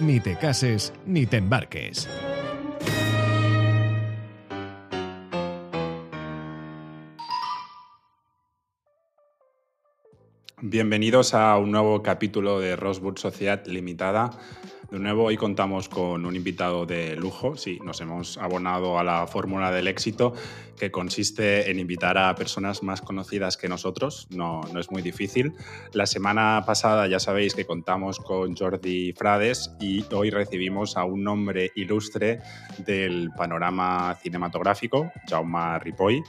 Ni 0.00 0.18
te 0.18 0.36
cases 0.36 0.92
ni 1.06 1.24
te 1.24 1.36
embarques. 1.36 2.08
Bienvenidos 10.60 11.34
a 11.34 11.56
un 11.58 11.70
nuevo 11.70 12.02
capítulo 12.02 12.58
de 12.58 12.74
Rosewood 12.74 13.18
Sociedad 13.18 13.64
Limitada. 13.66 14.30
De 14.90 14.98
nuevo, 14.98 15.24
hoy 15.24 15.36
contamos 15.36 15.88
con 15.88 16.26
un 16.26 16.36
invitado 16.36 16.84
de 16.86 17.16
lujo. 17.16 17.56
Sí, 17.56 17.78
nos 17.82 18.00
hemos 18.00 18.36
abonado 18.38 18.98
a 18.98 19.04
la 19.04 19.26
fórmula 19.26 19.72
del 19.72 19.88
éxito, 19.88 20.34
que 20.76 20.90
consiste 20.90 21.70
en 21.70 21.78
invitar 21.78 22.18
a 22.18 22.34
personas 22.34 22.82
más 22.82 23.00
conocidas 23.00 23.56
que 23.56 23.68
nosotros. 23.68 24.28
No, 24.30 24.60
no 24.72 24.80
es 24.80 24.90
muy 24.90 25.02
difícil. 25.02 25.54
La 25.92 26.06
semana 26.06 26.62
pasada 26.66 27.06
ya 27.06 27.18
sabéis 27.18 27.54
que 27.54 27.64
contamos 27.64 28.20
con 28.20 28.54
Jordi 28.54 29.12
Frades 29.14 29.70
y 29.80 30.04
hoy 30.12 30.30
recibimos 30.30 30.96
a 30.96 31.04
un 31.04 31.26
hombre 31.26 31.72
ilustre 31.74 32.40
del 32.78 33.30
panorama 33.36 34.16
cinematográfico, 34.22 35.10
Jaume 35.28 35.78
Ripoll. 35.78 36.22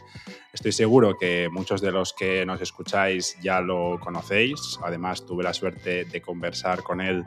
Estoy 0.54 0.72
seguro 0.72 1.18
que 1.18 1.50
muchos 1.52 1.82
de 1.82 1.92
los 1.92 2.14
que 2.14 2.46
nos 2.46 2.62
escucháis 2.62 3.38
ya 3.42 3.60
lo 3.60 4.00
conocéis. 4.00 4.80
Además, 4.82 5.26
tuve 5.26 5.44
la 5.44 5.54
suerte 5.54 6.06
de 6.06 6.22
conversar 6.22 6.82
con 6.82 7.02
él 7.02 7.26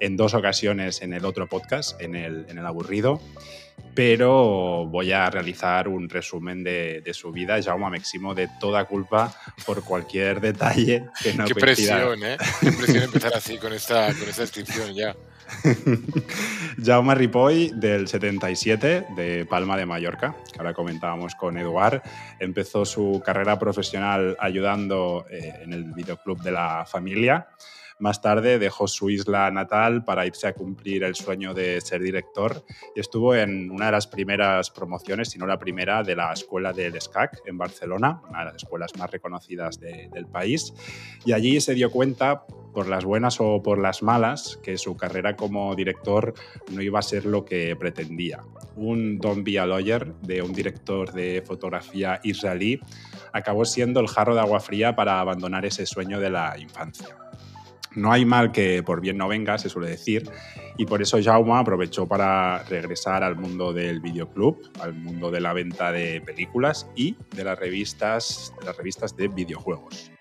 en 0.00 0.16
dos 0.16 0.34
ocasiones 0.34 1.02
en 1.02 1.12
el 1.12 1.24
otro 1.24 1.48
podcast, 1.48 2.00
en 2.00 2.14
el, 2.14 2.46
en 2.48 2.58
el 2.58 2.66
aburrido. 2.66 3.20
Pero 3.94 4.86
voy 4.86 5.12
a 5.12 5.30
realizar 5.30 5.88
un 5.88 6.08
resumen 6.10 6.62
de, 6.62 7.00
de 7.00 7.14
su 7.14 7.32
vida. 7.32 7.62
Jaume 7.62 7.88
me 7.90 7.96
eximo 7.96 8.34
de 8.34 8.48
toda 8.60 8.84
culpa 8.84 9.34
por 9.64 9.82
cualquier 9.84 10.40
detalle 10.40 11.06
que 11.22 11.32
no 11.32 11.46
Qué 11.46 11.54
coincida. 11.54 11.96
presión, 12.04 12.22
¿eh? 12.24 12.36
Qué 12.60 12.72
presión 12.72 13.04
empezar 13.04 13.32
así 13.34 13.56
con 13.56 13.72
esta, 13.72 14.12
con 14.14 14.28
esta 14.28 14.42
descripción 14.42 14.94
ya. 14.94 15.16
Jaume 16.84 17.14
Ripoll, 17.14 17.78
del 17.78 18.08
77, 18.08 19.06
de 19.16 19.46
Palma 19.46 19.76
de 19.76 19.86
Mallorca, 19.86 20.34
que 20.52 20.58
ahora 20.58 20.74
comentábamos 20.74 21.34
con 21.34 21.56
Eduard, 21.56 22.02
empezó 22.40 22.84
su 22.84 23.22
carrera 23.24 23.58
profesional 23.58 24.36
ayudando 24.40 25.24
eh, 25.30 25.54
en 25.62 25.72
el 25.72 25.84
videoclub 25.92 26.42
de 26.42 26.50
la 26.50 26.84
familia. 26.86 27.48
Más 27.98 28.20
tarde 28.20 28.58
dejó 28.58 28.86
su 28.88 29.08
isla 29.08 29.50
natal 29.50 30.04
para 30.04 30.26
irse 30.26 30.46
a 30.46 30.52
cumplir 30.52 31.02
el 31.04 31.14
sueño 31.14 31.54
de 31.54 31.80
ser 31.80 32.02
director 32.02 32.62
y 32.94 33.00
estuvo 33.00 33.34
en 33.34 33.70
una 33.70 33.86
de 33.86 33.92
las 33.92 34.06
primeras 34.06 34.70
promociones, 34.70 35.30
si 35.30 35.38
no 35.38 35.46
la 35.46 35.58
primera, 35.58 36.02
de 36.02 36.14
la 36.14 36.32
Escuela 36.32 36.74
del 36.74 37.00
SCAC 37.00 37.40
en 37.46 37.56
Barcelona, 37.56 38.20
una 38.28 38.40
de 38.40 38.44
las 38.46 38.56
escuelas 38.56 38.94
más 38.98 39.10
reconocidas 39.10 39.80
de- 39.80 40.10
del 40.12 40.26
país. 40.26 40.74
Y 41.24 41.32
allí 41.32 41.60
se 41.60 41.74
dio 41.74 41.90
cuenta, 41.90 42.44
por 42.74 42.88
las 42.88 43.06
buenas 43.06 43.40
o 43.40 43.62
por 43.62 43.78
las 43.78 44.02
malas, 44.02 44.58
que 44.62 44.76
su 44.76 44.98
carrera 44.98 45.34
como 45.34 45.74
director 45.74 46.34
no 46.70 46.82
iba 46.82 46.98
a 46.98 47.02
ser 47.02 47.24
lo 47.24 47.46
que 47.46 47.74
pretendía. 47.74 48.42
Un 48.74 49.18
a 49.24 49.64
Lawyer 49.66 50.12
de 50.20 50.42
un 50.42 50.52
director 50.52 51.10
de 51.14 51.42
fotografía 51.46 52.20
israelí 52.22 52.78
acabó 53.32 53.64
siendo 53.64 54.00
el 54.00 54.08
jarro 54.08 54.34
de 54.34 54.42
agua 54.42 54.60
fría 54.60 54.94
para 54.94 55.20
abandonar 55.20 55.64
ese 55.64 55.86
sueño 55.86 56.20
de 56.20 56.28
la 56.28 56.54
infancia. 56.58 57.16
No 57.96 58.12
hay 58.12 58.24
mal 58.24 58.52
que 58.52 58.82
por 58.82 59.00
bien 59.00 59.16
no 59.16 59.26
venga, 59.26 59.58
se 59.58 59.70
suele 59.70 59.88
decir, 59.88 60.30
y 60.76 60.84
por 60.84 61.00
eso 61.00 61.18
Jaume 61.22 61.54
aprovechó 61.54 62.06
para 62.06 62.62
regresar 62.64 63.24
al 63.24 63.36
mundo 63.36 63.72
del 63.72 64.00
videoclub, 64.00 64.70
al 64.80 64.92
mundo 64.92 65.30
de 65.30 65.40
la 65.40 65.54
venta 65.54 65.90
de 65.90 66.20
películas 66.20 66.88
y 66.94 67.16
de 67.34 67.44
las 67.44 67.58
revistas, 67.58 68.52
de 68.60 68.66
las 68.66 68.76
revistas 68.76 69.16
de 69.16 69.28
videojuegos. 69.28 70.12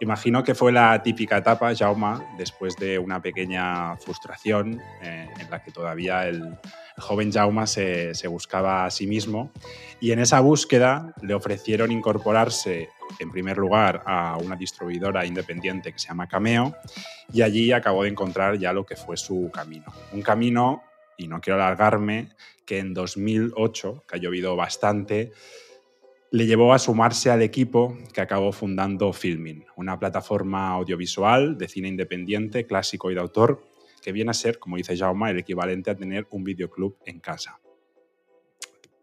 Imagino 0.00 0.42
que 0.42 0.54
fue 0.54 0.72
la 0.72 1.02
típica 1.02 1.38
etapa, 1.38 1.74
Jaume, 1.74 2.18
después 2.38 2.76
de 2.76 2.98
una 2.98 3.20
pequeña 3.20 3.96
frustración 3.96 4.80
eh, 5.02 5.28
en 5.38 5.50
la 5.50 5.62
que 5.62 5.70
todavía 5.72 6.26
el, 6.26 6.58
joven 6.98 7.30
Jaume 7.30 7.66
se, 7.66 8.14
se 8.14 8.28
buscaba 8.28 8.86
a 8.86 8.90
sí 8.90 9.06
mismo 9.06 9.52
y 10.00 10.12
en 10.12 10.18
esa 10.18 10.40
búsqueda 10.40 11.14
le 11.22 11.34
ofrecieron 11.34 11.92
incorporarse 11.92 12.88
en 13.18 13.30
primer 13.30 13.58
lugar 13.58 14.02
a 14.06 14.36
una 14.38 14.56
distribuidora 14.56 15.24
independiente 15.24 15.92
que 15.92 15.98
se 15.98 16.08
llama 16.08 16.28
Cameo 16.28 16.74
y 17.32 17.42
allí 17.42 17.72
acabó 17.72 18.02
de 18.02 18.10
encontrar 18.10 18.58
ya 18.58 18.72
lo 18.72 18.84
que 18.84 18.96
fue 18.96 19.16
su 19.16 19.50
camino. 19.52 19.86
Un 20.12 20.22
camino, 20.22 20.82
y 21.16 21.28
no 21.28 21.40
quiero 21.40 21.62
alargarme, 21.62 22.30
que 22.64 22.78
en 22.78 22.94
2008, 22.94 24.04
que 24.08 24.16
ha 24.16 24.18
llovido 24.18 24.56
bastante, 24.56 25.32
le 26.30 26.46
llevó 26.46 26.74
a 26.74 26.78
sumarse 26.78 27.30
al 27.30 27.42
equipo 27.42 27.96
que 28.12 28.20
acabó 28.20 28.52
fundando 28.52 29.12
Filmin, 29.12 29.64
una 29.76 29.98
plataforma 29.98 30.70
audiovisual 30.70 31.56
de 31.56 31.68
cine 31.68 31.88
independiente, 31.88 32.66
clásico 32.66 33.10
y 33.10 33.14
de 33.14 33.20
autor, 33.20 33.64
que 34.02 34.12
viene 34.12 34.30
a 34.30 34.34
ser, 34.34 34.58
como 34.58 34.76
dice 34.76 34.96
Jaume, 34.96 35.30
el 35.30 35.38
equivalente 35.38 35.90
a 35.90 35.96
tener 35.96 36.26
un 36.30 36.44
videoclub 36.44 36.96
en 37.06 37.20
casa. 37.20 37.60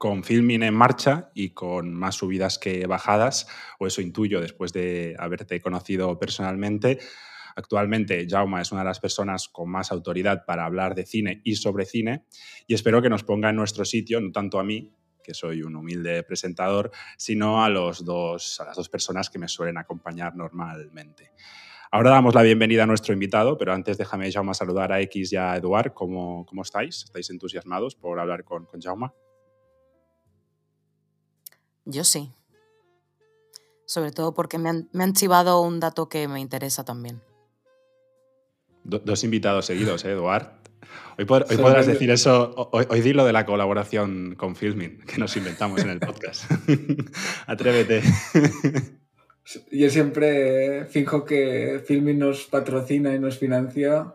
Con 0.03 0.25
Filmin 0.25 0.63
en 0.63 0.73
marcha 0.73 1.31
y 1.33 1.51
con 1.51 1.93
más 1.93 2.15
subidas 2.15 2.59
que 2.59 2.85
bajadas, 2.87 3.47
o 3.79 3.87
eso 3.87 4.01
intuyo 4.01 4.41
después 4.41 4.73
de 4.73 5.15
haberte 5.17 5.61
conocido 5.61 6.19
personalmente, 6.19 6.99
Actualmente 7.55 8.27
Jaume 8.29 8.61
es 8.61 8.73
una 8.73 8.81
de 8.81 8.87
las 8.87 8.99
personas 8.99 9.47
con 9.47 9.69
más 9.69 9.93
autoridad 9.93 10.43
para 10.45 10.65
hablar 10.65 10.93
de 10.93 11.05
cine 11.05 11.39
y 11.45 11.55
sobre 11.55 11.85
cine 11.85 12.25
y 12.67 12.73
espero 12.73 13.01
que 13.01 13.07
nos 13.07 13.23
ponga 13.23 13.51
en 13.51 13.55
nuestro 13.55 13.85
sitio, 13.85 14.19
no 14.19 14.29
tanto 14.33 14.59
a 14.59 14.65
mí, 14.65 14.91
que 15.23 15.33
soy 15.33 15.61
un 15.61 15.73
humilde 15.77 16.23
presentador, 16.23 16.91
sino 17.17 17.63
a, 17.63 17.69
los 17.69 18.03
dos, 18.03 18.59
a 18.59 18.65
las 18.65 18.75
dos 18.75 18.89
personas 18.89 19.29
que 19.29 19.39
me 19.39 19.47
suelen 19.47 19.77
acompañar 19.77 20.35
normalmente. 20.35 21.31
Ahora 21.91 22.09
damos 22.09 22.35
la 22.35 22.41
bienvenida 22.41 22.83
a 22.83 22.87
nuestro 22.87 23.13
invitado, 23.13 23.57
pero 23.57 23.71
antes 23.71 23.97
déjame, 23.97 24.29
Jaume, 24.29 24.53
saludar 24.53 24.91
a 24.91 24.99
X 24.99 25.31
y 25.31 25.37
a 25.37 25.55
Eduard. 25.55 25.93
¿Cómo, 25.93 26.45
cómo 26.45 26.63
estáis? 26.63 27.05
¿Estáis 27.05 27.29
entusiasmados 27.29 27.95
por 27.95 28.19
hablar 28.19 28.43
con, 28.43 28.65
con 28.65 28.81
Jaume? 28.81 29.11
Yo 31.85 32.03
sí. 32.03 32.31
Sobre 33.85 34.11
todo 34.11 34.33
porque 34.33 34.57
me 34.57 34.69
han, 34.69 34.89
me 34.93 35.03
han 35.03 35.13
chivado 35.13 35.61
un 35.61 35.79
dato 35.79 36.07
que 36.09 36.27
me 36.27 36.39
interesa 36.39 36.83
también. 36.85 37.21
Do- 38.83 38.99
dos 38.99 39.23
invitados 39.23 39.65
seguidos, 39.65 40.03
¿eh, 40.05 40.11
Eduard? 40.11 40.47
Hoy, 41.17 41.25
pod- 41.25 41.45
hoy 41.49 41.57
podrás 41.57 41.85
decir 41.87 42.09
eso, 42.11 42.53
hoy, 42.71 42.85
hoy 42.89 43.01
di 43.01 43.13
lo 43.13 43.25
de 43.25 43.33
la 43.33 43.45
colaboración 43.45 44.35
con 44.35 44.55
Filmin, 44.55 44.99
que 45.05 45.17
nos 45.17 45.35
inventamos 45.37 45.81
en 45.81 45.89
el 45.89 45.99
podcast. 45.99 46.49
Atrévete. 47.47 48.01
Yo 49.71 49.89
siempre 49.89 50.85
finjo 50.85 51.25
que 51.25 51.81
Filmin 51.85 52.19
nos 52.19 52.45
patrocina 52.45 53.13
y 53.13 53.19
nos 53.19 53.37
financia. 53.37 54.13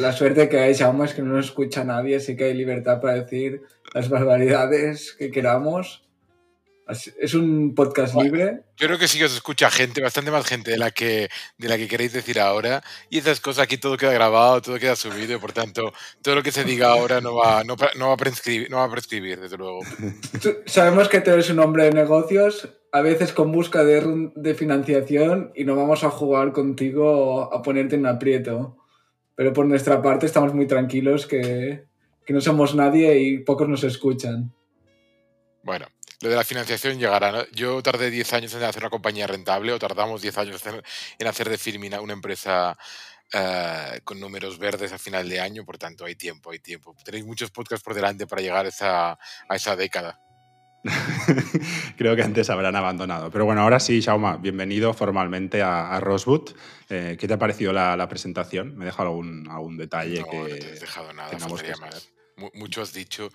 La 0.00 0.12
suerte 0.12 0.48
que 0.48 0.58
hay, 0.58 0.74
Jaume, 0.74 1.04
es 1.04 1.14
que 1.14 1.22
no 1.22 1.34
nos 1.34 1.46
escucha 1.46 1.84
nadie, 1.84 2.16
así 2.16 2.36
que 2.36 2.44
hay 2.44 2.54
libertad 2.54 3.00
para 3.00 3.14
decir 3.14 3.62
las 3.94 4.08
barbaridades 4.08 5.14
que 5.18 5.30
queramos. 5.30 6.08
Es 6.90 7.34
un 7.34 7.74
podcast 7.74 8.14
libre. 8.16 8.62
Yo 8.76 8.86
creo 8.86 8.98
que 8.98 9.06
sí 9.06 9.18
que 9.18 9.26
os 9.26 9.34
escucha 9.34 9.70
gente, 9.70 10.00
bastante 10.00 10.30
más 10.30 10.44
gente 10.44 10.72
de 10.72 10.78
la 10.78 10.90
que, 10.90 11.28
de 11.58 11.68
la 11.68 11.76
que 11.76 11.86
queréis 11.86 12.12
decir 12.12 12.40
ahora. 12.40 12.82
Y 13.08 13.18
esas 13.18 13.40
cosas 13.40 13.64
aquí 13.64 13.78
todo 13.78 13.96
queda 13.96 14.12
grabado, 14.12 14.60
todo 14.60 14.78
queda 14.78 14.96
subido, 14.96 15.36
y 15.36 15.38
por 15.38 15.52
tanto, 15.52 15.92
todo 16.22 16.34
lo 16.34 16.42
que 16.42 16.52
se 16.52 16.64
diga 16.64 16.90
ahora 16.90 17.20
no 17.20 17.36
va, 17.36 17.62
no, 17.64 17.76
no 17.96 18.08
va, 18.08 18.14
a, 18.14 18.16
prescribir, 18.16 18.70
no 18.70 18.78
va 18.78 18.84
a 18.84 18.90
prescribir, 18.90 19.40
desde 19.40 19.56
luego. 19.56 19.80
Sabemos 20.66 21.08
que 21.08 21.20
tú 21.20 21.30
eres 21.30 21.50
un 21.50 21.60
hombre 21.60 21.84
de 21.84 21.92
negocios, 21.92 22.68
a 22.92 23.00
veces 23.02 23.32
con 23.32 23.52
busca 23.52 23.84
de, 23.84 24.30
de 24.34 24.54
financiación, 24.54 25.52
y 25.54 25.64
no 25.64 25.76
vamos 25.76 26.02
a 26.02 26.10
jugar 26.10 26.52
contigo 26.52 27.54
a 27.54 27.62
ponerte 27.62 27.96
en 27.96 28.06
aprieto. 28.06 28.76
Pero 29.36 29.52
por 29.52 29.66
nuestra 29.66 30.02
parte 30.02 30.26
estamos 30.26 30.52
muy 30.52 30.66
tranquilos 30.66 31.26
que, 31.26 31.84
que 32.26 32.32
no 32.32 32.40
somos 32.40 32.74
nadie 32.74 33.18
y 33.20 33.38
pocos 33.38 33.68
nos 33.68 33.84
escuchan. 33.84 34.52
Bueno, 35.62 35.86
lo 36.20 36.28
de 36.28 36.36
la 36.36 36.44
financiación 36.44 36.98
llegará. 36.98 37.32
¿no? 37.32 37.46
Yo 37.52 37.82
tardé 37.82 38.10
10 38.10 38.32
años 38.32 38.54
en 38.54 38.62
hacer 38.62 38.82
una 38.82 38.90
compañía 38.90 39.26
rentable, 39.26 39.72
o 39.72 39.78
tardamos 39.78 40.22
10 40.22 40.36
años 40.38 40.62
en- 41.18 41.26
hacer 41.26 41.48
de 41.48 41.58
Filmina 41.58 42.00
una 42.00 42.12
empresa 42.12 42.76
eh, 43.32 44.00
con 44.04 44.18
números 44.18 44.58
verdes 44.58 44.92
a 44.92 44.98
final 44.98 45.28
de 45.28 45.40
año, 45.40 45.64
por 45.64 45.78
tanto 45.78 46.04
hay 46.04 46.16
tiempo, 46.16 46.50
hay 46.50 46.58
tiempo. 46.58 46.94
Tenéis 47.04 47.24
muchos 47.24 47.50
podcasts 47.50 47.84
por 47.84 47.94
delante 47.94 48.26
para 48.26 48.42
llegar 48.42 48.66
a 48.66 48.68
esa, 48.68 49.12
a 49.12 49.56
esa 49.56 49.76
década. 49.76 50.20
Creo 51.96 52.16
que 52.16 52.22
antes 52.22 52.48
habrán 52.50 52.74
abandonado. 52.74 53.30
Pero 53.30 53.44
bueno, 53.44 53.60
ahora 53.60 53.78
sí, 53.80 54.00
Shauma, 54.00 54.38
bienvenido 54.38 54.94
formalmente 54.94 55.62
a, 55.62 55.94
a 55.94 56.00
Rosewood. 56.00 56.50
Eh, 56.88 57.16
¿Qué 57.20 57.28
te 57.28 57.34
ha 57.34 57.38
parecido 57.38 57.72
la, 57.72 58.08
presentación? 58.08 58.76
¿Me 58.76 58.84
he 58.84 58.86
dejado 58.86 59.10
algún, 59.10 59.46
algún 59.50 59.76
detalle 59.76 60.20
no, 60.20 60.30
que.? 60.30 60.38
No 60.38 60.46
te 60.46 60.68
he 60.68 60.80
dejado 60.80 61.12
nada, 61.12 61.38
faltaría 61.38 61.76
más. 61.76 62.08
Mucho 62.54 62.80
has 62.80 62.94
dicho, 62.94 63.28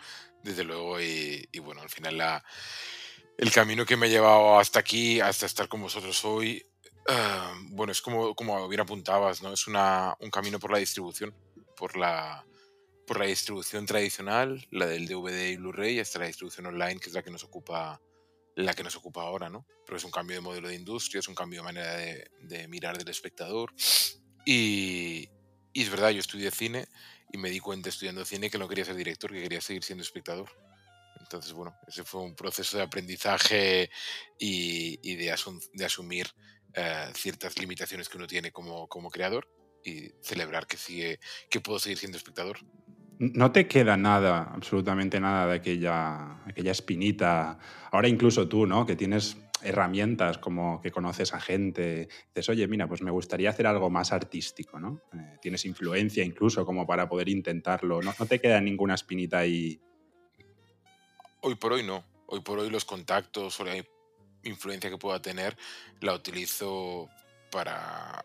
desde 0.45 0.63
luego, 0.63 1.01
y, 1.01 1.47
bueno, 1.59 1.81
al 1.81 1.89
final 1.89 2.17
la, 2.17 2.43
el 3.37 3.51
camino 3.51 3.85
que 3.85 3.97
me 3.97 4.05
ha 4.05 4.09
llevado 4.09 4.59
hasta 4.59 4.79
aquí, 4.79 5.19
hasta 5.19 5.47
estar 5.47 5.67
con 5.67 5.81
vosotros 5.81 6.23
hoy, 6.23 6.63
ah, 7.09 7.53
bueno, 7.71 7.91
es 7.91 8.01
como, 8.01 8.35
como 8.35 8.67
bien 8.69 8.81
apuntabas, 8.81 9.41
¿no? 9.41 9.51
Es 9.51 9.67
una, 9.67 10.15
un 10.19 10.29
camino 10.29 10.59
por 10.59 10.71
la 10.71 10.77
distribución, 10.77 11.33
por 11.75 11.97
la 11.97 12.45
por 13.07 13.19
la 13.19 13.27
distribución 13.27 13.85
tradicional, 13.85 14.67
la 14.71 14.87
del 14.87 15.07
DVD 15.07 15.49
y 15.49 15.57
Blu-ray, 15.57 15.99
hasta 15.99 16.17
la 16.17 16.25
distribución 16.25 16.65
online, 16.65 16.99
que 16.99 17.09
es 17.09 17.13
la 17.13 17.21
que 17.21 17.29
nos 17.29 17.43
ocupa 17.43 18.01
la 18.55 18.73
que 18.73 18.83
nos 18.83 18.95
ocupa 18.95 19.21
ahora, 19.21 19.47
¿no? 19.47 19.67
Pero 19.85 19.97
es 19.97 20.03
un 20.05 20.11
cambio 20.11 20.37
de 20.37 20.41
modelo 20.41 20.69
de 20.69 20.75
industria, 20.75 21.19
es 21.19 21.27
un 21.27 21.35
cambio 21.35 21.59
de 21.59 21.65
manera 21.65 21.95
de, 21.97 22.67
mirar 22.67 22.97
del 22.97 23.09
espectador. 23.09 23.73
Y, 24.43 25.29
y, 25.71 25.83
es 25.83 25.89
verdad, 25.91 26.09
yo 26.09 26.19
estudié 26.19 26.49
cine 26.49 26.87
y 27.31 27.37
me 27.37 27.49
di 27.49 27.59
cuenta 27.59 27.89
estudiando 27.89 28.25
cine 28.25 28.49
que 28.49 28.57
no 28.57 28.67
quería 28.67 28.85
ser 28.85 28.95
director, 28.95 29.31
que 29.31 29.41
quería 29.41 29.61
seguir 29.61 29.83
siendo 29.83 30.03
espectador. 30.03 30.49
Entonces, 31.19 31.53
bueno, 31.53 31.75
ese 31.87 32.03
fue 32.03 32.21
un 32.21 32.35
proceso 32.35 32.77
de 32.77 32.83
aprendizaje 32.83 33.89
y, 34.37 34.99
y 35.01 35.15
de, 35.15 35.31
asumir 35.31 36.27
eh, 36.73 37.07
ciertas 37.15 37.57
limitaciones 37.57 38.09
que 38.09 38.17
uno 38.17 38.27
tiene 38.27 38.51
como, 38.51 38.87
como 38.87 39.09
creador 39.09 39.47
y 39.83 40.11
celebrar 40.21 40.67
que, 40.67 40.77
sigue, 40.77 41.19
que 41.49 41.61
puedo 41.61 41.79
seguir 41.79 41.97
siendo 41.97 42.17
espectador. 42.17 42.59
No 43.17 43.51
te 43.51 43.67
queda 43.67 43.95
nada, 43.95 44.51
absolutamente 44.53 45.19
nada 45.19 45.47
de 45.47 45.55
aquella, 45.55 46.43
aquella 46.45 46.71
espinita. 46.71 47.57
Ahora 47.91 48.09
incluso 48.09 48.47
tú, 48.47 48.67
¿no? 48.67 48.85
Que 48.85 48.95
tienes 48.95 49.37
herramientas 49.61 50.37
como 50.37 50.81
que 50.81 50.91
conoces 50.91 51.33
a 51.33 51.39
gente, 51.39 52.07
dices, 52.27 52.49
oye, 52.49 52.67
mira, 52.67 52.87
pues 52.87 53.01
me 53.01 53.11
gustaría 53.11 53.49
hacer 53.49 53.67
algo 53.67 53.89
más 53.89 54.11
artístico, 54.11 54.79
¿no? 54.79 55.01
Eh, 55.13 55.37
tienes 55.41 55.65
influencia 55.65 56.23
incluso 56.23 56.65
como 56.65 56.85
para 56.85 57.07
poder 57.07 57.29
intentarlo. 57.29 58.01
¿No, 58.01 58.13
no 58.17 58.25
te 58.25 58.39
queda 58.39 58.59
ninguna 58.61 58.95
espinita 58.95 59.39
ahí? 59.39 59.79
Hoy 61.41 61.55
por 61.55 61.73
hoy 61.73 61.83
no. 61.83 62.03
Hoy 62.27 62.41
por 62.41 62.59
hoy 62.59 62.69
los 62.69 62.85
contactos 62.85 63.59
o 63.59 63.65
la 63.65 63.75
influencia 64.43 64.89
que 64.89 64.97
pueda 64.97 65.21
tener 65.21 65.57
la 66.01 66.13
utilizo 66.13 67.09
para 67.51 68.23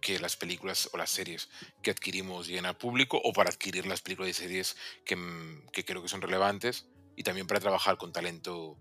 que 0.00 0.18
las 0.18 0.36
películas 0.36 0.90
o 0.92 0.98
las 0.98 1.10
series 1.10 1.48
que 1.82 1.90
adquirimos 1.90 2.46
lleguen 2.46 2.66
al 2.66 2.76
público 2.76 3.20
o 3.22 3.32
para 3.32 3.50
adquirir 3.50 3.86
las 3.86 4.02
películas 4.02 4.30
y 4.30 4.34
series 4.34 4.76
que, 5.04 5.16
mm, 5.16 5.68
que 5.72 5.84
creo 5.84 6.02
que 6.02 6.08
son 6.08 6.20
relevantes 6.20 6.86
y 7.16 7.22
también 7.22 7.46
para 7.46 7.60
trabajar 7.60 7.96
con 7.96 8.12
talento 8.12 8.76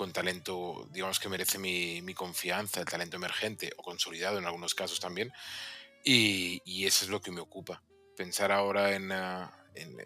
con 0.00 0.14
talento, 0.14 0.88
digamos 0.90 1.20
que 1.20 1.28
merece 1.28 1.58
mi, 1.58 2.14
confianza, 2.14 2.80
el 2.80 2.86
talento 2.86 3.18
emergente 3.18 3.70
o 3.76 3.82
consolidado 3.82 4.38
en 4.38 4.46
algunos 4.46 4.74
casos 4.74 4.98
también. 4.98 5.30
Y, 6.02 6.62
y 6.64 6.86
eso 6.86 7.04
es 7.04 7.10
lo 7.10 7.20
que 7.20 7.30
me 7.30 7.42
ocupa. 7.42 7.82
Pensar 8.16 8.50
ahora 8.50 8.94
en, 8.94 9.12
ah, 9.12 9.52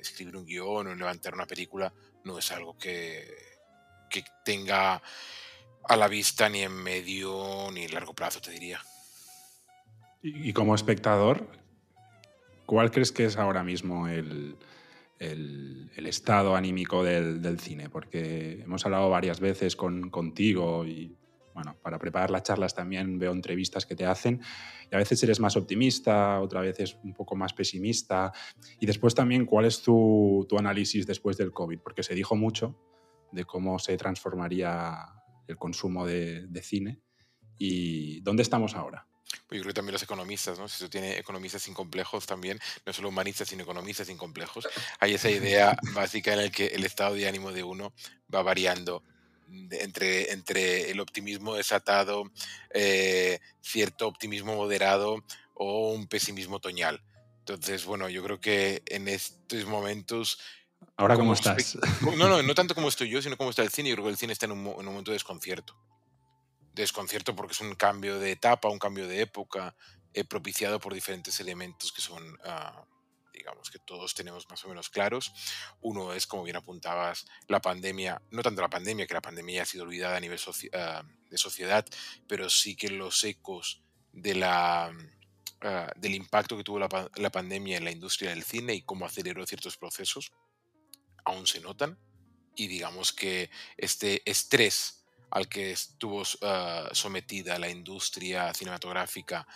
escribir 0.00 0.36
un 0.36 0.46
guion 0.46 0.88
o 0.88 0.90
en 0.90 0.98
levantar 0.98 1.34
una 1.34 1.46
película 1.46 1.92
no 2.24 2.36
es 2.36 2.50
algo 2.50 2.76
que, 2.76 3.36
que 4.10 4.24
tenga 4.44 5.00
a 5.84 5.96
la 5.96 6.08
vista 6.08 6.48
ni 6.48 6.62
en 6.62 6.72
medio 6.72 7.70
ni 7.72 7.84
en 7.84 7.94
largo 7.94 8.14
plazo, 8.14 8.40
te 8.40 8.50
diría. 8.50 8.80
Y, 10.22 10.52
como 10.54 10.74
espectador, 10.74 11.46
¿cuál 12.66 12.90
crees 12.90 13.12
que 13.12 13.26
es 13.26 13.36
ahora 13.36 13.62
mismo 13.62 14.08
el, 14.08 14.56
el, 15.32 15.90
estado 16.06 16.54
anímico 16.54 17.02
del, 17.02 17.58
cine? 17.58 17.88
Porque 17.88 18.60
hemos 18.62 18.84
hablado 18.84 19.08
varias 19.10 19.40
veces 19.40 19.74
con, 19.76 20.10
contigo 20.10 20.84
y, 20.86 21.16
bueno, 21.54 21.76
para 21.82 21.98
preparar 21.98 22.30
las 22.30 22.42
charlas 22.42 22.74
también 22.74 23.18
veo 23.18 23.32
entrevistas 23.32 23.86
que 23.86 23.94
te 23.94 24.04
hacen 24.04 24.40
y 24.90 24.94
a 24.94 24.98
veces 24.98 25.22
eres 25.22 25.40
más 25.40 25.56
optimista, 25.56 26.40
otra 26.40 26.60
vez 26.60 26.78
es 26.80 26.98
un 27.02 27.14
poco 27.14 27.36
más 27.36 27.54
pesimista. 27.54 28.32
Y 28.80 28.86
después 28.86 29.14
también, 29.14 29.46
¿cuál 29.46 29.64
es 29.64 29.82
tu, 29.82 30.46
análisis 30.58 31.06
después 31.06 31.36
del 31.36 31.52
COVID? 31.52 31.78
Porque 31.80 32.02
se 32.02 32.14
dijo 32.14 32.36
mucho 32.36 32.78
de 33.32 33.44
cómo 33.44 33.78
se 33.78 33.96
transformaría 33.96 34.96
el 35.46 35.56
consumo 35.56 36.06
de 36.06 36.62
cine. 36.62 37.00
¿Y 37.58 38.20
dónde 38.20 38.42
estamos 38.42 38.74
ahora? 38.74 39.06
Pues 39.46 39.58
yo 39.58 39.62
creo 39.62 39.66
que 39.66 39.74
también 39.74 39.92
los 39.92 40.02
economistas, 40.02 40.58
¿no? 40.58 40.68
Si 40.68 40.76
eso 40.76 40.90
tiene 40.90 41.18
economistas 41.18 41.62
sin 41.62 41.74
complejos 41.74 42.26
también, 42.26 42.58
no 42.84 42.92
solo 42.92 43.08
humanistas, 43.08 43.48
sino 43.48 43.62
economistas 43.62 44.06
sin 44.06 44.16
complejos, 44.16 44.68
hay 45.00 45.14
esa 45.14 45.30
idea 45.30 45.76
básica 45.94 46.32
en 46.32 46.44
la 46.44 46.50
que 46.50 46.66
el 46.66 46.84
estado 46.84 47.14
de 47.14 47.28
ánimo 47.28 47.52
de 47.52 47.62
uno 47.62 47.92
va 48.32 48.42
variando 48.42 49.02
entre, 49.70 50.32
entre 50.32 50.90
el 50.90 51.00
optimismo 51.00 51.54
desatado, 51.54 52.30
eh, 52.70 53.40
cierto 53.60 54.08
optimismo 54.08 54.56
moderado 54.56 55.24
o 55.54 55.92
un 55.92 56.06
pesimismo 56.06 56.60
toñal. 56.60 57.02
Entonces, 57.40 57.84
bueno, 57.84 58.08
yo 58.08 58.22
creo 58.22 58.40
que 58.40 58.82
en 58.86 59.08
estos 59.08 59.66
momentos... 59.66 60.38
Ahora, 60.96 61.16
¿cómo 61.16 61.34
estás? 61.34 61.76
no, 62.00 62.28
no, 62.28 62.42
no 62.42 62.54
tanto 62.54 62.74
como 62.74 62.88
estoy 62.88 63.10
yo, 63.10 63.20
sino 63.20 63.36
como 63.36 63.50
está 63.50 63.62
el 63.62 63.70
cine. 63.70 63.90
Yo 63.90 63.96
creo 63.96 64.06
que 64.06 64.12
el 64.12 64.16
cine 64.16 64.32
está 64.32 64.46
en 64.46 64.52
un, 64.52 64.66
en 64.66 64.78
un 64.78 64.86
momento 64.86 65.10
de 65.10 65.16
desconcierto 65.16 65.76
desconcierto 66.74 67.34
porque 67.34 67.52
es 67.52 67.60
un 67.60 67.74
cambio 67.74 68.18
de 68.18 68.32
etapa, 68.32 68.68
un 68.68 68.78
cambio 68.78 69.06
de 69.06 69.20
época, 69.20 69.74
propiciado 70.22 70.78
por 70.78 70.94
diferentes 70.94 71.40
elementos 71.40 71.92
que 71.92 72.00
son, 72.00 72.38
ah, 72.44 72.84
digamos, 73.32 73.68
que 73.70 73.80
todos 73.80 74.14
tenemos 74.14 74.48
más 74.48 74.64
o 74.64 74.68
menos 74.68 74.88
claros. 74.88 75.32
Uno 75.80 76.12
es, 76.12 76.26
como 76.26 76.44
bien 76.44 76.56
apuntabas, 76.56 77.26
la 77.48 77.60
pandemia, 77.60 78.22
no 78.30 78.42
tanto 78.42 78.62
la 78.62 78.70
pandemia, 78.70 79.06
que 79.08 79.14
la 79.14 79.20
pandemia 79.20 79.62
ha 79.62 79.66
sido 79.66 79.82
olvidada 79.82 80.16
a 80.16 80.20
nivel 80.20 80.38
ah, 80.74 81.02
de 81.28 81.38
sociedad, 81.38 81.84
pero 82.28 82.48
sí 82.48 82.76
que 82.76 82.90
los 82.90 83.24
ecos 83.24 83.82
ah, 84.42 84.92
del 85.96 86.14
impacto 86.14 86.56
que 86.56 86.62
tuvo 86.62 86.78
la, 86.78 87.10
la 87.16 87.30
pandemia 87.30 87.76
en 87.76 87.84
la 87.84 87.90
industria 87.90 88.30
del 88.30 88.44
cine 88.44 88.74
y 88.74 88.82
cómo 88.82 89.06
aceleró 89.06 89.44
ciertos 89.46 89.76
procesos, 89.76 90.30
aún 91.24 91.48
se 91.48 91.60
notan. 91.60 91.98
Y 92.54 92.68
digamos 92.68 93.12
que 93.12 93.50
este 93.76 94.22
estrés 94.30 95.03
al 95.34 95.48
que 95.48 95.72
estuvo 95.72 96.22
ah, 96.42 96.88
sometida 96.92 97.58
la 97.58 97.68
industria 97.68 98.54
cinematográfica 98.54 99.46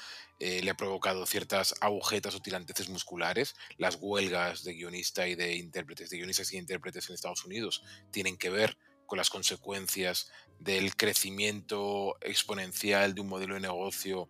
eh, 0.40 0.60
le 0.60 0.70
ha 0.70 0.76
provocado 0.76 1.24
ciertas 1.24 1.74
agujetas 1.80 2.34
o 2.34 2.42
tiranteces 2.42 2.88
musculares. 2.88 3.54
Las 3.76 3.96
huelgas 4.00 4.64
de 4.64 4.74
guionista 4.74 5.28
y 5.28 5.36
de 5.36 5.54
intérpretes, 5.54 6.10
de 6.10 6.18
guionistas 6.18 6.52
y 6.52 6.58
intérpretes 6.58 7.08
en 7.08 7.14
Estados 7.14 7.44
Unidos 7.44 7.84
tienen 8.10 8.36
que 8.36 8.50
ver 8.50 8.76
con 9.06 9.18
las 9.18 9.30
consecuencias 9.30 10.30
del 10.58 10.96
crecimiento 10.96 12.16
exponencial 12.22 13.14
de 13.14 13.20
un 13.20 13.28
modelo 13.28 13.54
de 13.54 13.60
negocio 13.60 14.28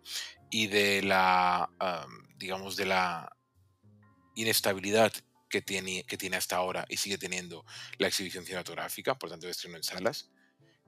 y 0.51 0.67
de 0.67 1.03
la, 1.03 1.69
digamos, 2.37 2.77
de 2.77 2.87
la 2.87 3.35
inestabilidad 4.35 5.13
que 5.49 5.63
tiene, 5.63 6.05
que 6.05 6.19
tiene 6.19 6.37
hasta 6.37 6.57
ahora 6.57 6.85
y 6.89 6.99
sigue 6.99 7.19
teniendo 7.19 7.65
la 7.97 8.07
exhibición 8.07 8.45
cinematográfica, 8.45 9.19
por 9.19 9.31
tanto, 9.31 9.49
estreno 9.49 9.79
en 9.79 9.83
salas. 9.83 10.31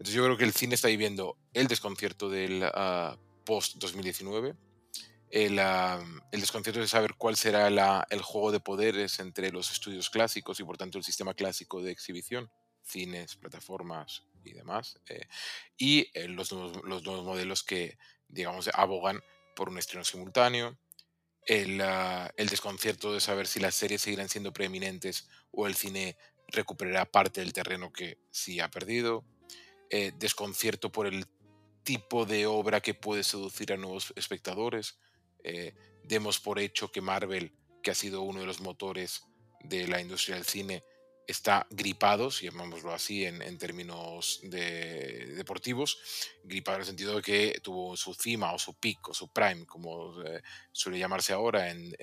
Entonces 0.01 0.15
yo 0.15 0.25
creo 0.25 0.39
que 0.39 0.45
el 0.45 0.55
cine 0.55 0.77
está 0.77 0.89
viviendo 0.89 1.37
el 1.53 1.69
desconcierto 1.69 2.31
del 2.31 2.63
ah, 2.73 3.19
post-2019, 3.45 4.57
ah, 5.59 6.03
el, 6.33 6.41
desconcierto 6.41 6.81
de 6.81 6.89
saber 6.89 7.17
cuál 7.17 7.37
será 7.37 8.07
el 8.09 8.23
juego 8.23 8.51
de 8.51 8.61
poderes 8.61 9.21
entre 9.21 9.53
los 9.53 9.71
estudios 9.71 10.09
clásicos 10.09 10.59
y 10.59 10.65
por 10.65 10.79
tanto 10.79 10.97
el 10.97 11.05
sistema 11.05 11.35
clásico 11.35 11.83
de 11.83 11.91
exhibición, 11.93 12.51
cines, 12.83 13.37
plataformas 13.37 14.23
y 14.43 14.55
demás, 14.55 14.99
eh, 15.07 15.27
y 15.77 16.09
eh, 16.15 16.29
los, 16.29 16.51
nuevos, 16.51 16.81
los, 16.83 17.05
nuevos, 17.05 17.27
modelos 17.27 17.63
que, 17.63 17.99
digamos, 18.27 18.71
abogan 18.73 19.23
por 19.55 19.69
un 19.69 19.77
estreno 19.77 20.03
simultáneo, 20.03 20.79
el, 21.45 21.79
ah, 21.83 22.33
el 22.39 22.49
desconcierto 22.49 23.13
de 23.13 23.21
saber 23.21 23.47
si 23.47 23.61
las 23.61 23.75
series 23.75 24.01
seguirán 24.01 24.31
siendo 24.31 24.55
preeminentes 24.55 25.29
o 25.51 25.67
el 25.67 25.75
cine 25.75 26.17
recuperará 26.49 27.05
parte 27.05 27.43
del 27.43 27.53
terreno 27.53 27.93
que 27.93 28.17
sí 28.31 28.61
ha 28.61 28.71
perdido, 28.71 29.27
eh, 29.91 30.13
desconcierto 30.17 30.91
por 30.91 31.07
el 31.07 31.27
tipo 31.83 32.25
de 32.25 32.47
obra 32.47 32.81
que 32.81 32.95
puede 32.95 33.25
seducir 33.25 33.73
a 33.73 33.77
nuevos 33.77 34.13
espectadores. 34.17 34.99
Eh, 35.43 35.75
demos 36.05 36.39
por 36.39 36.59
hecho 36.59 36.93
que 36.93 37.01
Marvel, 37.01 37.53
que 37.83 37.91
ha 37.91 37.95
sido 37.95 38.23
uno 38.23 38.41
de 38.41 38.47
los 38.47 38.61
motores 38.61 39.25
de 39.65 39.89
la 39.89 40.01
industria 40.01 40.37
del 40.37 40.45
cine, 40.45 40.85
está 41.27 41.67
gripado, 41.71 42.31
si 42.31 42.47
llamámoslo 42.47 42.93
así 42.93 43.25
en, 43.25 43.59
términos 43.59 44.41
deportivos, 44.43 45.99
gripado 46.43 46.77
en 46.77 46.81
el 46.81 46.87
sentido 46.87 47.17
de 47.17 47.23
que 47.23 47.61
tuvo 47.63 47.97
su 47.97 48.15
cima 48.15 48.53
o 48.53 48.59
su 48.59 48.75
pico, 48.75 49.15
su 49.15 49.29
prime, 49.29 49.67
como 49.67 50.15
suele 50.73 50.99
llamarse 50.99 51.33
ahora 51.33 51.71
en, 51.71 51.95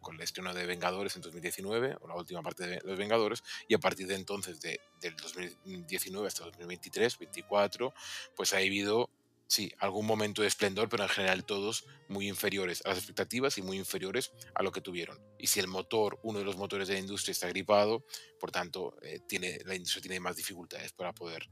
con 0.00 0.16
el 0.16 0.22
estreno 0.22 0.52
de 0.52 0.66
Vengadores 0.66 1.16
en 1.16 1.22
2019, 1.22 1.96
o 2.00 2.08
la 2.08 2.14
última 2.14 2.42
parte 2.42 2.66
de 2.66 2.80
Los 2.84 2.98
Vengadores, 2.98 3.42
y 3.68 3.74
a 3.74 3.78
partir 3.78 4.06
de 4.06 4.14
entonces, 4.14 4.60
de, 4.60 4.80
del 5.00 5.16
2019 5.16 6.28
hasta 6.28 6.44
2023, 6.44 7.12
2024, 7.14 7.94
pues 8.34 8.52
ha 8.52 8.58
habido 8.58 9.08
sí, 9.48 9.72
algún 9.78 10.06
momento 10.06 10.42
de 10.42 10.48
esplendor, 10.48 10.88
pero 10.88 11.04
en 11.04 11.08
general 11.08 11.44
todos 11.44 11.86
muy 12.08 12.28
inferiores 12.28 12.82
a 12.84 12.90
las 12.90 12.98
expectativas 12.98 13.58
y 13.58 13.62
muy 13.62 13.78
inferiores 13.78 14.32
a 14.54 14.62
lo 14.62 14.72
que 14.72 14.80
tuvieron. 14.80 15.20
Y 15.38 15.46
si 15.46 15.60
el 15.60 15.68
motor, 15.68 16.18
uno 16.22 16.38
de 16.38 16.44
los 16.44 16.56
motores 16.56 16.88
de 16.88 16.94
la 16.94 17.00
industria 17.00 17.32
está 17.32 17.48
gripado, 17.48 18.04
por 18.40 18.50
tanto, 18.50 18.96
eh, 19.02 19.20
tiene, 19.26 19.58
la 19.64 19.74
industria 19.74 20.02
tiene 20.02 20.20
más 20.20 20.36
dificultades 20.36 20.92
para 20.92 21.12
poder 21.12 21.48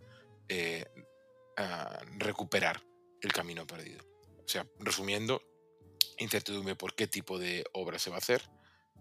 eh, 0.49 0.85
ah, 1.57 2.01
recuperar 2.19 2.83
el 3.21 3.33
camino 3.33 3.67
perdido. 3.67 4.05
O 4.45 4.49
sea, 4.49 4.67
resumiendo, 4.79 5.43
incertidumbre 6.19 6.77
por 6.77 6.95
qué 6.95 7.07
tipo 7.07 7.39
de 7.39 7.65
obra 7.73 7.99
se 7.99 8.11
va 8.11 8.17
a 8.17 8.19
hacer, 8.19 8.43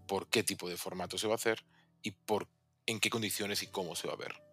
por 0.08 0.28
qué 0.28 0.42
tipo 0.42 0.68
de 0.68 0.76
formato 0.76 1.18
se 1.18 1.26
va 1.26 1.34
a 1.34 1.36
hacer 1.36 1.64
y 2.02 2.12
por 2.12 2.48
en 2.86 3.00
qué 3.00 3.10
condiciones 3.10 3.62
y 3.62 3.66
cómo 3.66 3.96
se 3.96 4.06
va 4.06 4.14
a 4.14 4.18
ver. 4.18 4.43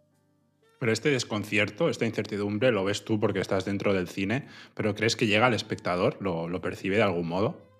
Pero 0.82 0.92
este 0.92 1.12
desconcierto, 1.12 1.90
esta 1.90 2.06
incertidumbre, 2.06 2.74
lo 2.74 2.84
ves 2.84 3.06
tú 3.06 3.20
porque 3.20 3.40
estás 3.40 3.64
dentro 3.64 3.94
del 3.94 4.10
cine, 4.10 4.50
pero 4.74 4.96
¿crees 4.96 5.16
que 5.16 5.28
llega 5.28 5.46
al 5.46 5.54
espectador? 5.54 6.18
¿Lo, 6.20 6.50
lo 6.50 6.60
percibe 6.60 6.98
de 6.98 7.04
algún 7.04 7.28
modo? 7.28 7.72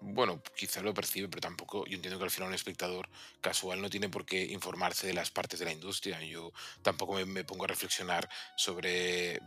bueno, 0.00 0.40
quizá 0.54 0.82
lo 0.82 0.94
percibe, 0.94 1.28
pero 1.28 1.40
tampoco, 1.40 1.84
yo 1.86 1.96
entiendo 1.96 2.18
que 2.18 2.24
al 2.24 2.30
final 2.30 2.50
un 2.50 2.54
espectador 2.54 3.08
casual 3.40 3.82
no 3.82 3.90
tiene 3.90 4.08
por 4.08 4.24
qué 4.24 4.44
informarse 4.44 5.06
de 5.06 5.14
las 5.14 5.30
partes 5.30 5.58
de 5.58 5.64
la 5.64 5.72
industria. 5.72 6.22
Yo 6.22 6.52
tampoco 6.82 7.14
me, 7.26 7.44
pongo 7.44 7.64
a 7.64 7.66
reflexionar 7.66 8.28
sobre 8.56 9.34
eh, 9.34 9.40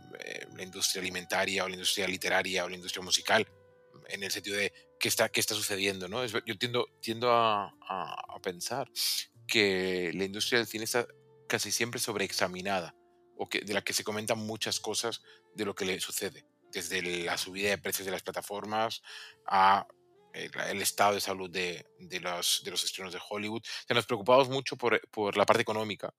la 0.54 0.62
industria 0.62 1.00
alimentaria 1.00 1.64
o 1.64 1.68
la 1.68 1.74
industria 1.74 2.06
literaria 2.06 2.64
o 2.64 2.68
la 2.68 2.76
industria 2.76 3.02
musical, 3.02 3.46
en 4.08 4.22
el 4.22 4.30
sentido 4.30 4.56
de 4.56 4.72
qué 4.98 5.08
está, 5.08 5.30
qué 5.30 5.40
está 5.40 5.54
sucediendo. 5.54 6.08
¿no? 6.08 6.26
yo 6.26 6.58
tiendo, 6.58 6.86
tiendo 7.00 7.32
a, 7.32 7.72
pensar 8.42 8.90
que 9.46 10.12
la 10.14 10.24
industria 10.24 10.58
del 10.58 10.66
cine 10.66 10.84
está 10.84 11.06
casi 11.50 11.72
siempre 11.72 12.00
sobreexaminada, 12.00 12.94
o 13.36 13.48
que, 13.48 13.60
de 13.60 13.74
la 13.74 13.82
que 13.82 13.92
se 13.92 14.04
comentan 14.04 14.38
muchas 14.38 14.80
cosas 14.80 15.22
de 15.54 15.64
lo 15.66 15.74
que 15.74 15.84
le 15.84 16.00
sucede 16.00 16.46
desde 16.72 17.02
la 17.24 17.36
subida 17.36 17.70
de 17.70 17.78
precios 17.78 18.06
de 18.06 18.12
las 18.12 18.22
plataformas 18.22 19.02
a 19.46 19.86
el, 20.32 20.80
estado 20.80 21.14
de 21.14 21.20
salud 21.20 21.50
de, 21.50 21.84
los, 22.20 22.62
de 22.64 22.70
los 22.70 22.84
estrenos 22.84 23.12
de 23.12 23.20
Hollywood. 23.28 23.62
nos 23.88 24.06
preocupamos 24.06 24.48
mucho 24.48 24.76
por, 24.76 25.00
por 25.10 25.36
la 25.36 25.44
parte 25.44 25.62
económica. 25.62 26.14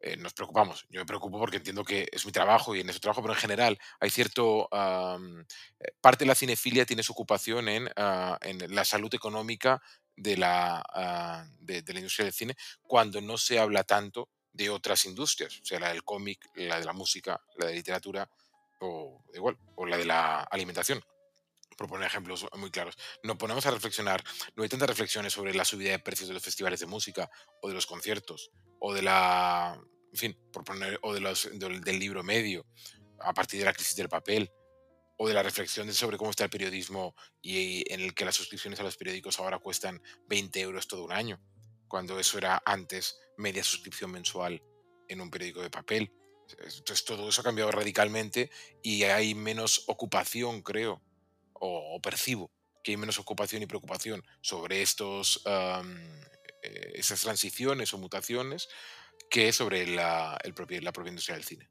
Eh, 0.00 0.18
nos 0.18 0.34
preocupamos. 0.34 0.84
Yo 0.90 1.00
me 1.00 1.06
preocupo 1.06 1.38
porque 1.38 1.56
entiendo 1.56 1.82
que 1.82 2.06
es 2.12 2.26
mi 2.26 2.32
trabajo 2.32 2.74
y 2.74 2.80
en 2.80 2.90
ese 2.90 3.00
trabajo, 3.00 3.22
pero 3.22 3.32
en 3.32 3.40
general 3.40 3.78
hay 4.00 4.10
cierto... 4.10 4.68
Eh, 4.70 5.92
parte 6.02 6.24
de 6.24 6.28
la 6.28 6.34
cinefilia 6.34 6.84
tiene 6.84 7.02
su 7.02 7.12
ocupación 7.12 7.68
en, 7.68 7.88
ah, 7.96 8.38
en 8.42 8.74
la 8.74 8.84
salud 8.84 9.14
económica 9.14 9.80
de 10.16 10.36
la, 10.36 10.82
ah, 10.94 11.46
de, 11.60 11.82
la 11.86 11.98
industria 11.98 12.24
del 12.24 12.34
cine 12.34 12.56
cuando 12.82 13.20
no 13.20 13.38
se 13.38 13.58
habla 13.58 13.84
tanto 13.84 14.28
de 14.52 14.70
otras 14.70 15.04
industrias, 15.04 15.60
o 15.60 15.64
sea, 15.64 15.80
la 15.80 15.88
del 15.88 16.04
cómic, 16.04 16.48
la 16.54 16.78
de 16.78 16.84
la 16.84 16.92
música, 16.92 17.40
la 17.56 17.66
de 17.66 17.74
literatura 17.74 18.28
o 18.80 19.24
igual, 19.34 19.58
o 19.74 19.86
la 19.86 19.96
de 19.96 20.04
la 20.04 20.42
alimentación. 20.42 21.04
Por 21.76 21.88
poner 21.88 22.06
ejemplos 22.06 22.46
muy 22.56 22.70
claros, 22.70 22.96
nos 23.24 23.36
ponemos 23.36 23.66
a 23.66 23.72
reflexionar, 23.72 24.22
no 24.54 24.62
hay 24.62 24.68
tantas 24.68 24.88
reflexiones 24.88 25.32
sobre 25.32 25.54
la 25.54 25.64
subida 25.64 25.90
de 25.90 25.98
precios 25.98 26.28
de 26.28 26.34
los 26.34 26.42
festivales 26.42 26.78
de 26.78 26.86
música 26.86 27.28
o 27.62 27.68
de 27.68 27.74
los 27.74 27.86
conciertos 27.86 28.52
o 28.78 28.94
de 28.94 29.02
la, 29.02 29.76
en 30.12 30.18
fin, 30.18 30.38
por 30.52 30.64
o 31.02 31.14
de 31.14 31.20
los, 31.20 31.48
del, 31.58 31.98
libro 31.98 32.22
medio 32.22 32.64
a 33.18 33.34
partir 33.34 33.58
de 33.58 33.66
la 33.66 33.72
crisis 33.72 33.96
del 33.96 34.08
papel 34.08 34.52
o 35.16 35.28
de 35.28 35.34
la 35.34 35.42
reflexión 35.42 35.92
sobre 35.92 36.16
cómo 36.16 36.30
está 36.30 36.44
el 36.44 36.50
periodismo 36.50 37.14
y 37.40 37.90
en 37.92 38.00
el 38.00 38.14
que 38.14 38.24
las 38.24 38.34
suscripciones 38.34 38.80
a 38.80 38.82
los 38.82 38.96
periódicos 38.96 39.38
ahora 39.38 39.58
cuestan 39.58 40.02
20 40.28 40.60
euros 40.60 40.88
todo 40.88 41.04
un 41.04 41.12
año, 41.12 41.40
cuando 41.88 42.18
eso 42.18 42.38
era 42.38 42.62
antes 42.64 43.18
media 43.36 43.62
suscripción 43.62 44.10
mensual 44.10 44.62
en 45.08 45.20
un 45.20 45.30
periódico 45.30 45.62
de 45.62 45.70
papel. 45.70 46.12
Entonces 46.48 47.04
todo 47.04 47.28
eso 47.28 47.40
ha 47.40 47.44
cambiado 47.44 47.70
radicalmente 47.70 48.50
y 48.82 49.04
hay 49.04 49.34
menos 49.34 49.84
ocupación, 49.86 50.62
creo, 50.62 51.02
o, 51.54 52.00
percibo 52.02 52.50
que 52.82 52.90
hay 52.90 52.96
menos 52.98 53.18
ocupación 53.18 53.62
y 53.62 53.66
preocupación 53.66 54.22
sobre 54.42 54.82
estos, 54.82 55.42
eh, 55.46 56.92
esas 56.94 57.22
transiciones 57.22 57.94
o 57.94 57.98
mutaciones 57.98 58.68
que 59.30 59.52
sobre 59.52 59.86
la, 59.86 60.36
el 60.44 60.54
la 60.84 60.92
propia 60.92 61.08
industria 61.08 61.36
del 61.36 61.44
cine. 61.44 61.70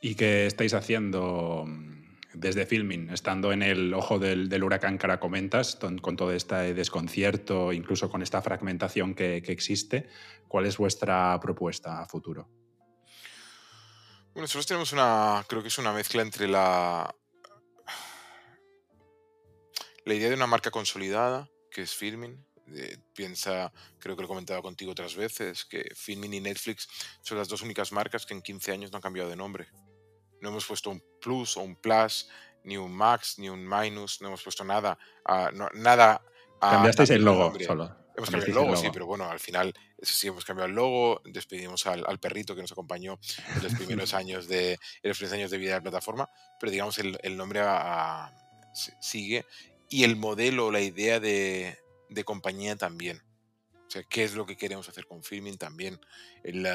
¿Y 0.00 0.14
qué 0.14 0.46
estáis 0.46 0.74
haciendo 0.74 1.64
mm, 1.66 2.01
desde 2.34 2.66
Filming, 2.66 3.10
estando 3.10 3.52
en 3.52 3.62
el 3.62 3.92
ojo 3.94 4.18
del, 4.18 4.62
huracán 4.62 4.98
que 4.98 5.06
ahora 5.06 5.20
comentas, 5.20 5.76
con 5.76 6.16
todo 6.16 6.32
este 6.32 6.74
desconcierto, 6.74 7.72
incluso 7.72 8.10
con 8.10 8.22
esta 8.22 8.42
fragmentación 8.42 9.14
que, 9.14 9.36
existe? 9.36 10.08
¿Cuál 10.48 10.66
es 10.66 10.78
vuestra 10.78 11.38
propuesta 11.40 12.02
a 12.02 12.06
futuro? 12.06 12.48
Bueno, 14.32 14.44
nosotros 14.44 14.66
tenemos 14.66 14.92
una, 14.92 15.44
creo 15.46 15.62
que 15.62 15.68
es 15.68 15.78
una 15.78 15.92
mezcla 15.92 16.22
entre 16.22 16.48
la, 16.48 17.14
la 20.04 20.14
idea 20.14 20.28
de 20.28 20.34
una 20.34 20.46
marca 20.46 20.70
consolidada, 20.70 21.50
que 21.70 21.82
es 21.82 21.94
Filmin, 21.94 22.44
eh, 22.74 22.96
piensa, 23.14 23.72
creo 23.98 24.16
que 24.16 24.22
lo 24.22 24.26
he 24.26 24.28
comentado 24.28 24.62
contigo 24.62 24.92
otras 24.92 25.14
veces, 25.14 25.64
que 25.66 25.84
Filmin 25.94 26.32
y 26.32 26.40
Netflix 26.40 26.88
son 27.22 27.36
las 27.36 27.48
dos 27.48 27.60
únicas 27.60 27.92
marcas 27.92 28.24
que 28.24 28.34
en 28.34 28.40
15 28.40 28.72
años 28.72 28.90
no 28.90 28.96
han 28.96 29.02
cambiado 29.02 29.28
de 29.28 29.36
nombre. 29.36 29.68
No 30.42 30.50
hemos 30.50 30.66
puesto 30.66 30.90
un 30.90 31.02
plus 31.20 31.56
o 31.56 31.62
un 31.62 31.76
plus, 31.76 32.28
ni 32.64 32.76
un 32.76 32.92
max, 32.92 33.38
ni 33.38 33.48
un 33.48 33.66
minus, 33.66 34.20
no 34.20 34.28
hemos 34.28 34.42
puesto 34.42 34.64
nada. 34.64 34.98
nada 35.72 36.22
Cambiasteis 36.60 37.10
el 37.10 37.24
logo 37.24 37.52
solo. 37.66 38.02
Hemos 38.14 38.30
cambiado 38.30 38.46
el 38.46 38.54
logo, 38.54 38.76
sí, 38.76 38.88
pero 38.92 39.06
bueno, 39.06 39.30
al 39.30 39.40
final, 39.40 39.72
sí, 40.00 40.28
hemos 40.28 40.44
cambiado 40.44 40.68
el 40.68 40.74
logo, 40.74 41.22
despedimos 41.24 41.86
al, 41.86 42.18
perrito 42.20 42.54
que 42.54 42.60
nos 42.60 42.72
acompañó 42.72 43.18
en 43.56 43.62
los 43.62 43.74
primeros 43.74 44.12
años 44.14 44.48
de, 44.48 44.78
los 45.02 45.16
primeros 45.16 45.38
años 45.38 45.50
de 45.50 45.58
vida 45.58 45.70
de 45.70 45.76
la 45.76 45.82
plataforma, 45.82 46.28
pero 46.60 46.70
digamos 46.70 46.98
el, 46.98 47.36
nombre 47.36 47.62
sigue 49.00 49.46
y 49.88 50.04
el 50.04 50.16
modelo, 50.16 50.70
la 50.70 50.80
idea 50.80 51.20
de, 51.20 51.78
compañía 52.24 52.76
también. 52.76 53.22
O 53.86 53.90
sea, 53.92 54.02
qué 54.04 54.24
es 54.24 54.34
lo 54.34 54.46
que 54.46 54.56
queremos 54.56 54.88
hacer 54.88 55.06
con 55.06 55.22
Filming 55.22 55.58
también. 55.58 56.00
El, 56.42 56.66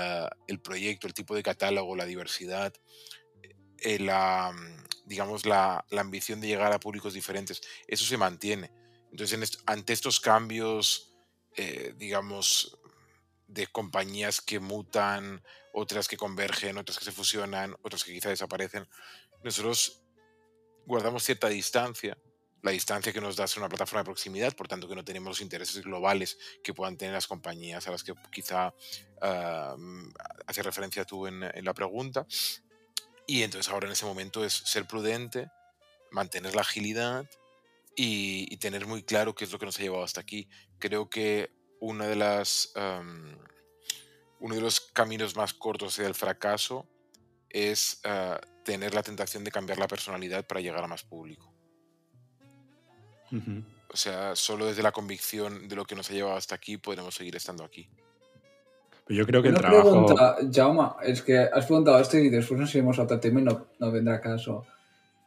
el 0.48 0.60
proyecto, 0.60 1.08
el 1.08 1.14
tipo 1.14 1.36
de 1.36 1.42
catálogo, 1.44 1.96
la 1.96 2.06
diversidad, 2.06 2.74
eh, 3.82 4.00
la, 4.00 4.54
digamos, 5.06 5.46
la, 5.46 5.86
ambición 5.98 6.42
de 6.42 6.48
llegar 6.48 6.72
a 6.72 6.80
públicos 6.80 7.14
diferentes. 7.14 7.62
Eso 7.88 8.06
se 8.06 8.18
mantiene. 8.18 8.72
Entonces, 9.12 9.60
ante 9.66 9.94
estos 9.94 10.20
cambios, 10.20 11.14
eh, 11.56 11.94
digamos, 11.98 12.78
de 13.48 13.68
compañías 13.68 14.42
que 14.42 14.60
mutan, 14.60 15.42
otras 15.74 16.08
que 16.08 16.18
convergen, 16.18 16.78
otras 16.78 16.98
que 16.98 17.06
se 17.06 17.12
fusionan, 17.12 17.76
otras 17.82 18.04
que 18.04 18.14
quizá 18.14 18.30
desaparecen, 18.30 18.88
nosotros 19.44 20.02
guardamos 20.86 21.24
cierta 21.24 21.48
distancia 21.48 22.18
la 22.68 22.72
distancia 22.72 23.14
que 23.14 23.22
nos 23.22 23.36
da 23.36 23.48
ser 23.48 23.60
una 23.60 23.70
plataforma 23.70 24.02
de 24.02 24.06
proximidad, 24.06 24.56
por 24.56 24.68
tanto 24.68 24.88
que 24.88 24.96
no 24.96 25.06
tenemos 25.06 25.30
los 25.30 25.42
intereses 25.42 25.82
globales 25.84 26.38
que 26.64 26.74
puedan 26.74 26.98
tener 26.98 27.14
las 27.14 27.28
compañías 27.28 27.88
a 27.88 27.92
las 27.92 28.04
que 28.04 28.14
quizá 28.32 28.74
uh, 29.22 30.12
hace 30.46 30.64
referencia 30.64 31.06
tú 31.06 31.28
en, 31.28 31.40
la 31.64 31.74
pregunta. 31.74 32.26
Y 33.28 33.44
entonces 33.44 33.72
ahora 33.72 33.88
en 33.88 33.94
ese 33.94 34.06
momento 34.06 34.46
es 34.46 34.54
ser 34.54 34.88
prudente, 34.88 35.52
mantener 36.12 36.56
la 36.56 36.62
agilidad 36.62 37.30
y, 37.96 38.56
tener 38.58 38.88
muy 38.88 39.04
claro 39.04 39.36
qué 39.36 39.44
es 39.44 39.52
lo 39.52 39.60
que 39.60 39.66
nos 39.66 39.78
ha 39.78 39.82
llevado 39.82 40.04
hasta 40.04 40.22
aquí. 40.22 40.48
Creo 40.80 41.10
que 41.10 41.52
una 41.82 42.08
de 42.08 42.16
las, 42.16 42.72
uno 44.40 44.56
de 44.56 44.62
los 44.62 44.80
caminos 44.80 45.36
más 45.36 45.54
cortos 45.54 45.94
hacia 45.94 46.08
el 46.08 46.16
fracaso 46.16 46.88
es 47.50 48.00
ah, 48.06 48.40
tener 48.64 48.94
la 48.94 49.04
tentación 49.04 49.44
de 49.44 49.52
cambiar 49.52 49.78
la 49.78 49.88
personalidad 49.88 50.48
para 50.48 50.62
llegar 50.62 50.84
a 50.84 50.88
más 50.88 51.04
público. 51.04 51.54
O 53.90 53.98
sea, 53.98 54.36
solo 54.36 54.68
desde 54.68 54.84
la 54.84 54.94
convicción 54.94 55.68
de 55.68 55.76
lo 55.76 55.86
que 55.86 55.96
nos 55.96 56.10
ha 56.10 56.14
llevado 56.14 56.38
hasta 56.38 56.56
aquí 56.56 56.78
podremos 56.78 57.14
seguir 57.14 57.36
estando 57.36 57.66
aquí. 57.66 57.90
Yo 59.10 59.26
creo 59.26 59.42
que 59.42 59.50
el 59.50 59.56
trabajo... 59.56 60.06
pregunta, 60.06 60.38
Jauma, 60.52 60.98
es 61.04 61.22
que 61.22 61.38
has 61.38 61.66
preguntado 61.66 62.00
esto 62.00 62.18
y 62.18 62.30
después 62.30 62.60
nos 62.60 62.74
iremos 62.76 63.00
a 63.00 63.04
otro 63.04 63.20
tema 63.20 63.40
y 63.40 63.44
no, 63.44 63.68
no 63.80 63.92
vendrá 63.92 64.20
caso. 64.20 64.66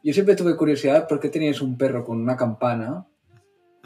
Yo 0.03 0.13
siempre 0.13 0.35
tuve 0.35 0.55
curiosidad 0.55 1.07
por 1.07 1.19
qué 1.19 1.29
tenías 1.29 1.61
un 1.61 1.77
perro 1.77 2.03
con 2.03 2.19
una 2.19 2.37
campana 2.37 3.05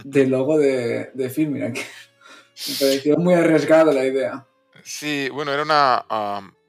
del 0.04 0.30
logo 0.30 0.58
de, 0.58 1.12
de 1.14 1.30
Filming. 1.30 1.62
Me 1.74 2.76
pareció 2.80 3.18
muy 3.18 3.34
arriesgado 3.34 3.92
la 3.92 4.06
idea. 4.06 4.46
Sí, 4.84 5.30
bueno, 5.30 5.52
era 5.52 5.64
una 5.64 6.06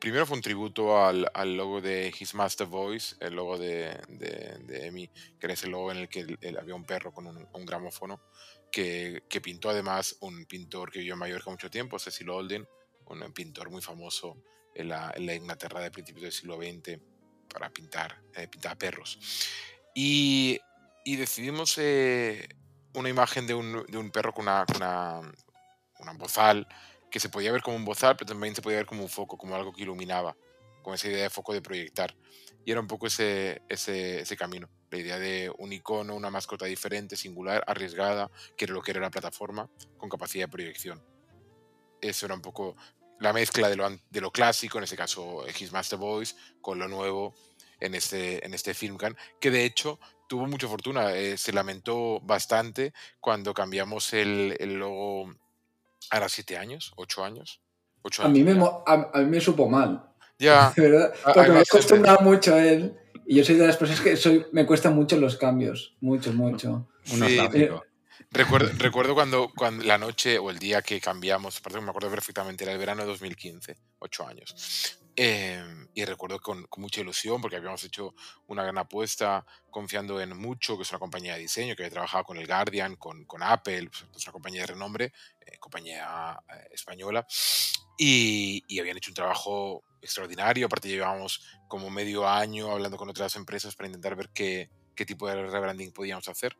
primero 0.06 0.24
fue 0.24 0.36
un 0.36 0.42
tributo 0.42 1.04
al, 1.04 1.56
logo 1.56 1.80
de 1.80 2.14
His 2.16 2.34
Master 2.34 2.66
Voice, 2.68 3.16
el 3.18 3.34
logo 3.34 3.58
de, 3.58 3.98
de, 4.08 4.86
Emi, 4.86 5.08
que 5.08 5.46
era 5.46 5.54
ese 5.54 5.66
logo 5.66 5.90
en 5.90 5.98
el 5.98 6.08
que 6.08 6.24
había 6.58 6.74
un 6.74 6.84
perro 6.84 7.12
con 7.12 7.26
un, 7.26 7.66
gramófono, 7.66 8.20
que, 8.70 9.22
pintó 9.42 9.70
además 9.70 10.16
un 10.20 10.44
pintor 10.46 10.92
que 10.92 11.00
vivió 11.00 11.14
en 11.14 11.18
Mallorca 11.18 11.50
mucho 11.50 11.70
tiempo, 11.70 11.98
Cecil 11.98 12.30
Olden, 12.30 12.68
un 13.06 13.32
pintor 13.32 13.70
muy 13.70 13.82
famoso 13.82 14.42
en 14.74 14.88
la, 14.88 15.12
Inglaterra 15.16 15.80
de 15.80 15.90
principios 15.90 16.24
del 16.24 16.32
siglo 16.32 16.56
XX 16.56 16.98
para 17.48 17.70
pintar, 17.70 18.20
eh, 18.34 18.48
perros. 18.78 19.18
Y, 19.94 20.60
decidimos 21.04 21.78
eh, 21.78 22.48
una 22.94 23.08
imagen 23.08 23.46
de 23.46 23.54
un, 23.54 24.10
perro 24.12 24.34
con 24.34 24.44
una, 24.44 24.66
con 24.66 24.76
una, 24.76 25.20
una 26.00 26.12
bozal 26.14 26.66
que 27.10 27.20
se 27.20 27.28
podía 27.28 27.52
ver 27.52 27.62
como 27.62 27.76
un 27.76 27.84
bozal, 27.84 28.16
pero 28.16 28.28
también 28.28 28.54
se 28.54 28.62
podía 28.62 28.78
ver 28.78 28.86
como 28.86 29.02
un 29.02 29.08
foco, 29.08 29.38
como 29.38 29.54
algo 29.54 29.72
que 29.72 29.82
iluminaba, 29.82 30.36
con 30.82 30.94
esa 30.94 31.08
idea 31.08 31.22
de 31.22 31.30
foco 31.30 31.52
de 31.52 31.62
proyectar. 31.62 32.14
Y 32.64 32.72
era 32.72 32.80
un 32.80 32.88
poco 32.88 33.06
ese, 33.06 33.62
ese, 33.68 34.20
ese 34.20 34.36
camino, 34.36 34.68
la 34.90 34.98
idea 34.98 35.18
de 35.18 35.52
un 35.58 35.72
icono, 35.72 36.14
una 36.14 36.30
mascota 36.30 36.66
diferente, 36.66 37.16
singular, 37.16 37.62
arriesgada, 37.66 38.30
que 38.56 38.64
era 38.64 38.74
lo 38.74 38.82
que 38.82 38.90
era 38.90 39.00
la 39.00 39.10
plataforma, 39.10 39.70
con 39.96 40.08
capacidad 40.08 40.46
de 40.46 40.52
proyección. 40.52 41.15
Eso 42.00 42.26
era 42.26 42.34
un 42.34 42.42
poco 42.42 42.76
la 43.20 43.32
mezcla 43.32 43.68
de 43.68 43.76
lo, 43.76 43.88
de 44.10 44.20
lo 44.20 44.30
clásico, 44.30 44.78
en 44.78 44.84
este 44.84 44.96
caso 44.96 45.44
His 45.48 45.72
Master 45.72 45.98
Voice, 45.98 46.34
con 46.60 46.78
lo 46.78 46.88
nuevo 46.88 47.34
en 47.80 47.94
este, 47.94 48.44
en 48.44 48.54
este 48.54 48.74
Filmcan, 48.74 49.16
que 49.40 49.50
de 49.50 49.64
hecho 49.64 49.98
tuvo 50.28 50.46
mucha 50.46 50.68
fortuna, 50.68 51.14
eh, 51.14 51.36
se 51.36 51.52
lamentó 51.52 52.20
bastante 52.20 52.92
cuando 53.20 53.54
cambiamos 53.54 54.12
el, 54.12 54.56
el 54.58 54.74
logo 54.74 55.34
ahora 56.10 56.28
siete 56.28 56.56
años, 56.56 56.92
ocho 56.96 57.24
años. 57.24 57.60
Ocho 58.02 58.22
a, 58.22 58.26
años 58.26 58.38
mí 58.38 58.44
me, 58.44 58.64
a, 58.86 59.10
a 59.12 59.18
mí 59.20 59.26
me 59.26 59.40
supo 59.40 59.68
mal. 59.68 60.02
Ya, 60.38 60.70
De 60.76 60.82
verdad. 60.82 61.14
Ah, 61.24 61.32
Porque 61.32 61.50
me 61.50 61.60
acostumbrado 61.60 62.20
mucho 62.20 62.54
a 62.54 62.62
él. 62.62 62.94
Y 63.24 63.36
yo 63.36 63.44
soy 63.44 63.54
de 63.54 63.66
las 63.66 63.78
personas 63.78 64.02
que 64.02 64.18
soy, 64.18 64.44
me 64.52 64.66
cuestan 64.66 64.94
mucho 64.94 65.16
los 65.16 65.38
cambios. 65.38 65.96
Mucho, 66.02 66.30
mucho. 66.34 66.86
Sí. 67.04 67.40
Recuerdo, 68.30 69.14
cuando, 69.14 69.52
la 69.84 69.98
noche 69.98 70.38
o 70.38 70.50
el 70.50 70.58
día 70.58 70.82
que 70.82 71.00
cambiamos, 71.00 71.58
aparte 71.58 71.80
me 71.80 71.90
acuerdo 71.90 72.10
perfectamente, 72.10 72.64
era 72.64 72.72
el 72.72 72.78
verano 72.78 73.02
de 73.02 73.08
2015, 73.08 73.76
ocho 73.98 74.26
años. 74.26 75.00
Eh, 75.18 75.64
y 75.94 76.04
recuerdo 76.04 76.38
con, 76.40 76.66
mucha 76.76 77.00
ilusión 77.00 77.40
porque 77.40 77.56
habíamos 77.56 77.82
hecho 77.84 78.14
una 78.48 78.62
gran 78.62 78.76
apuesta 78.76 79.46
confiando 79.70 80.20
en 80.20 80.36
Mucho, 80.36 80.76
que 80.76 80.82
es 80.82 80.90
una 80.90 80.98
compañía 80.98 81.34
de 81.34 81.40
diseño 81.40 81.74
que 81.74 81.84
había 81.84 81.92
trabajado 81.92 82.24
con 82.24 82.36
el 82.36 82.46
Guardian, 82.46 82.96
con, 82.96 83.24
Apple, 83.40 83.88
pues, 83.88 84.04
es 84.14 84.24
una 84.24 84.32
compañía 84.32 84.60
de 84.62 84.66
renombre, 84.66 85.12
eh, 85.40 85.58
compañía 85.58 86.38
eh, 86.54 86.68
española, 86.72 87.26
y, 87.96 88.62
y 88.68 88.78
habían 88.78 88.98
hecho 88.98 89.10
un 89.10 89.14
trabajo 89.14 89.84
extraordinario. 90.02 90.66
Aparte, 90.66 90.88
llevábamos 90.88 91.42
como 91.68 91.88
medio 91.90 92.28
año 92.28 92.70
hablando 92.70 92.96
con 92.96 93.08
otras 93.08 93.36
empresas 93.36 93.74
para 93.74 93.88
intentar 93.88 94.16
ver 94.16 94.30
qué 94.30 94.68
tipo 95.06 95.28
de 95.28 95.46
rebranding 95.46 95.92
podíamos 95.92 96.28
hacer. 96.28 96.56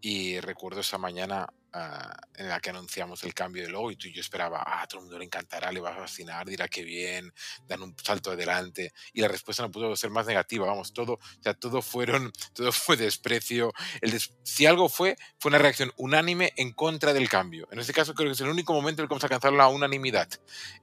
Y 0.00 0.40
recuerdo 0.40 0.80
esa 0.80 0.98
mañana 0.98 1.52
ah, 1.72 2.16
en 2.34 2.48
la 2.48 2.60
que 2.60 2.70
anunciamos 2.70 3.22
el 3.24 3.34
cambio 3.34 3.62
de 3.64 3.70
logo 3.70 3.90
y 3.90 3.96
tú 3.96 4.08
y 4.08 4.12
yo 4.12 4.20
esperaba, 4.20 4.62
ah, 4.66 4.82
a 4.82 4.86
todo 4.86 5.00
el 5.00 5.04
mundo 5.04 5.18
le 5.18 5.24
encantará, 5.24 5.70
le 5.72 5.80
va 5.80 5.90
a 5.90 5.96
fascinar, 5.96 6.46
dirá 6.46 6.68
que 6.68 6.82
bien, 6.84 7.32
dan 7.66 7.82
un 7.82 7.94
salto 8.02 8.32
adelante. 8.32 8.92
Y 9.12 9.20
la 9.20 9.28
respuesta 9.28 9.62
no 9.62 9.70
pudo 9.70 9.94
ser 9.96 10.10
más 10.10 10.26
negativa, 10.26 10.66
vamos, 10.66 10.92
todo, 10.92 11.14
o 11.14 11.42
sea, 11.42 11.54
todo 11.54 11.82
fueron, 11.82 12.32
todo 12.54 12.72
fue 12.72 12.96
desprecio. 12.96 13.72
El 14.00 14.10
des- 14.12 14.32
si 14.42 14.66
algo 14.66 14.88
fue, 14.88 15.16
fue 15.38 15.50
una 15.50 15.58
reacción 15.58 15.92
unánime 15.96 16.52
en 16.56 16.72
contra 16.72 17.12
del 17.12 17.28
cambio. 17.28 17.68
En 17.70 17.78
este 17.80 17.92
caso 17.92 18.14
creo 18.14 18.28
que 18.28 18.34
es 18.34 18.40
el 18.40 18.48
único 18.48 18.72
momento 18.72 19.00
en 19.00 19.04
el 19.04 19.08
que 19.08 19.12
vamos 19.14 19.24
a 19.24 19.26
alcanzar 19.26 19.52
la 19.52 19.68
unanimidad 19.68 20.28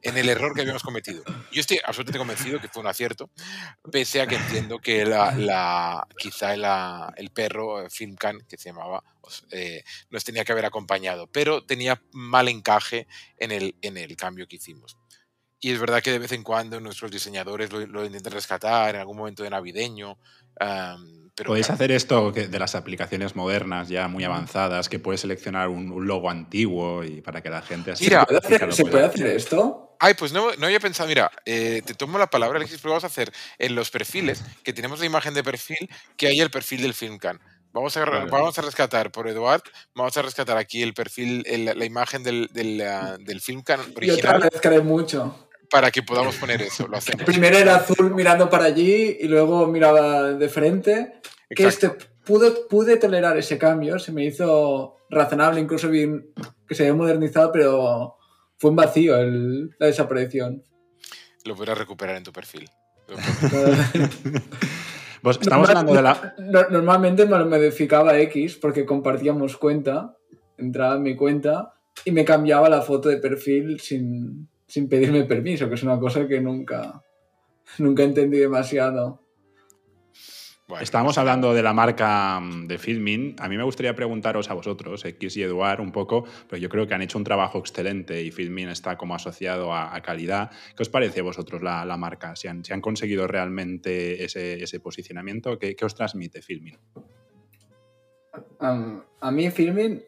en 0.01 0.17
el 0.17 0.29
error 0.29 0.53
que 0.53 0.61
habíamos 0.61 0.83
cometido. 0.83 1.23
Yo 1.51 1.61
estoy 1.61 1.79
absolutamente 1.85 2.17
convencido 2.19 2.59
que 2.61 2.67
fue 2.69 2.81
un 2.81 2.87
acierto, 2.87 3.29
pese 3.91 4.21
a 4.21 4.27
que 4.27 4.35
entiendo 4.35 4.79
que 4.79 5.05
la, 5.05 5.33
la- 5.33 6.07
quizá 6.17 6.55
la- 6.55 7.13
el 7.17 7.29
perro 7.31 7.81
eh, 7.81 7.89
Filmcan, 7.89 8.39
que 8.47 8.57
se 8.57 8.69
llamaba, 8.69 9.03
eh, 9.51 9.83
nos 10.09 10.23
tenía 10.23 10.45
que 10.45 10.51
haber 10.51 10.65
acompañado, 10.65 11.27
pero 11.27 11.65
tenía 11.65 12.01
mal 12.11 12.47
encaje 12.47 13.07
en 13.37 13.51
el, 13.51 13.75
en 13.81 13.97
el 13.97 14.15
cambio 14.15 14.47
que 14.47 14.57
hicimos. 14.57 14.97
Y 15.59 15.71
es 15.71 15.79
verdad 15.79 16.03
que 16.03 16.11
de 16.11 16.19
vez 16.19 16.31
en 16.33 16.43
cuando 16.43 16.79
nuestros 16.79 17.09
diseñadores 17.09 17.71
lo, 17.71 17.85
lo 17.87 18.05
intentan 18.05 18.33
rescatar 18.33 18.95
en 18.95 19.01
algún 19.01 19.17
momento 19.17 19.43
de 19.43 19.49
navideño. 19.49 20.19
am, 20.59 21.31
pero 21.35 21.49
Podéis 21.49 21.67
claro, 21.67 21.75
hacer 21.75 21.91
esto 21.91 22.31
de 22.31 22.59
las 22.59 22.73
aplicaciones 22.73 23.35
modernas 23.35 23.89
ya 23.89 24.07
muy 24.07 24.23
avanzadas, 24.23 24.89
que 24.89 24.97
puedes 24.97 25.21
seleccionar 25.21 25.69
un, 25.69 25.91
un 25.91 26.07
logo 26.07 26.31
antiguo 26.31 27.03
y 27.03 27.21
para 27.21 27.43
que 27.43 27.49
la 27.49 27.61
gente 27.61 27.91
así 27.91 28.05
Mira, 28.05 28.21
¿Se 28.21 28.25
puede 28.25 28.39
hacer, 28.39 28.67
lo 28.67 28.71
¿se 28.71 28.81
pueda 28.83 28.91
puede 28.91 29.05
hacer 29.05 29.27
esto? 29.35 29.95
Ay, 29.99 30.13
pues 30.13 30.31
no, 30.31 30.53
no 30.55 30.65
había 30.65 30.79
pensado, 30.79 31.09
mira, 31.09 31.31
eh, 31.45 31.81
te 31.85 31.93
tomo 31.93 32.17
la 32.17 32.27
palabra, 32.27 32.57
Alexis, 32.57 32.79
pero 32.79 32.91
vamos 32.91 33.03
a 33.03 33.07
hacer 33.07 33.31
en 33.57 33.75
los 33.75 33.89
perfiles, 33.89 34.43
que 34.63 34.73
tenemos 34.73 34.99
la 34.99 35.05
imagen 35.05 35.33
de 35.33 35.43
perfil, 35.43 35.89
que 36.17 36.27
hay 36.27 36.39
el 36.39 36.51
perfil 36.51 36.81
del 36.81 36.93
Filmcan. 36.93 37.39
Vamos 37.77 37.95
a, 37.95 38.05
Vale. 38.05 38.31
vamos 38.31 38.57
a 38.57 38.61
rescatar 38.63 39.11
por 39.11 39.27
Eduard, 39.27 39.61
vamos 39.93 40.17
a 40.17 40.23
rescatar 40.23 40.57
aquí 40.57 40.81
el 40.81 40.95
perfil, 40.95 41.43
el- 41.45 41.65
la 41.77 41.85
imagen 41.85 42.23
del, 42.23 42.49
del, 42.51 42.81
ah, 42.81 43.17
del 43.19 43.37
otra 43.37 43.77
original 43.95 44.41
vez 44.41 44.61
cae 44.61 44.79
mucho. 44.81 45.47
para 45.69 45.91
que 45.91 46.01
podamos 46.01 46.35
poner 46.37 46.59
eso. 46.63 46.87
Lo 46.87 46.97
hacemos. 46.97 47.23
Primero 47.23 47.55
era 47.55 47.75
azul 47.75 48.15
mirando 48.15 48.49
para 48.49 48.65
allí 48.65 49.17
y 49.19 49.27
luego 49.27 49.67
miraba 49.67 50.31
de 50.33 50.49
frente. 50.49 51.21
Que 51.49 51.67
este 51.67 51.91
pude, 52.25 52.49
pude 52.67 52.97
tolerar 52.97 53.37
ese 53.37 53.59
cambio, 53.59 53.99
se 53.99 54.11
me 54.11 54.25
hizo 54.25 54.97
razonable, 55.11 55.59
incluso 55.61 55.87
bien 55.89 56.33
que 56.67 56.73
se 56.73 56.81
había 56.83 56.95
modernizado, 56.95 57.51
pero 57.51 58.17
fue 58.57 58.71
un 58.71 58.75
vacío 58.75 59.15
el- 59.17 59.69
la 59.77 59.85
desaparición. 59.85 60.63
Lo 61.45 61.55
podrás 61.55 61.77
recuperar 61.77 62.15
en 62.15 62.23
tu 62.23 62.33
perfil. 62.33 62.67
Pues 65.35 65.47
estamos 65.47 65.69
la. 66.01 66.33
No- 66.39 66.69
Normalmente 66.69 67.25
me 67.25 67.43
modificaba 67.45 68.17
X 68.19 68.55
porque 68.57 68.85
compartíamos 68.85 69.57
cuenta, 69.57 70.15
entraba 70.57 70.95
en 70.95 71.03
mi 71.03 71.15
cuenta 71.15 71.73
y 72.05 72.11
me 72.11 72.23
cambiaba 72.25 72.69
la 72.69 72.81
foto 72.81 73.09
de 73.09 73.17
perfil 73.17 73.79
sin, 73.79 74.47
sin 74.67 74.87
pedirme 74.87 75.23
permiso, 75.25 75.67
que 75.67 75.75
es 75.75 75.83
una 75.83 75.99
cosa 75.99 76.27
que 76.27 76.39
nunca, 76.41 77.01
nunca 77.79 78.03
entendí 78.03 78.37
demasiado. 78.37 79.19
Bueno, 80.67 80.83
Estamos 80.83 81.17
hablando 81.17 81.53
de 81.53 81.63
la 81.63 81.71
marca 81.71 82.41
mm, 82.41 82.67
de 82.67 82.77
Filmin. 82.77 83.37
A 83.39 83.47
mí 83.47 83.55
me 83.55 83.63
gustaría 83.63 83.95
preguntaros 83.95 84.49
a 84.49 84.53
vosotros, 84.53 85.05
X 85.05 85.37
y 85.37 85.43
Eduard, 85.43 85.79
un 85.79 85.93
poco, 85.93 86.25
pero 86.49 86.61
yo 86.61 86.67
creo 86.67 86.85
que 86.85 86.93
han 86.93 87.01
hecho 87.01 87.17
un 87.17 87.23
trabajo 87.23 87.57
excelente 87.57 88.21
y 88.21 88.31
Filmin 88.31 88.67
está 88.67 88.97
como 88.97 89.15
asociado 89.15 89.73
a, 89.73 89.95
a 89.95 90.01
calidad. 90.01 90.51
¿Qué 90.75 90.83
os 90.83 90.89
parece 90.89 91.21
a 91.21 91.23
vosotros 91.23 91.63
la, 91.63 91.85
la 91.85 91.95
marca? 91.95 92.35
¿Si 92.35 92.49
han, 92.49 92.65
si 92.65 92.73
han 92.73 92.81
conseguido 92.81 93.27
realmente 93.27 94.25
ese, 94.25 94.61
ese 94.61 94.81
posicionamiento? 94.81 95.57
¿Qué, 95.57 95.73
qué 95.73 95.85
os 95.85 95.95
transmite 95.95 96.41
Filmin? 96.41 96.77
A 98.59 99.31
mí 99.31 99.49
Filmin, 99.49 100.03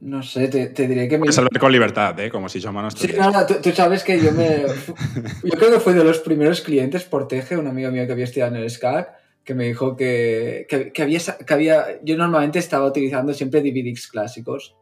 no 0.00 0.22
sé, 0.22 0.48
te, 0.48 0.68
te 0.68 0.86
diré 0.86 1.08
que 1.08 1.16
me... 1.16 1.22
Puedes 1.22 1.38
hablar 1.38 1.58
con 1.58 1.72
libertad, 1.72 2.18
¿eh? 2.20 2.30
como 2.30 2.48
si 2.48 2.60
Sí, 2.60 2.68
nuestros. 2.68 3.16
no, 3.16 3.30
no, 3.30 3.46
tú, 3.46 3.54
tú 3.62 3.70
sabes 3.72 4.04
que 4.04 4.20
yo 4.20 4.32
me... 4.32 4.62
Yo 5.44 5.58
creo 5.58 5.72
que 5.72 5.80
fui 5.80 5.92
de 5.92 6.04
los 6.04 6.20
primeros 6.20 6.60
clientes 6.60 7.04
por 7.04 7.26
Teje, 7.26 7.56
un 7.56 7.66
amigo 7.66 7.90
mío 7.90 8.06
que 8.06 8.12
había 8.12 8.24
estudiado 8.24 8.54
en 8.54 8.62
el 8.62 8.70
SCAC, 8.70 9.10
que 9.44 9.54
me 9.54 9.64
dijo 9.64 9.96
que, 9.96 10.66
que, 10.68 10.92
que 10.92 11.02
había, 11.02 11.18
que 11.18 11.54
había... 11.54 12.02
Yo 12.04 12.16
normalmente 12.16 12.58
estaba 12.58 12.86
utilizando 12.86 13.32
siempre 13.34 13.60
DVDs 13.60 14.06
clásicos, 14.08 14.76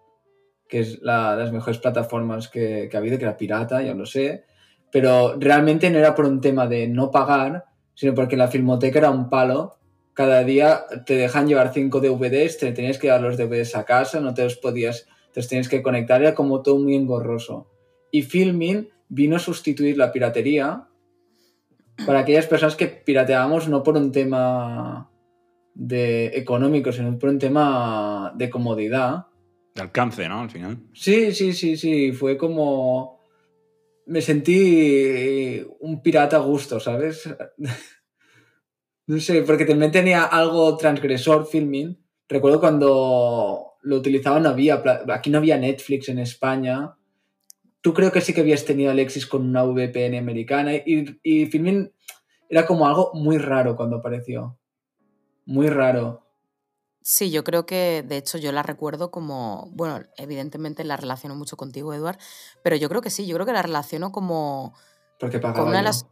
que 0.69 0.81
es 0.81 1.01
la, 1.01 1.35
las 1.37 1.53
mejores 1.53 1.79
plataformas 1.79 2.49
que, 2.49 2.89
que 2.91 2.97
ha 2.97 3.01
habido, 3.01 3.19
que 3.19 3.25
era 3.25 3.37
pirata, 3.37 3.83
yo 3.83 3.95
lo 3.95 4.05
sé, 4.05 4.45
pero 4.91 5.37
realmente 5.39 5.91
no 5.91 5.99
era 5.99 6.15
por 6.15 6.27
un 6.27 6.41
tema 6.41 6.67
de 6.67 6.89
no 6.89 7.11
pagar, 7.11 7.65
sino 7.95 8.15
porque 8.15 8.37
la 8.37 8.49
filmoteca 8.49 8.99
era 8.99 9.11
un 9.11 9.31
palo. 9.31 9.79
Cada 10.17 10.45
día 10.45 10.87
te 11.05 11.15
dejan 11.15 11.47
llevar 11.47 11.75
cinco 11.75 12.01
DVDs, 12.01 12.57
te 12.57 12.73
tenías 12.73 12.99
que 12.99 13.09
dar 13.09 13.21
los 13.21 13.37
DVDs 13.37 13.77
a 13.77 13.85
casa, 13.85 14.19
no 14.19 14.33
te 14.33 14.45
los 14.45 14.57
podías, 14.57 15.07
te 15.35 15.41
los 15.41 15.49
tenías 15.49 15.69
que 15.69 15.83
conectar, 15.83 16.23
era 16.23 16.35
como 16.35 16.63
todo 16.63 16.79
muy 16.79 16.95
engorroso. 16.95 17.71
Y 18.11 18.23
Filmin 18.23 18.89
vino 19.11 19.37
a 19.37 19.41
sustituir 19.41 19.99
la 19.99 20.13
piratería 20.13 20.89
para 22.07 22.21
aquellas 22.21 22.47
personas 22.47 22.77
que 22.77 22.87
pirateábamos 22.87 23.69
no 23.69 23.83
por 23.83 23.99
un 23.99 24.11
tema 24.11 25.11
de 25.75 26.29
económico, 26.29 26.93
sino 26.93 27.19
por 27.19 27.29
un 27.29 27.39
tema 27.39 28.33
de 28.37 28.49
comodidad. 28.49 29.27
De 29.75 29.83
alcance, 29.83 30.27
¿no? 30.31 30.41
Al 30.41 30.51
final. 30.51 30.79
Sí, 30.95 31.31
sí, 31.33 31.53
sí, 31.53 31.77
sí. 31.77 32.13
Fue 32.13 32.39
como. 32.39 33.21
Me 34.07 34.23
sentí 34.23 35.63
un 35.81 36.01
pirata 36.01 36.37
a 36.37 36.41
gusto, 36.41 36.81
¿sabes? 36.81 37.29
No 39.07 39.21
sé, 39.21 39.43
porque 39.43 39.65
también 39.65 39.93
tenía 39.93 40.25
algo 40.25 40.77
transgresor 40.77 41.47
filming. 41.47 41.97
Recuerdo 42.29 42.61
cuando 42.61 43.75
lo 43.83 43.97
utilizaba, 43.97 44.41
no 44.41 44.49
había. 44.49 44.83
Aquí 45.13 45.31
no 45.31 45.39
había 45.39 45.59
Netflix 45.59 46.09
en 46.09 46.19
España. 46.19 46.97
Tú 47.81 47.95
creo 47.95 48.11
que 48.11 48.21
sí 48.21 48.35
que 48.35 48.41
habías 48.41 48.65
tenido 48.65 48.91
Alexis 48.91 49.27
con 49.27 49.47
una 49.47 49.63
VPN 49.63 50.19
americana. 50.19 50.75
Y, 50.75 51.21
y 51.23 51.47
filming 51.47 51.93
era 52.49 52.67
como 52.67 52.87
algo 52.87 53.13
muy 53.15 53.39
raro 53.39 53.77
cuando 53.77 53.97
apareció. 53.97 54.59
Muy 55.45 55.69
raro. 55.69 56.27
Sí, 57.09 57.31
yo 57.31 57.45
creo 57.45 57.67
que 57.67 58.05
de 58.05 58.17
hecho 58.17 58.37
yo 58.37 58.51
la 58.51 58.65
recuerdo 58.65 59.13
como, 59.13 59.71
bueno, 59.71 60.05
evidentemente 60.17 60.83
la 60.83 60.97
relaciono 60.97 61.37
mucho 61.37 61.57
contigo, 61.57 61.95
Eduard, 61.95 62.19
pero 62.65 62.75
yo 62.75 62.89
creo 62.89 63.01
que 63.01 63.11
sí, 63.11 63.29
yo 63.29 63.37
creo 63.37 63.47
que 63.47 63.53
la 63.53 63.63
relaciono 63.63 64.11
como 64.11 64.75
Porque 65.21 65.39
pagaba 65.39 65.61
con 65.61 65.69
una 65.69 65.79
de 65.79 65.85
las, 65.85 66.09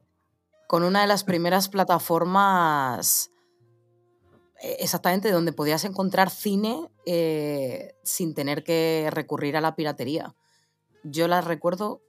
con 0.69 0.83
una 0.83 1.03
de 1.03 1.07
las 1.07 1.25
primeras 1.25 1.69
plataformas 1.69 3.31
eh, 4.63 4.77
exactamente 4.81 5.31
donde 5.31 5.53
podías 5.53 5.85
encontrar 5.85 6.31
cine 6.31 6.89
eh, 7.07 7.95
sin 8.03 8.35
tener 8.35 8.65
que 8.65 9.09
recurrir 9.11 9.57
a 9.57 9.61
la 9.61 9.77
piratería. 9.77 10.35
Yo 11.03 11.29
la 11.29 11.41
recuerdo 11.41 12.01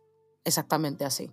exactamente 0.43 1.03
así. 1.05 1.31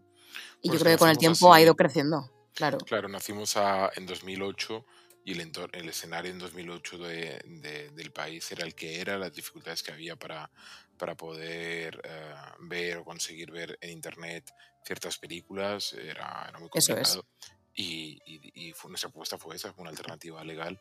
Y 0.62 0.68
Pues 0.68 0.78
yo 0.80 0.84
creo 0.84 0.96
que 0.96 0.98
con 0.98 1.10
el 1.10 1.18
tiempo 1.18 1.52
ha 1.52 1.60
ido 1.60 1.76
creciendo, 1.76 2.30
claro. 2.54 2.78
Claro, 2.78 3.08
nacimos 3.08 3.56
a- 3.56 3.90
en 3.94 4.06
2008 4.06 4.84
y 5.24 5.32
el, 5.32 5.88
escenario 5.88 6.32
en 6.32 6.38
2008 6.38 6.98
de- 6.98 7.40
de- 7.44 7.90
del 7.90 8.10
país 8.10 8.50
era 8.50 8.64
el 8.64 8.74
que 8.74 9.00
era, 9.00 9.18
las 9.18 9.32
dificultades 9.32 9.82
que 9.82 9.92
había 9.92 10.16
para, 10.16 10.50
para 10.98 11.16
poder 11.16 12.00
eh, 12.04 12.34
ver 12.60 12.96
o 12.98 13.04
conseguir 13.04 13.52
ver 13.52 13.78
en 13.80 13.90
internet 13.90 14.52
ciertas 14.84 15.18
películas, 15.18 15.92
era, 15.94 16.46
era 16.48 16.58
muy 16.58 16.68
Eso 16.74 16.92
es. 16.96 17.08
complicado. 17.16 17.26
Y, 17.74 18.20
y- 18.26 18.68
y 18.68 18.72
fue- 18.72 18.90
nuestra 18.90 19.08
apuesta 19.08 19.38
fue 19.38 19.56
esa, 19.56 19.72
fue 19.72 19.82
una 19.82 19.90
alternativa 19.90 20.44
legal 20.44 20.80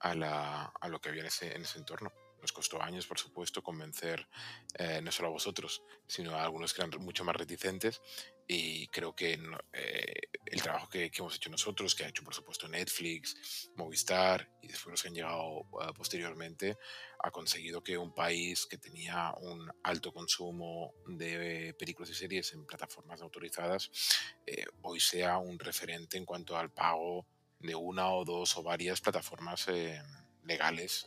a, 0.00 0.14
la, 0.14 0.64
a 0.80 0.88
lo 0.88 1.00
que 1.00 1.08
había 1.08 1.22
en 1.22 1.26
ese, 1.28 1.54
en 1.56 1.62
ese 1.62 1.78
entorno. 1.78 2.12
Nos 2.48 2.54
costó 2.54 2.82
años, 2.82 3.06
por 3.06 3.18
supuesto, 3.18 3.62
convencer 3.62 4.26
eh, 4.72 5.02
no 5.02 5.12
solo 5.12 5.28
a 5.28 5.32
vosotros, 5.32 5.82
sino 6.06 6.34
a 6.34 6.44
algunos 6.44 6.72
que 6.72 6.80
eran 6.80 6.98
mucho 7.02 7.22
más 7.22 7.36
reticentes. 7.36 8.00
Y 8.46 8.86
creo 8.86 9.14
que 9.14 9.38
eh, 9.74 10.20
el 10.46 10.62
trabajo 10.62 10.88
que, 10.88 11.10
hemos 11.14 11.36
hecho 11.36 11.50
nosotros, 11.50 11.94
que 11.94 12.04
ha 12.04 12.08
hecho, 12.08 12.24
por 12.24 12.34
supuesto, 12.34 12.66
Netflix, 12.66 13.70
Movistar 13.76 14.50
y 14.62 14.68
después 14.68 14.92
los 14.92 15.02
que 15.02 15.08
han 15.08 15.14
llegado 15.14 15.60
eh, 15.60 15.92
posteriormente, 15.94 16.78
ha 17.18 17.30
conseguido 17.30 17.82
que 17.82 17.98
un 17.98 18.14
país 18.14 18.64
que 18.64 18.78
tenía 18.78 19.34
un 19.42 19.70
alto 19.82 20.10
consumo 20.10 20.94
de 21.06 21.74
películas 21.78 22.08
y 22.08 22.14
series 22.14 22.54
en 22.54 22.64
plataformas 22.64 23.20
autorizadas 23.20 23.90
hoy 24.80 25.00
sea 25.00 25.36
un 25.36 25.58
referente 25.58 26.16
en 26.16 26.24
cuanto 26.24 26.56
al 26.56 26.70
pago 26.70 27.26
de 27.58 27.74
una 27.74 28.08
o 28.08 28.24
dos 28.24 28.56
o 28.56 28.62
varias 28.62 29.02
plataformas 29.02 29.66
legales 30.44 31.06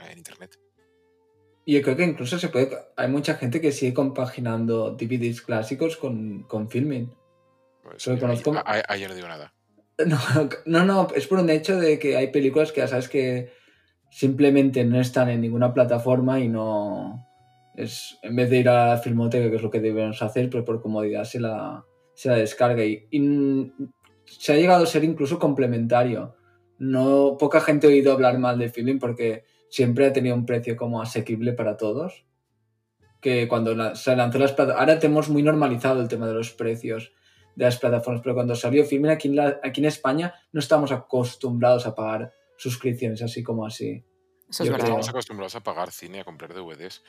en 0.00 0.18
Internet. 0.18 0.69
Y 1.64 1.74
yo 1.74 1.82
creo 1.82 1.96
que 1.96 2.04
incluso 2.04 2.38
se 2.38 2.48
puede. 2.48 2.70
Hay 2.96 3.08
mucha 3.08 3.34
gente 3.34 3.60
que 3.60 3.72
sigue 3.72 3.94
compaginando 3.94 4.92
DVDs 4.92 5.42
clásicos 5.42 5.96
con, 5.96 6.44
con 6.44 6.68
filming. 6.68 7.14
Pues 7.82 8.04
conozco... 8.18 8.54
ahí, 8.64 9.06
no 9.06 9.14
digo 9.14 9.28
nada. 9.28 9.52
No, 10.64 10.84
no, 10.84 11.08
es 11.14 11.26
por 11.26 11.40
un 11.40 11.50
hecho 11.50 11.78
de 11.78 11.98
que 11.98 12.16
hay 12.16 12.28
películas 12.28 12.72
que 12.72 12.80
ya 12.80 12.88
sabes 12.88 13.08
que 13.08 13.52
simplemente 14.10 14.82
no 14.82 14.98
están 14.98 15.28
en 15.28 15.42
ninguna 15.42 15.74
plataforma 15.74 16.40
y 16.40 16.48
no. 16.48 17.26
Es, 17.76 18.18
en 18.22 18.34
vez 18.34 18.48
de 18.48 18.58
ir 18.58 18.68
a 18.70 18.88
la 18.88 18.98
filmoteca, 18.98 19.50
que 19.50 19.56
es 19.56 19.62
lo 19.62 19.70
que 19.70 19.80
debemos 19.80 20.22
hacer, 20.22 20.48
pero 20.48 20.64
por 20.64 20.80
comodidad 20.80 21.24
se 21.24 21.38
la, 21.38 21.84
se 22.14 22.30
la 22.30 22.36
descarga. 22.36 22.82
Y, 22.82 23.06
y, 23.10 23.72
se 24.24 24.52
ha 24.52 24.56
llegado 24.56 24.84
a 24.84 24.86
ser 24.86 25.04
incluso 25.04 25.38
complementario. 25.38 26.34
No, 26.78 27.36
poca 27.38 27.60
gente 27.60 27.86
ha 27.86 27.90
oído 27.90 28.12
hablar 28.12 28.38
mal 28.38 28.58
de 28.58 28.70
filming 28.70 28.98
porque 28.98 29.44
siempre 29.70 30.06
ha 30.06 30.12
tenido 30.12 30.34
un 30.34 30.44
precio 30.44 30.76
como 30.76 31.00
asequible 31.00 31.52
para 31.52 31.76
todos. 31.76 32.26
Que 33.20 33.48
cuando 33.48 33.94
se 33.94 34.16
lanzó 34.16 34.38
las 34.38 34.52
plataformas, 34.52 34.80
ahora 34.80 34.98
tenemos 34.98 35.28
muy 35.28 35.42
normalizado 35.42 36.00
el 36.00 36.08
tema 36.08 36.26
de 36.26 36.34
los 36.34 36.52
precios 36.52 37.12
de 37.54 37.64
las 37.64 37.78
plataformas, 37.78 38.22
pero 38.22 38.34
cuando 38.34 38.54
salió 38.54 38.84
Filmin 38.84 39.10
aquí 39.10 39.28
en, 39.28 39.38
aquí 39.40 39.80
en 39.80 39.86
España 39.86 40.34
no 40.52 40.60
estamos 40.60 40.92
acostumbrados 40.92 41.86
a 41.86 41.94
pagar 41.94 42.32
suscripciones 42.56 43.22
así 43.22 43.42
como 43.42 43.66
así. 43.66 44.04
Eso 44.48 44.64
es 44.64 44.70
verdad. 44.70 44.86
Estamos 44.86 45.08
acostumbrados 45.08 45.54
a 45.54 45.60
pagar 45.60 45.92
cine, 45.92 46.20
a 46.20 46.24
comprar 46.24 46.52
DVDs. 46.52 47.02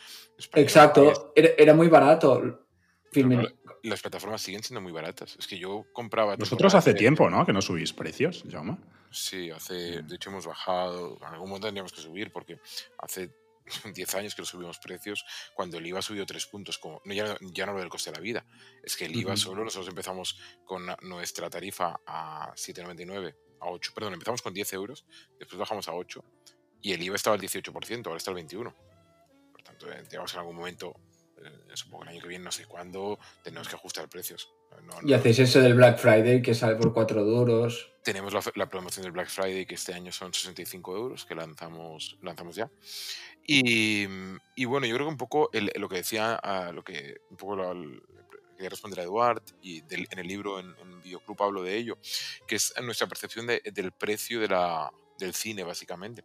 Exacto, 0.54 1.34
era, 1.36 1.74
muy 1.74 1.88
barato. 1.88 2.68
Filmin. 3.12 3.48
Las 3.84 4.02
plataformas 4.02 4.42
siguen 4.42 4.64
siendo 4.64 4.80
muy 4.80 4.92
baratas. 4.92 5.36
Es 5.40 5.48
que 5.48 5.58
yo 5.58 5.86
compraba. 5.92 6.38
Nosotros 6.38 6.76
hace 6.76 6.94
tiempo, 6.94 7.30
¿no? 7.30 7.46
Que 7.46 7.52
no 7.52 7.62
subís 7.62 7.94
precios, 7.94 8.44
Jaume. 8.50 8.78
Sí, 9.12 9.52
hace, 9.52 10.02
de 10.04 10.16
hecho 10.16 10.30
hemos 10.30 10.46
bajado, 10.46 11.18
en 11.18 11.34
algún 11.34 11.50
momento 11.50 11.68
tendríamos 11.68 11.92
que 11.92 12.02
subir 12.02 12.32
porque 12.32 12.60
hace 12.98 13.36
10 13.94 14.16
años 14.16 14.36
que 14.36 14.42
no 14.42 14.46
subimos 14.46 14.80
precios 14.80 15.26
cuando 15.54 15.78
el 15.78 15.86
IVA 15.86 16.02
subió 16.02 16.26
3 16.26 16.46
puntos, 16.48 16.78
como, 16.78 17.02
no, 17.04 17.14
ya, 17.14 17.38
ya, 17.42 17.66
no 17.66 17.74
lo 17.74 17.80
del 17.80 17.90
coste 17.90 18.10
de 18.10 18.18
la 18.18 18.22
vida, 18.22 18.46
es 18.84 18.96
que 18.96 19.06
el 19.06 19.16
IVA 19.16 19.36
solo, 19.36 19.64
nosotros 19.64 19.90
empezamos 19.90 20.40
con 20.64 20.86
nuestra 21.02 21.50
tarifa 21.50 22.00
a 22.06 22.54
7,99, 22.56 23.36
a 23.60 23.70
8, 23.70 23.92
perdón, 23.94 24.14
empezamos 24.14 24.42
con 24.42 24.54
10 24.54 24.74
euros, 24.74 25.06
después 25.38 25.60
bajamos 25.60 25.88
a 25.90 25.94
8 25.94 26.24
y 26.82 26.94
el 26.94 27.04
IVA 27.04 27.16
estaba 27.16 27.36
al 27.36 27.42
18%, 27.42 28.08
ahora 28.08 28.18
está 28.18 28.32
al 28.32 28.38
21%. 28.38 28.74
Por 29.52 29.64
tanto, 29.64 29.88
digamos 30.10 30.34
en 30.34 30.40
algún 30.40 30.56
momento, 30.56 30.96
eh, 30.96 31.11
supongo 31.74 32.04
que 32.04 32.10
el 32.10 32.16
año 32.16 32.22
que 32.22 32.28
viene, 32.30 32.44
no 32.44 32.52
sé 32.52 32.66
cuándo, 32.66 33.20
tenemos 33.44 33.68
que 33.68 33.76
ajustar 33.76 34.10
precios 34.10 34.54
y 35.04 35.14
hacéis 35.14 35.40
eso 35.40 35.62
del 35.62 35.74
Black 35.74 35.98
Friday 35.98 36.42
que 36.42 36.54
sale 36.54 36.76
por 36.76 36.94
4 36.94 37.24
duros. 37.24 37.92
Tenemos 38.04 38.34
la, 38.56 38.70
promoción 38.70 39.04
del 39.04 39.12
Black 39.12 39.30
Friday 39.30 39.66
que 39.66 39.76
este 39.76 39.94
año 39.94 40.12
son 40.12 40.34
65 40.34 40.96
euros 40.96 41.26
que 41.26 41.36
lanzamos, 41.36 42.18
lanzamos 42.22 42.56
ya. 42.56 42.70
Y, 43.46 44.08
y 44.56 44.66
bueno, 44.66 44.86
yo 44.86 44.96
creo 44.96 45.08
que 45.08 45.12
un 45.12 45.18
poco 45.18 45.50
lo 45.54 45.90
que 45.90 45.96
decía, 45.96 46.40
lo 46.74 46.84
que 46.84 47.22
un 47.30 47.38
poco 47.38 47.56
lo, 47.56 47.74
quería 48.56 48.70
responder 48.70 49.00
a 49.00 49.04
Eduard 49.04 49.42
y 49.62 49.84
en 49.90 50.20
el 50.20 50.28
libro 50.28 50.60
en, 50.60 50.76
en 50.80 51.02
Videoclub 51.02 51.42
hablo 51.42 51.64
de 51.64 51.78
ello, 51.78 51.98
que 52.48 52.56
es 52.56 52.74
nuestra 52.82 53.08
percepción 53.08 53.48
del 53.48 53.92
precio 53.92 54.40
de 54.40 54.48
la, 54.48 54.92
del 55.20 55.34
cine 55.34 55.64
básicamente. 55.64 56.24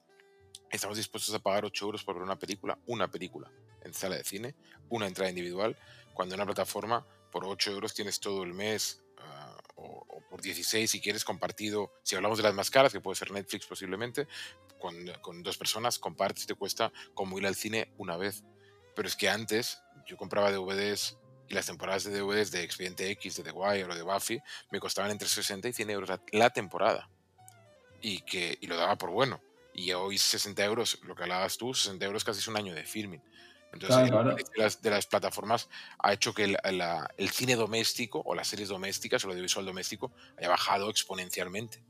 Estamos 0.71 0.97
dispuestos 0.97 1.35
a 1.35 1.39
pagar 1.39 1.65
8 1.65 1.85
euros 1.85 2.05
por 2.05 2.17
ver 2.17 2.25
una 2.25 2.39
película, 2.39 2.79
una 2.87 3.09
película 3.11 3.51
en 3.83 3.95
sala 3.95 4.17
de 4.17 4.25
cine, 4.25 4.55
una 4.89 5.07
entrada 5.07 5.31
individual, 5.31 5.77
cuando 6.13 6.35
en 6.35 6.41
una 6.41 6.47
plataforma 6.47 7.07
por 7.31 7.45
8 7.45 7.71
euros 7.71 7.95
tienes 7.95 8.19
todo 8.19 8.43
el 8.43 8.53
mes, 8.53 9.03
ah, 9.19 9.57
o, 9.77 10.23
por 10.29 10.41
16 10.41 10.91
si 10.91 11.01
quieres 11.01 11.25
compartido, 11.25 11.93
si 12.03 12.17
hablamos 12.17 12.39
de 12.39 12.45
las 12.45 12.55
más 12.55 12.71
caras, 12.71 12.93
que 12.93 13.01
puede 13.01 13.17
ser 13.17 13.31
Netflix 13.31 13.67
posiblemente, 13.67 14.27
con, 14.81 14.95
con 15.21 15.43
dos 15.43 15.57
personas, 15.57 15.99
compartes, 15.99 16.47
te 16.47 16.55
cuesta 16.55 16.93
como 17.15 17.39
ir 17.39 17.47
al 17.47 17.55
cine 17.55 17.93
una 17.99 18.17
vez. 18.17 18.45
Pero 18.95 19.07
es 19.07 19.15
que 19.15 19.29
antes 19.29 19.81
yo 20.07 20.17
compraba 20.17 20.51
DVDs 20.51 21.17
y 21.49 21.55
las 21.55 21.67
temporadas 21.67 22.05
de 22.05 22.19
DVDs 22.19 22.51
de 22.51 22.63
Expediente 22.63 23.09
X, 23.11 23.37
de 23.37 23.43
The 23.45 23.53
Wire 23.53 23.85
o 23.85 23.95
de 23.95 24.03
Buffy 24.03 24.41
me 24.71 24.81
costaban 24.81 25.11
entre 25.11 25.29
60 25.29 25.69
y 25.69 25.73
100 25.73 25.91
euros 25.91 26.21
la, 26.33 26.51
temporada. 26.51 27.09
Y, 28.01 28.21
que, 28.23 28.59
y 28.61 28.67
lo 28.67 28.77
daba 28.77 28.97
por 28.97 29.11
bueno. 29.11 29.41
Y 29.77 29.93
hoy 29.93 30.19
60 30.19 30.65
euros, 30.65 30.99
lo 31.05 31.15
que 31.15 31.23
hablabas 31.23 31.57
tú, 31.59 31.75
60 31.75 32.05
euros 32.05 32.25
casi 32.25 32.41
es 32.41 32.49
un 32.49 32.57
año 32.57 32.75
de 32.75 32.85
filming. 32.85 33.23
Entonces, 33.73 34.11
De, 34.11 34.45
las, 34.57 34.81
de, 34.81 34.91
las, 34.91 35.07
plataformas 35.07 35.69
ha 35.99 36.13
hecho 36.13 36.33
que 36.33 36.45
el, 36.45 36.57
el, 36.65 37.29
cine 37.29 37.57
doméstico 37.57 38.23
o 38.25 38.35
las 38.35 38.49
series 38.49 38.71
domésticas 38.71 39.23
o 39.23 39.27
el 39.27 39.33
audiovisual 39.33 39.67
doméstico 39.67 40.13
haya 40.39 40.49
bajado 40.49 40.89
exponencialmente. 40.89 41.83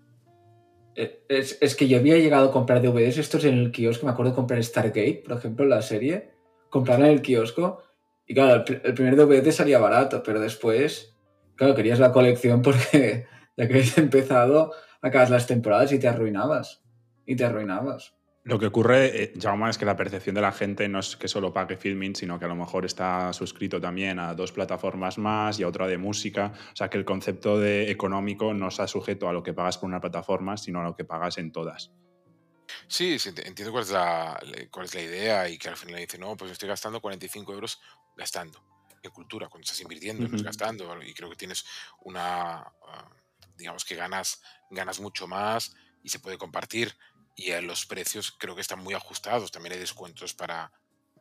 Eh, 0.96 1.22
es, 1.28 1.58
es, 1.60 1.76
que 1.76 1.86
yo 1.86 1.98
había 1.98 2.16
llegado 2.16 2.48
a 2.48 2.52
comprar 2.52 2.82
DVDs 2.82 3.18
estos 3.18 3.44
en 3.44 3.58
el 3.58 3.70
kiosco, 3.70 4.06
me 4.06 4.12
acuerdo 4.12 4.32
de 4.32 4.36
comprar 4.36 4.64
Stargate, 4.64 5.22
por 5.24 5.38
ejemplo, 5.38 5.64
la 5.66 5.82
serie, 5.82 6.32
comprarla 6.70 7.06
en 7.06 7.12
el 7.12 7.22
kiosco 7.22 7.82
y 8.26 8.34
claro, 8.34 8.64
el, 8.66 8.94
primer 8.94 9.16
DVD 9.16 9.52
salía 9.52 9.78
barato, 9.78 10.22
pero 10.22 10.40
después, 10.40 11.16
claro, 11.54 11.74
querías 11.74 12.00
la 12.00 12.12
colección 12.12 12.62
porque 12.62 13.26
ya 13.56 13.68
que 13.68 13.74
habías 13.74 13.98
empezado, 13.98 14.72
acabas 15.00 15.30
las 15.30 15.46
temporadas 15.46 15.92
y 15.92 16.00
te 16.00 16.08
arruinabas. 16.08 16.82
Y 17.26 17.36
te 17.36 17.44
arruinabas. 17.44 18.14
Lo 18.44 18.60
que 18.60 18.66
ocurre, 18.66 19.24
eh, 19.24 19.32
Jaume, 19.40 19.68
es 19.68 19.76
que 19.76 19.84
la 19.84 19.96
percepción 19.96 20.36
de 20.36 20.40
la 20.40 20.52
gente 20.52 20.88
no 20.88 21.00
es 21.00 21.16
que 21.16 21.26
solo 21.26 21.52
pague 21.52 21.76
filming, 21.76 22.14
sino 22.14 22.38
que 22.38 22.44
a 22.44 22.48
lo 22.48 22.54
mejor 22.54 22.84
está 22.84 23.32
suscrito 23.32 23.80
también 23.80 24.20
a 24.20 24.34
dos 24.34 24.52
plataformas 24.52 25.18
más 25.18 25.58
y 25.58 25.64
a 25.64 25.68
otra 25.68 25.88
de 25.88 25.98
música. 25.98 26.52
O 26.72 26.76
sea, 26.76 26.88
que 26.88 26.96
el 26.96 27.04
concepto 27.04 27.58
de 27.58 27.90
económico 27.90 28.54
no 28.54 28.68
está 28.68 28.86
sujeto 28.86 29.28
a 29.28 29.32
lo 29.32 29.42
que 29.42 29.52
pagas 29.52 29.78
por 29.78 29.88
una 29.88 30.00
plataforma, 30.00 30.56
sino 30.56 30.80
a 30.80 30.84
lo 30.84 30.94
que 30.94 31.04
pagas 31.04 31.38
en 31.38 31.50
todas. 31.50 31.90
Sí, 32.86 33.16
entiendo 33.24 33.72
cuál 33.72 33.82
es 33.82 33.90
la, 33.90 34.40
cuál 34.70 34.86
es 34.86 34.94
la 34.94 35.02
idea 35.02 35.48
y 35.48 35.58
que 35.58 35.68
al 35.68 35.76
final 35.76 35.98
dice, 35.98 36.16
no, 36.16 36.36
pues 36.36 36.52
estoy 36.52 36.68
gastando 36.68 37.00
45 37.00 37.52
euros 37.52 37.80
gastando 38.16 38.64
en 39.02 39.10
cultura, 39.10 39.48
cuando 39.48 39.64
estás 39.64 39.80
invirtiendo, 39.80 40.22
no 40.22 40.26
estás 40.26 40.42
gastando, 40.42 41.02
y 41.02 41.14
creo 41.14 41.30
que 41.30 41.36
tienes 41.36 41.64
una, 42.04 42.58
ah, 42.58 43.10
digamos 43.56 43.84
que 43.84 43.94
ganas, 43.96 44.42
ganas 44.70 45.00
mucho 45.00 45.26
más 45.26 45.74
y 46.02 46.08
se 46.08 46.20
puede 46.20 46.38
compartir 46.38 46.92
y 47.36 47.52
los 47.60 47.84
precios 47.84 48.32
creo 48.32 48.54
que 48.54 48.62
están 48.62 48.82
muy 48.82 48.94
ajustados. 48.94 49.52
También 49.52 49.74
hay 49.74 49.78
descuentos 49.78 50.32
para 50.32 50.72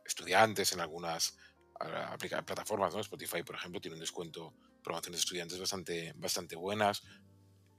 estudiantes 0.04 0.72
en 0.72 0.80
algunas 0.80 1.36
ah, 1.78 2.16
plataformas, 2.18 2.94
¿no? 2.94 3.00
Spotify, 3.00 3.42
por 3.42 3.56
ejemplo, 3.56 3.80
tiene 3.80 3.96
un 3.96 4.00
descuento, 4.00 4.54
promociones 4.82 5.20
de 5.20 5.24
estudiantes 5.24 5.60
bastante, 5.60 6.14
bastante 6.16 6.56
buenas. 6.56 7.02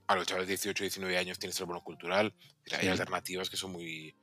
A 0.06 0.14
los 0.14 0.26
chavales 0.26 0.46
de 0.46 0.52
18 0.52 0.84
19 0.84 1.18
años 1.18 1.38
tienes 1.38 1.58
el 1.58 1.66
bono 1.66 1.82
cultural. 1.82 2.32
Hay 2.78 2.88
alternativas 2.88 3.50
que 3.50 3.56
son 3.56 3.72
muy, 3.72 4.16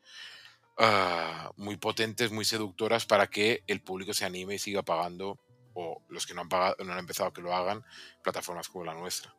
uh, 0.80 1.52
muy 1.58 1.76
potentes, 1.76 2.32
muy 2.32 2.46
seductoras 2.46 3.06
para 3.06 3.28
que 3.28 3.64
el 3.68 3.82
público 3.82 4.14
se 4.14 4.26
anime 4.26 4.56
y 4.56 4.60
siga 4.60 4.82
pagando, 4.82 5.40
o 5.74 6.02
los 6.08 6.26
que 6.26 6.34
no 6.34 6.42
han, 6.42 6.50
pagado, 6.50 6.78
no 6.86 6.94
han 6.94 7.00
empezado 7.00 7.34
que 7.34 7.42
lo 7.42 7.54
hagan, 7.54 7.84
plataformas 8.24 8.70
como 8.70 8.86
la 8.86 8.94
nuestra. 8.94 9.36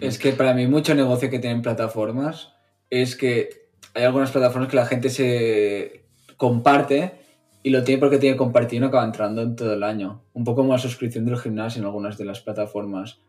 Es 0.00 0.18
que 0.18 0.32
para 0.32 0.54
mí 0.54 0.66
mucho 0.66 0.94
negocio 0.94 1.30
que 1.30 1.38
tienen 1.38 1.62
plataformas 1.62 2.52
es 2.90 3.16
que 3.16 3.67
hay 3.94 4.04
algunas 4.04 4.30
plataformas 4.30 4.70
que 4.70 4.76
la 4.76 4.86
gente 4.86 5.10
se 5.10 6.04
comparte 6.36 7.20
y 7.62 7.70
lo 7.70 7.84
tiene 7.84 8.00
porque 8.00 8.18
tiene 8.18 8.36
compartido 8.36 8.78
y 8.78 8.80
no 8.80 8.86
acaba 8.86 9.04
entrando 9.04 9.42
en 9.42 9.56
todo 9.56 9.74
el 9.74 9.82
año. 9.82 10.24
Un 10.32 10.44
poco 10.44 10.62
como 10.62 10.72
la 10.72 10.78
suscripción 10.78 11.24
del 11.26 11.38
gimnasio 11.38 11.80
en 11.80 11.86
algunas 11.86 12.16
de 12.16 12.24
las 12.24 12.40
plataformas. 12.40 13.20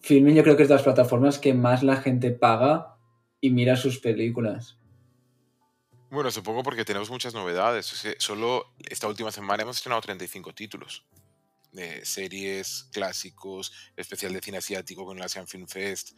Filmin 0.00 0.34
yo 0.34 0.42
creo 0.42 0.56
que 0.56 0.64
es 0.64 0.68
de 0.68 0.74
las 0.74 0.82
plataformas 0.82 1.38
que 1.38 1.54
más 1.54 1.82
la 1.82 1.96
gente 1.96 2.30
paga 2.30 2.96
y 3.40 3.50
mira 3.50 3.76
sus 3.76 3.98
películas. 3.98 4.78
Bueno, 6.10 6.30
supongo 6.30 6.62
porque 6.62 6.84
tenemos 6.84 7.10
muchas 7.10 7.34
novedades. 7.34 7.92
solo 8.18 8.72
esta 8.88 9.08
última 9.08 9.32
semana 9.32 9.64
hemos 9.64 9.76
estrenado 9.76 10.00
35 10.02 10.54
títulos 10.54 11.04
de 11.72 12.04
series, 12.04 12.88
clásicos, 12.92 13.72
especial 13.96 14.32
de 14.32 14.40
cine 14.40 14.58
asiático 14.58 15.04
con 15.04 15.16
el 15.16 15.24
Asian 15.24 15.48
Film 15.48 15.66
Fest, 15.66 16.16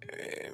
eh, 0.00 0.52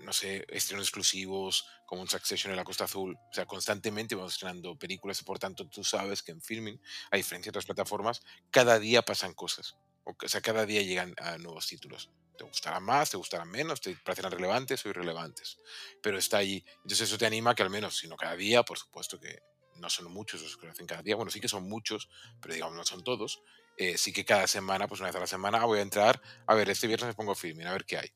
no 0.00 0.12
sé, 0.12 0.44
estrenos 0.48 0.86
exclusivos 0.86 1.66
como 1.86 2.02
un 2.02 2.08
Succession 2.08 2.50
en 2.52 2.56
la 2.56 2.64
Costa 2.64 2.84
Azul. 2.84 3.16
O 3.16 3.32
sea, 3.32 3.46
constantemente 3.46 4.14
vamos 4.14 4.34
estrenando 4.34 4.76
películas 4.78 5.20
y 5.20 5.24
por 5.24 5.38
tanto 5.38 5.68
tú 5.68 5.84
sabes 5.84 6.22
que 6.22 6.32
en 6.32 6.40
filming, 6.40 6.80
a 7.10 7.16
diferencia 7.16 7.50
de 7.50 7.58
otras 7.58 7.66
plataformas, 7.66 8.22
cada 8.50 8.78
día 8.78 9.02
pasan 9.02 9.34
cosas. 9.34 9.76
O 10.04 10.14
sea, 10.28 10.40
cada 10.40 10.66
día 10.66 10.82
llegan 10.82 11.14
nuevos 11.40 11.66
títulos. 11.66 12.10
Te 12.36 12.44
gustarán 12.44 12.82
más, 12.82 13.10
te 13.10 13.16
gustarán 13.16 13.48
menos, 13.48 13.80
te 13.80 13.94
parecerán 13.96 14.32
relevantes 14.32 14.84
o 14.84 14.88
irrelevantes. 14.88 15.56
Pero 16.02 16.18
está 16.18 16.38
ahí. 16.38 16.64
Entonces 16.76 17.02
eso 17.02 17.16
te 17.16 17.26
anima 17.26 17.54
que 17.54 17.62
al 17.62 17.70
menos, 17.70 17.96
si 17.96 18.08
no 18.08 18.16
cada 18.16 18.36
día, 18.36 18.64
por 18.64 18.78
supuesto 18.78 19.20
que 19.20 19.40
no 19.76 19.90
son 19.90 20.12
muchos 20.12 20.42
los 20.42 20.56
que 20.56 20.66
lo 20.66 20.72
hacen 20.72 20.86
cada 20.86 21.02
día, 21.02 21.16
bueno, 21.16 21.30
sí 21.30 21.40
que 21.40 21.48
son 21.48 21.68
muchos, 21.68 22.08
pero 22.40 22.54
digamos 22.54 22.76
no 22.76 22.84
son 22.84 23.02
todos, 23.02 23.42
eh, 23.76 23.98
sí 23.98 24.12
que 24.12 24.24
cada 24.24 24.46
semana, 24.46 24.86
pues 24.86 25.00
una 25.00 25.08
vez 25.08 25.16
a 25.16 25.20
la 25.20 25.26
semana 25.26 25.64
voy 25.64 25.80
a 25.80 25.82
entrar, 25.82 26.20
a 26.46 26.54
ver, 26.54 26.70
este 26.70 26.86
viernes 26.86 27.08
me 27.08 27.14
pongo 27.14 27.34
filming, 27.34 27.66
a 27.66 27.72
ver 27.72 27.84
qué 27.84 27.98
hay. 27.98 28.14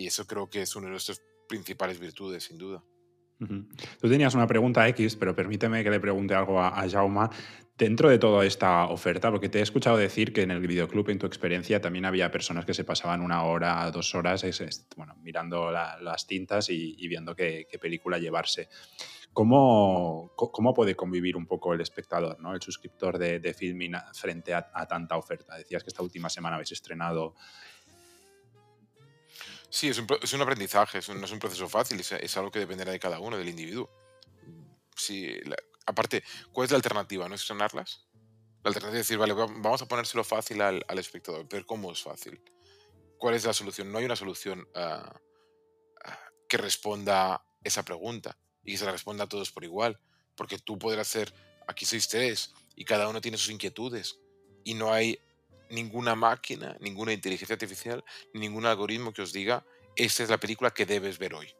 Y 0.00 0.06
eso 0.06 0.26
creo 0.26 0.48
que 0.48 0.62
es 0.62 0.74
una 0.76 0.86
de 0.86 0.92
nuestras 0.92 1.20
principales 1.46 2.00
virtudes, 2.00 2.44
sin 2.44 2.56
duda. 2.56 2.82
Tú 3.38 4.08
tenías 4.08 4.34
una 4.34 4.46
pregunta 4.46 4.88
X, 4.88 5.14
pero 5.16 5.34
permíteme 5.34 5.84
que 5.84 5.90
le 5.90 6.00
pregunte 6.00 6.34
algo 6.34 6.58
a, 6.58 6.68
a 6.68 6.88
Jauma. 6.88 7.30
Dentro 7.76 8.08
de 8.08 8.18
toda 8.18 8.46
esta 8.46 8.86
oferta, 8.86 9.30
porque 9.30 9.50
te 9.50 9.58
he 9.58 9.62
escuchado 9.62 9.98
decir 9.98 10.32
que 10.32 10.40
en 10.40 10.52
el 10.52 10.60
videoclub, 10.60 11.10
en 11.10 11.18
tu 11.18 11.26
experiencia, 11.26 11.82
también 11.82 12.06
había 12.06 12.30
personas 12.30 12.64
que 12.64 12.72
se 12.72 12.84
pasaban 12.84 13.20
una 13.20 13.44
hora, 13.44 13.90
dos 13.90 14.14
horas, 14.14 14.44
bueno, 14.96 15.16
mirando 15.22 15.70
las 15.70 16.26
tintas 16.26 16.70
y, 16.70 17.06
viendo 17.06 17.36
qué, 17.36 17.66
película 17.80 18.18
llevarse. 18.18 18.70
¿Cómo, 19.34 20.32
¿Cómo, 20.34 20.72
puede 20.72 20.94
convivir 20.94 21.36
un 21.36 21.46
poco 21.46 21.74
el 21.74 21.80
espectador, 21.82 22.40
¿no? 22.40 22.54
el 22.54 22.62
suscriptor 22.62 23.18
de, 23.18 23.38
de 23.38 23.54
Filming 23.54 23.96
frente 24.14 24.54
a, 24.54 24.86
tanta 24.88 25.16
oferta? 25.16 25.56
Decías 25.56 25.82
que 25.82 25.88
esta 25.88 26.02
última 26.02 26.30
semana 26.30 26.56
habéis 26.56 26.72
estrenado 26.72 27.34
Sí, 29.70 29.88
es 29.88 29.98
un, 29.98 30.06
es 30.20 30.32
un 30.32 30.42
aprendizaje, 30.42 30.98
es 30.98 31.08
no 31.08 31.24
es 31.24 31.30
un 31.30 31.38
proceso 31.38 31.68
fácil, 31.68 32.00
es, 32.00 32.36
algo 32.36 32.50
que 32.50 32.58
dependerá 32.58 32.90
de 32.90 32.98
cada 32.98 33.20
uno, 33.20 33.38
del 33.38 33.48
individuo. 33.48 33.88
Sí, 34.96 35.32
aparte, 35.86 36.24
¿cuál 36.52 36.64
es 36.64 36.72
la 36.72 36.76
alternativa? 36.76 37.28
¿No 37.28 37.36
estrenarlas? 37.36 38.04
La 38.62 38.68
alternativa 38.68 39.00
es 39.00 39.06
decir, 39.06 39.16
vale, 39.16 39.32
vamos 39.32 39.80
a 39.80 39.86
ponérselo 39.86 40.24
fácil 40.24 40.60
al, 40.60 40.84
al 40.88 40.98
espectador, 40.98 41.46
pero 41.48 41.64
¿cómo 41.64 41.92
es 41.92 42.02
fácil? 42.02 42.42
¿Cuál 43.16 43.34
es 43.34 43.44
la 43.44 43.52
solución? 43.52 43.92
No 43.92 43.98
hay 43.98 44.04
una 44.04 44.16
solución 44.16 44.66
uh, 44.74 45.08
que 46.48 46.56
responda 46.56 47.44
esa 47.62 47.84
pregunta 47.84 48.36
y 48.64 48.72
que 48.72 48.78
se 48.78 48.84
la 48.84 48.92
responda 48.92 49.24
a 49.24 49.28
todos 49.28 49.52
por 49.52 49.62
igual, 49.62 50.00
porque 50.34 50.58
tú 50.58 50.78
podrás 50.78 51.08
hacer, 51.08 51.32
aquí 51.68 51.84
sois 51.84 52.08
tres 52.08 52.52
y 52.74 52.84
cada 52.84 53.08
uno 53.08 53.20
tiene 53.20 53.38
sus 53.38 53.50
inquietudes 53.50 54.18
y 54.64 54.74
no 54.74 54.92
hay 54.92 55.20
ninguna 55.70 56.14
máquina, 56.14 56.76
ninguna 56.80 57.12
inteligencia 57.12 57.54
artificial, 57.54 58.04
ningún 58.34 58.66
algoritmo 58.66 59.12
que 59.12 59.22
os 59.22 59.32
diga, 59.32 59.64
esta 59.96 60.22
es 60.22 60.30
la 60.30 60.38
película 60.38 60.70
que 60.70 60.86
debes 60.86 61.18
ver 61.18 61.34
hoy, 61.34 61.54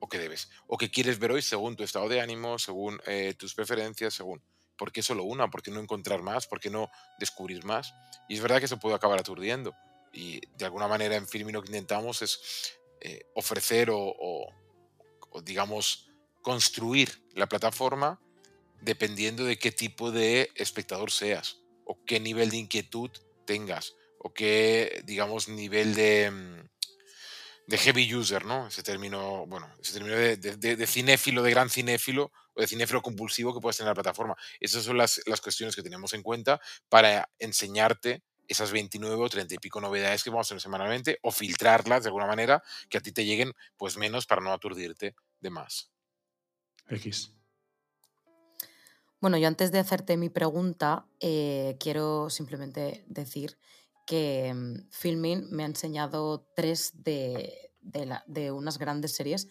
o 0.00 0.08
que 0.08 0.18
debes, 0.18 0.50
o 0.66 0.76
que 0.76 0.90
quieres 0.90 1.18
ver 1.18 1.32
hoy 1.32 1.42
según 1.42 1.76
tu 1.76 1.82
estado 1.82 2.08
de 2.08 2.20
ánimo, 2.20 2.58
según 2.58 3.00
eh, 3.06 3.34
tus 3.38 3.54
preferencias, 3.54 4.14
según... 4.14 4.42
¿Por 4.78 4.92
qué 4.92 5.00
solo 5.00 5.24
una? 5.24 5.48
¿Por 5.48 5.62
qué 5.62 5.70
no 5.70 5.80
encontrar 5.80 6.20
más? 6.20 6.46
¿Por 6.46 6.60
qué 6.60 6.68
no 6.68 6.90
descubrir 7.18 7.64
más? 7.64 7.94
Y 8.28 8.34
es 8.34 8.42
verdad 8.42 8.60
que 8.60 8.68
se 8.68 8.76
puede 8.76 8.94
acabar 8.94 9.18
aturdiendo. 9.18 9.74
Y 10.12 10.38
de 10.58 10.66
alguna 10.66 10.86
manera 10.86 11.16
en 11.16 11.26
Filmin 11.26 11.54
lo 11.54 11.62
que 11.62 11.68
intentamos 11.68 12.20
es 12.20 12.76
eh, 13.00 13.24
ofrecer 13.34 13.88
o, 13.90 14.46
digamos, 15.44 16.10
construir 16.42 17.26
la 17.34 17.48
plataforma 17.48 18.20
dependiendo 18.80 19.44
de 19.44 19.58
qué 19.58 19.72
tipo 19.72 20.10
de 20.10 20.50
espectador 20.54 21.10
seas 21.10 21.58
o 21.84 22.04
qué 22.04 22.20
nivel 22.20 22.50
de 22.50 22.58
inquietud 22.58 23.10
tengas 23.46 23.94
o 24.18 24.34
qué, 24.34 25.02
digamos, 25.04 25.48
nivel 25.48 25.94
de, 25.94 26.30
mm, 26.30 26.68
de 27.66 27.78
heavy 27.78 28.14
user, 28.14 28.44
¿no? 28.44 28.68
Ese 28.68 28.82
término, 28.82 29.46
bueno, 29.46 29.72
ese 29.80 29.94
término 29.94 30.16
de, 30.16 30.36
de, 30.36 30.86
cinéfilo, 30.86 31.42
de 31.42 31.50
gran 31.50 31.68
cinéfilo 31.68 32.32
o 32.54 32.60
de 32.60 32.66
cinéfilo 32.66 33.02
compulsivo 33.02 33.52
que 33.52 33.60
puedes 33.60 33.76
tener 33.76 33.88
en 33.88 33.90
la 33.90 34.02
plataforma. 34.02 34.36
Esas 34.60 34.84
son 34.84 34.96
las, 34.96 35.20
las 35.26 35.40
cuestiones 35.40 35.74
que 35.74 35.82
tenemos 35.82 36.12
en 36.14 36.22
cuenta 36.22 36.60
para 36.88 37.28
enseñarte 37.38 38.22
esas 38.48 38.70
29 38.70 39.16
o 39.16 39.28
30 39.28 39.54
y 39.54 39.58
pico 39.58 39.80
novedades 39.80 40.22
que 40.22 40.30
vamos 40.30 40.46
a 40.46 40.50
tener 40.50 40.62
semanalmente 40.62 41.18
o 41.22 41.32
filtrarlas 41.32 42.04
de 42.04 42.08
alguna 42.08 42.26
manera 42.26 42.62
que 42.88 42.98
a 42.98 43.00
ti 43.00 43.10
te 43.10 43.24
lleguen 43.24 43.52
pues 43.76 43.96
menos 43.96 44.26
para 44.26 44.40
no 44.40 44.52
aturdirte 44.52 45.16
de 45.40 45.50
más. 45.50 45.90
X. 46.88 47.32
Bueno, 49.20 49.38
yo 49.38 49.48
antes 49.48 49.72
de 49.72 49.78
hacerte 49.78 50.16
mi 50.16 50.28
pregunta, 50.28 51.06
eh, 51.20 51.76
quiero 51.80 52.28
simplemente 52.28 53.04
decir 53.08 53.58
que 54.06 54.52
mm, 54.54 54.90
Filming 54.90 55.48
me 55.50 55.62
ha 55.62 55.66
enseñado 55.66 56.46
tres 56.54 57.02
de, 57.02 57.72
de, 57.80 58.52
unas 58.52 58.78
grandes 58.78 59.14
series 59.14 59.48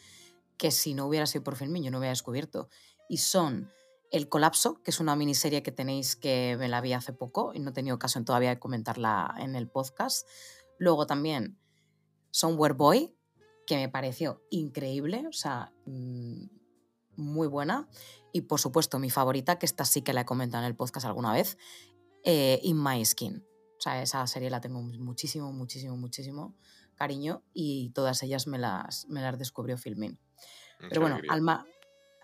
que 0.58 0.72
si 0.72 0.94
no 0.94 1.08
hubiera 1.08 1.26
sido 1.26 1.44
por 1.44 1.56
Filming 1.56 1.84
yo 1.84 1.92
no 1.92 1.98
hubiera 1.98 2.12
descubierto. 2.12 2.70
Y 3.10 3.18
son 3.18 3.72
El 4.12 4.30
Colapso, 4.30 4.82
que 4.84 4.92
es 4.92 5.00
una 5.00 5.16
miniserie 5.16 5.64
que 5.64 5.72
tenéis 5.72 6.16
que 6.16 6.56
me 6.60 6.70
la 6.70 6.80
vi 6.80 6.94
hace 6.94 7.12
poco 7.12 7.52
y 7.54 7.60
no 7.60 7.72
he 7.72 7.74
tenido 7.74 7.96
ocasión 7.96 8.24
todavía 8.24 8.50
de 8.50 8.60
comentarla 8.60 9.36
en 9.40 9.56
el 9.56 9.68
podcast. 9.68 10.28
Luego 10.78 11.08
también 11.08 11.60
Somewhere 12.32 12.76
Boy, 12.76 13.16
que 13.66 13.78
me 13.78 13.90
pareció 13.90 14.44
increíble, 14.52 15.26
o 15.28 15.34
sea, 15.34 15.74
mm, 15.86 16.46
muy 17.18 17.48
buena. 17.48 17.88
Y 18.32 18.42
por 18.42 18.60
supuesto, 18.60 19.00
mi 19.00 19.10
favorita, 19.10 19.58
que 19.58 19.66
esta 19.66 19.86
sí 19.86 20.02
que 20.02 20.14
la 20.14 20.22
he 20.22 20.26
comentado 20.26 20.64
en 20.64 20.68
el 20.68 20.76
podcast 20.76 21.06
alguna 21.06 21.34
vez, 21.34 21.58
eh, 22.24 22.60
In 22.64 22.82
My 22.82 23.04
Skin. 23.06 23.46
O 23.78 23.82
sea, 23.82 24.02
esa 24.02 24.26
serie 24.28 24.50
la 24.50 24.62
tengo 24.62 24.82
muchísimo, 24.82 25.52
muchísimo, 25.52 25.96
muchísimo 25.96 26.56
cariño 26.96 27.44
y 27.54 27.92
todas 27.92 28.24
ellas 28.24 28.48
me 28.48 28.58
las, 28.58 29.06
me 29.08 29.22
las 29.22 29.38
descubrió 29.38 29.78
Filmin. 29.78 30.18
Pero 30.90 31.02
bueno, 31.02 31.20
al, 31.30 31.66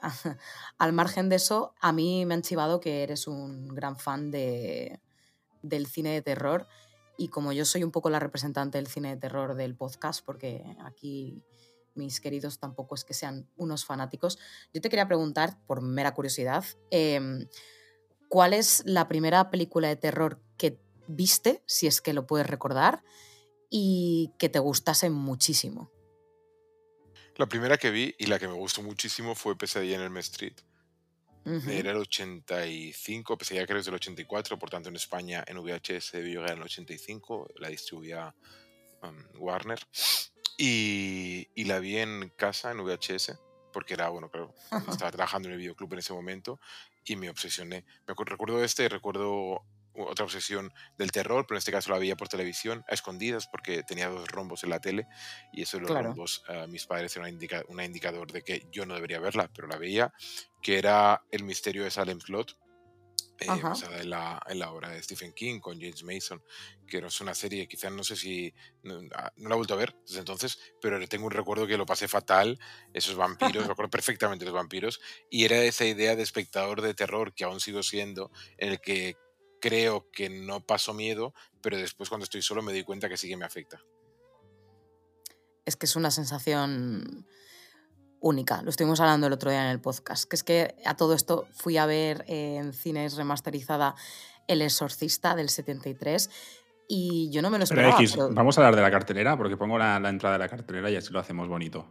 al, 0.77 0.93
margen 0.93 1.30
de 1.30 1.36
eso, 1.36 1.73
a 1.80 1.91
mí 1.91 2.25
me 2.25 2.34
han 2.34 2.41
chivado 2.41 2.80
que 2.80 3.04
eres 3.04 3.27
un 3.27 3.67
gran 3.69 3.97
fan 3.97 4.32
de, 4.32 5.01
del 5.62 5.88
cine 5.88 6.12
de 6.12 6.21
terror 6.21 6.67
y 7.17 7.27
como 7.27 7.51
yo 7.54 7.65
soy 7.65 7.84
un 7.84 7.91
poco 7.91 8.10
la 8.10 8.19
representante 8.19 8.77
del 8.77 8.88
cine 8.88 9.10
de 9.10 9.17
terror 9.17 9.56
del 9.56 9.75
podcast, 9.75 10.25
porque 10.25 10.75
aquí 10.80 11.43
mis 11.95 12.21
queridos 12.21 12.60
tampoco 12.60 12.95
es 12.95 13.04
que 13.04 13.13
sean 13.13 13.47
unos 13.56 13.86
fanáticos. 13.86 14.39
Yo 14.73 14.82
te 14.82 14.89
quería 14.89 15.08
preguntar, 15.08 15.58
por 15.65 15.82
mera 15.82 16.13
curiosidad, 16.13 16.65
em, 16.89 17.47
¿cuál 18.30 18.54
es 18.54 18.84
la 18.86 19.08
primera 19.08 19.49
película 19.49 19.88
de 19.88 19.95
terror 19.95 20.41
que 20.58 20.80
viste, 21.08 21.63
si 21.65 21.88
es 21.88 22.01
que 22.01 22.13
lo 22.13 22.27
puedes 22.27 22.47
recordar, 22.47 23.04
y 23.69 24.32
que 24.38 24.49
te 24.49 24.60
gustase 24.60 25.10
muchísimo? 25.10 25.91
La 27.38 27.47
primera 27.47 27.77
que 27.77 27.89
vi 27.89 28.13
y 28.17 28.25
la 28.27 28.38
que 28.38 28.47
me 28.47 28.54
gustó 28.54 28.84
muchísimo 28.84 29.36
fue 29.36 29.58
Pesadilla 29.58 29.95
en 29.95 30.01
el 30.01 30.17
Street. 30.17 30.56
Era 31.43 31.91
el 31.91 31.97
85, 31.97 33.36
Pesadilla 33.36 33.65
creo 33.65 33.77
que 33.77 33.80
es 33.80 33.86
del 33.86 33.95
84, 33.95 34.60
por 34.60 34.69
tanto 34.69 34.89
en 34.89 34.95
España 34.95 35.43
en 35.47 35.58
VHS 35.58 36.12
debió 36.12 36.41
llegar 36.41 36.51
en 36.51 36.58
el 36.58 36.63
85, 36.65 37.49
la 37.56 37.69
distribuía 37.69 38.36
um, 39.01 39.41
Warner. 39.41 39.80
Y, 40.63 41.63
la 41.63 41.80
vi 41.80 41.97
en 41.97 42.30
casa, 42.38 42.69
en 42.69 42.84
VHS, 42.84 43.39
porque 43.74 43.95
era, 43.95 44.10
bueno, 44.10 44.30
claro, 44.30 44.54
estaba 44.88 45.10
trabajando 45.10 45.47
en 45.47 45.54
el 45.54 45.60
videoclub 45.60 45.93
en 45.93 46.00
ese 46.00 46.13
momento 46.13 46.60
y 47.04 47.15
me 47.15 47.32
obsesioné. 47.32 47.84
Me 48.08 48.13
recuerdo 48.13 48.63
este, 48.63 48.88
recuerdo 48.88 49.65
otra 49.95 50.24
obsesión 50.24 50.71
del 51.00 51.12
terror, 51.12 51.47
pero 51.47 51.56
en 51.56 51.60
este 51.60 51.71
caso 51.71 51.91
la 51.91 51.97
veía 51.97 52.15
por 52.15 52.30
televisión, 52.30 52.86
a 52.88 52.93
escondidas, 52.93 53.47
porque 53.47 53.82
tenía 53.82 54.08
dos 54.08 54.30
rombos 54.30 54.63
en 54.63 54.69
la 54.69 54.80
tele 54.80 55.08
y 55.52 55.63
eso 55.63 55.78
de 55.78 55.84
los 55.84 55.91
rombos, 55.91 56.43
a 56.47 56.67
mis 56.67 56.86
padres 56.86 57.15
era 57.15 57.26
un 57.67 57.82
indicador 57.82 58.32
de 58.32 58.43
que 58.43 58.67
yo 58.71 58.86
no 58.86 58.93
debería 58.93 59.19
verla, 59.19 59.50
pero 59.54 59.67
la 59.67 59.78
veía, 59.78 60.13
que 60.62 60.78
era 60.78 61.24
El 61.32 61.43
misterio 61.43 61.84
de 61.84 61.89
Salem 61.89 62.19
Slot, 62.19 62.56
eh, 63.39 63.47
basada 63.47 64.01
en 64.01 64.10
la, 64.10 64.41
en 64.47 64.60
la, 64.60 64.71
obra 64.71 64.89
de 64.89 65.01
Stephen 65.01 65.34
King 65.34 65.60
con 65.60 65.79
James 65.79 66.03
Mason, 66.03 66.41
que 66.88 66.99
es 66.99 67.21
una 67.21 67.34
serie, 67.34 67.67
quizás 67.67 67.91
no 67.91 68.03
sé 68.03 68.15
si 68.15 68.53
ah, 69.15 69.31
no, 69.36 69.49
la 69.49 69.55
he 69.55 69.57
vuelto 69.57 69.73
a 69.73 69.77
ver 69.77 69.95
desde 70.05 70.19
entonces, 70.19 70.60
pero 70.81 70.99
tengo 71.07 71.25
un 71.25 71.31
recuerdo 71.31 71.67
que 71.67 71.77
lo 71.77 71.86
pasé 71.86 72.07
fatal, 72.07 72.60
esos 72.93 73.15
vampiros, 73.15 73.67
recuerdo 73.67 73.89
perfectamente 73.91 74.45
los 74.45 74.53
vampiros, 74.53 74.99
y 75.29 75.45
era 75.45 75.62
esa 75.63 75.86
idea 75.86 76.15
de 76.15 76.23
espectador 76.23 76.81
de 76.81 76.93
terror 76.93 77.34
que 77.34 77.43
aún 77.43 77.60
sigo 77.60 77.84
siendo, 77.84 78.31
en 78.57 78.69
el 78.69 78.81
que 78.81 79.15
creo 79.62 80.10
que 80.12 80.29
no 80.29 80.65
paso 80.65 80.93
miedo, 80.93 81.34
pero 81.62 81.77
después 81.77 82.10
cuando 82.10 82.25
estoy 82.25 82.41
solo 82.41 82.62
me 82.62 82.73
doy 82.73 82.84
cuenta 82.84 83.07
que 83.07 83.17
sí 83.17 83.29
que 83.29 83.38
me 83.38 83.45
afecta. 83.45 83.81
Es 85.65 85.75
que 85.75 85.86
es 85.86 85.95
una 85.95 86.12
sensación 86.12 87.25
única. 88.21 88.62
Lo 88.62 88.69
estuvimos 88.69 88.99
hablando 89.01 89.27
el 89.27 89.34
otro 89.34 89.51
día 89.51 89.65
en 89.65 89.71
el 89.71 89.81
podcast, 89.81 90.25
que 90.29 90.36
es 90.36 90.43
que 90.43 90.75
a 90.86 90.95
todo 90.95 91.13
esto 91.13 91.47
fui 91.51 91.77
a 91.77 91.86
ver 91.86 92.23
en 92.27 92.71
cines 92.73 93.15
remasterizada 93.17 93.95
El 94.47 94.62
Exorcista 94.62 95.36
del 95.36 95.49
73 95.49 96.29
y 96.88 97.29
yo 97.31 97.41
no 97.41 97.49
me 97.49 97.57
lo 97.57 97.63
esperaba. 97.63 97.97
vamos 98.31 98.57
a 98.57 98.62
hablar 98.62 98.75
de 98.75 98.81
la 98.81 98.91
cartelera 98.91 99.38
porque 99.38 99.57
pongo 99.57 99.77
la, 99.77 99.97
entrada 100.07 100.38
de 100.38 100.39
la 100.39 100.49
cartelera 100.49 100.89
y 100.89 100.95
así 100.95 101.12
lo 101.12 101.19
hacemos 101.19 101.47
bonito. 101.47 101.88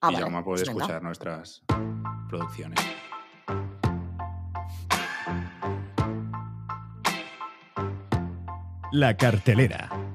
Ah, 0.00 0.10
y 0.12 0.14
ya 0.14 0.20
vamos 0.22 0.40
a 0.40 0.44
poder 0.44 0.66
pues 0.66 0.76
escuchar 0.76 1.02
nuestras 1.02 1.62
producciones. 2.28 2.78
La 8.92 9.16
cartelera. 9.16 10.05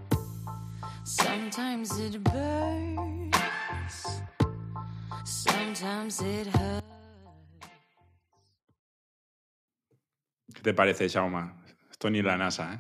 ¿Qué 10.53 10.61
te 10.61 10.73
parece, 10.73 11.07
Shauma? 11.07 11.63
Esto 11.89 12.09
ni 12.09 12.21
la 12.21 12.35
NASA, 12.37 12.73
¿eh? 12.73 12.79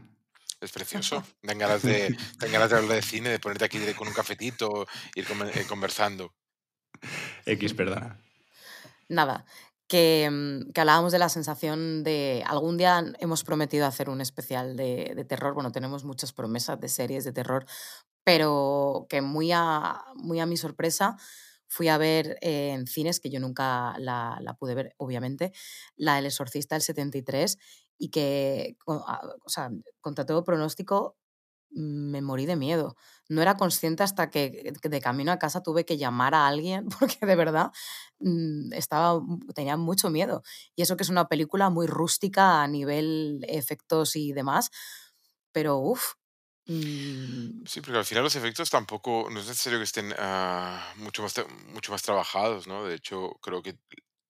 Es 0.59 0.71
precioso. 0.71 1.23
Dan 1.41 1.57
ganas, 1.57 1.81
de, 1.81 2.15
hablar 2.41 2.87
de 2.87 3.01
cine, 3.01 3.29
de 3.29 3.39
ponerte 3.39 3.65
aquí 3.65 3.79
con 3.93 4.07
un 4.07 4.13
cafetito, 4.13 4.85
ir 5.15 5.25
eh, 5.55 5.65
conversando. 5.67 6.33
X, 7.45 7.73
perdona. 7.73 8.19
Nada, 9.07 9.45
que, 9.87 10.29
mm, 10.29 10.71
que 10.71 10.81
hablábamos 10.81 11.11
de 11.13 11.19
la 11.19 11.29
sensación 11.29 12.03
de 12.03 12.43
algún 12.45 12.77
día 12.77 13.03
hemos 13.19 13.43
prometido 13.43 13.87
hacer 13.87 14.09
un 14.09 14.21
especial 14.21 14.75
de, 14.75 15.13
de 15.15 15.25
terror, 15.25 15.53
bueno, 15.53 15.71
tenemos 15.71 16.03
muchas 16.03 16.33
promesas 16.33 16.79
de 16.79 16.89
series 16.89 17.23
de 17.23 17.31
terror, 17.31 17.65
pero 18.23 19.07
que 19.09 19.21
muy 19.21 19.51
a, 19.51 20.03
muy 20.15 20.39
a 20.39 20.45
mi 20.45 20.57
sorpresa 20.57 21.17
fui 21.71 21.87
a 21.89 21.97
ver 21.97 22.37
eh, 22.41 22.71
en 22.73 22.87
cines, 22.87 23.19
que 23.19 23.29
yo 23.31 23.39
nunca 23.39 23.95
la, 23.99 24.37
la 24.41 24.53
pude 24.55 24.75
ver, 24.75 24.93
obviamente, 24.97 25.51
la 25.95 26.19
El 26.19 26.25
Exorcista 26.27 26.75
del 26.75 26.81
73, 26.83 27.57
y 27.97 28.09
que, 28.09 28.75
co- 28.85 29.03
a- 29.07 29.21
o 29.45 29.49
sea, 29.49 29.71
contra 30.01 30.25
todo 30.25 30.43
pronóstico, 30.43 31.17
me 31.73 32.21
morí 32.21 32.45
de 32.45 32.57
miedo. 32.57 32.95
No 33.29 33.41
era 33.41 33.55
consciente 33.57 34.03
hasta 34.03 34.29
que 34.29 34.73
que 34.81 34.89
de 34.89 35.01
camino 35.01 35.31
a 35.31 35.39
casa 35.39 35.63
tuve 35.63 35.85
que 35.85 35.97
llamar 35.97 36.35
a 36.35 36.47
alguien, 36.47 36.87
porque 36.99 37.25
de 37.25 37.35
verdad 37.35 37.71
mm, 38.19 38.73
estaba, 38.73 39.21
tenía 39.55 39.77
mucho 39.77 40.09
miedo. 40.09 40.43
Y 40.75 40.81
eso 40.83 40.97
que 40.97 41.03
es 41.03 41.09
una 41.09 41.27
película 41.29 41.69
muy 41.69 41.87
rústica 41.87 42.61
a 42.63 42.67
nivel 42.67 43.45
efectos 43.47 44.15
y 44.17 44.33
demás, 44.33 44.69
pero 45.53 45.77
uff. 45.79 46.13
Sí, 47.65 47.79
porque 47.81 47.97
al 47.99 48.05
final 48.05 48.23
los 48.23 48.35
efectos 48.35 48.69
tampoco, 48.69 49.27
no 49.31 49.39
es 49.39 49.47
necesario 49.47 49.79
que 49.79 49.83
estén 49.83 50.13
ah, 50.17 50.93
mucho 50.97 51.21
más, 51.21 51.33
mucho 51.67 51.91
más 51.91 52.01
trabajados, 52.01 52.67
¿no? 52.67 52.85
De 52.85 52.95
hecho, 52.95 53.33
creo 53.41 53.61
que 53.61 53.77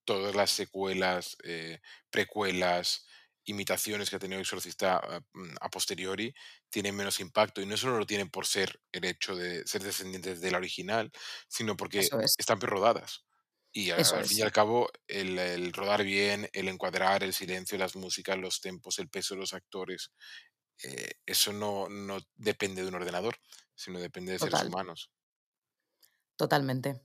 todas 0.06 0.36
las 0.36 0.52
secuelas, 0.52 1.38
eh, 1.44 1.80
precuelas, 2.10 3.08
imitaciones 3.46 4.10
que 4.10 4.17
ha 4.17 4.20
tenido 4.20 4.39
Exorcista 4.41 4.98
ah, 5.04 5.22
mm, 5.34 5.56
a 5.62 5.70
posteriori 5.70 6.34
tienen 6.70 6.96
menos 6.96 7.20
impacto. 7.20 7.62
Y 7.62 7.65
no 7.65 7.78
solo 7.78 7.98
lo 7.98 8.06
tienen 8.06 8.30
por 8.30 8.46
ser 8.46 8.80
el 8.91 9.06
hecho 9.06 9.36
de 9.36 9.65
ser 9.65 9.84
descendientes 9.84 10.41
de 10.41 10.52
la 10.52 10.58
original, 10.58 11.12
sino 11.48 11.78
porque 11.78 12.00
es, 12.00 12.10
están 12.38 12.60
rodadas. 12.62 13.26
Y 13.74 13.91
al 13.91 14.04
fin 14.26 14.39
y 14.39 14.41
al 14.41 14.52
cabo, 14.52 14.89
el, 15.08 15.39
el 15.39 15.72
rodar 15.72 16.04
bien, 16.04 16.50
el 16.52 16.67
encuadrar, 16.67 17.24
el 17.24 17.34
silencio, 17.34 17.78
las 17.78 17.96
músicas, 17.96 18.38
los 18.38 18.60
tempos, 18.60 19.00
el 19.00 19.10
peso 19.10 19.34
de 19.34 19.39
los 19.39 19.54
actores, 19.54 20.12
eh, 20.84 21.12
eso 21.26 21.54
no, 21.54 21.89
no 21.89 22.20
depende 22.36 22.82
de 22.82 22.88
un 22.88 22.96
ordenador, 22.96 23.36
sino 23.76 24.00
depende 24.00 24.34
de 24.34 24.39
seres 24.39 24.63
humanos. 24.63 25.12
totalmente. 26.36 27.02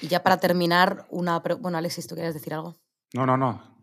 Y 0.00 0.08
ya 0.08 0.22
para 0.22 0.38
terminar, 0.38 1.06
una... 1.10 1.38
Bueno, 1.38 1.78
Alexis, 1.78 2.06
¿tú 2.06 2.14
quieres 2.14 2.34
decir 2.34 2.54
algo? 2.54 2.76
No, 3.12 3.26
no, 3.26 3.36
no. 3.36 3.74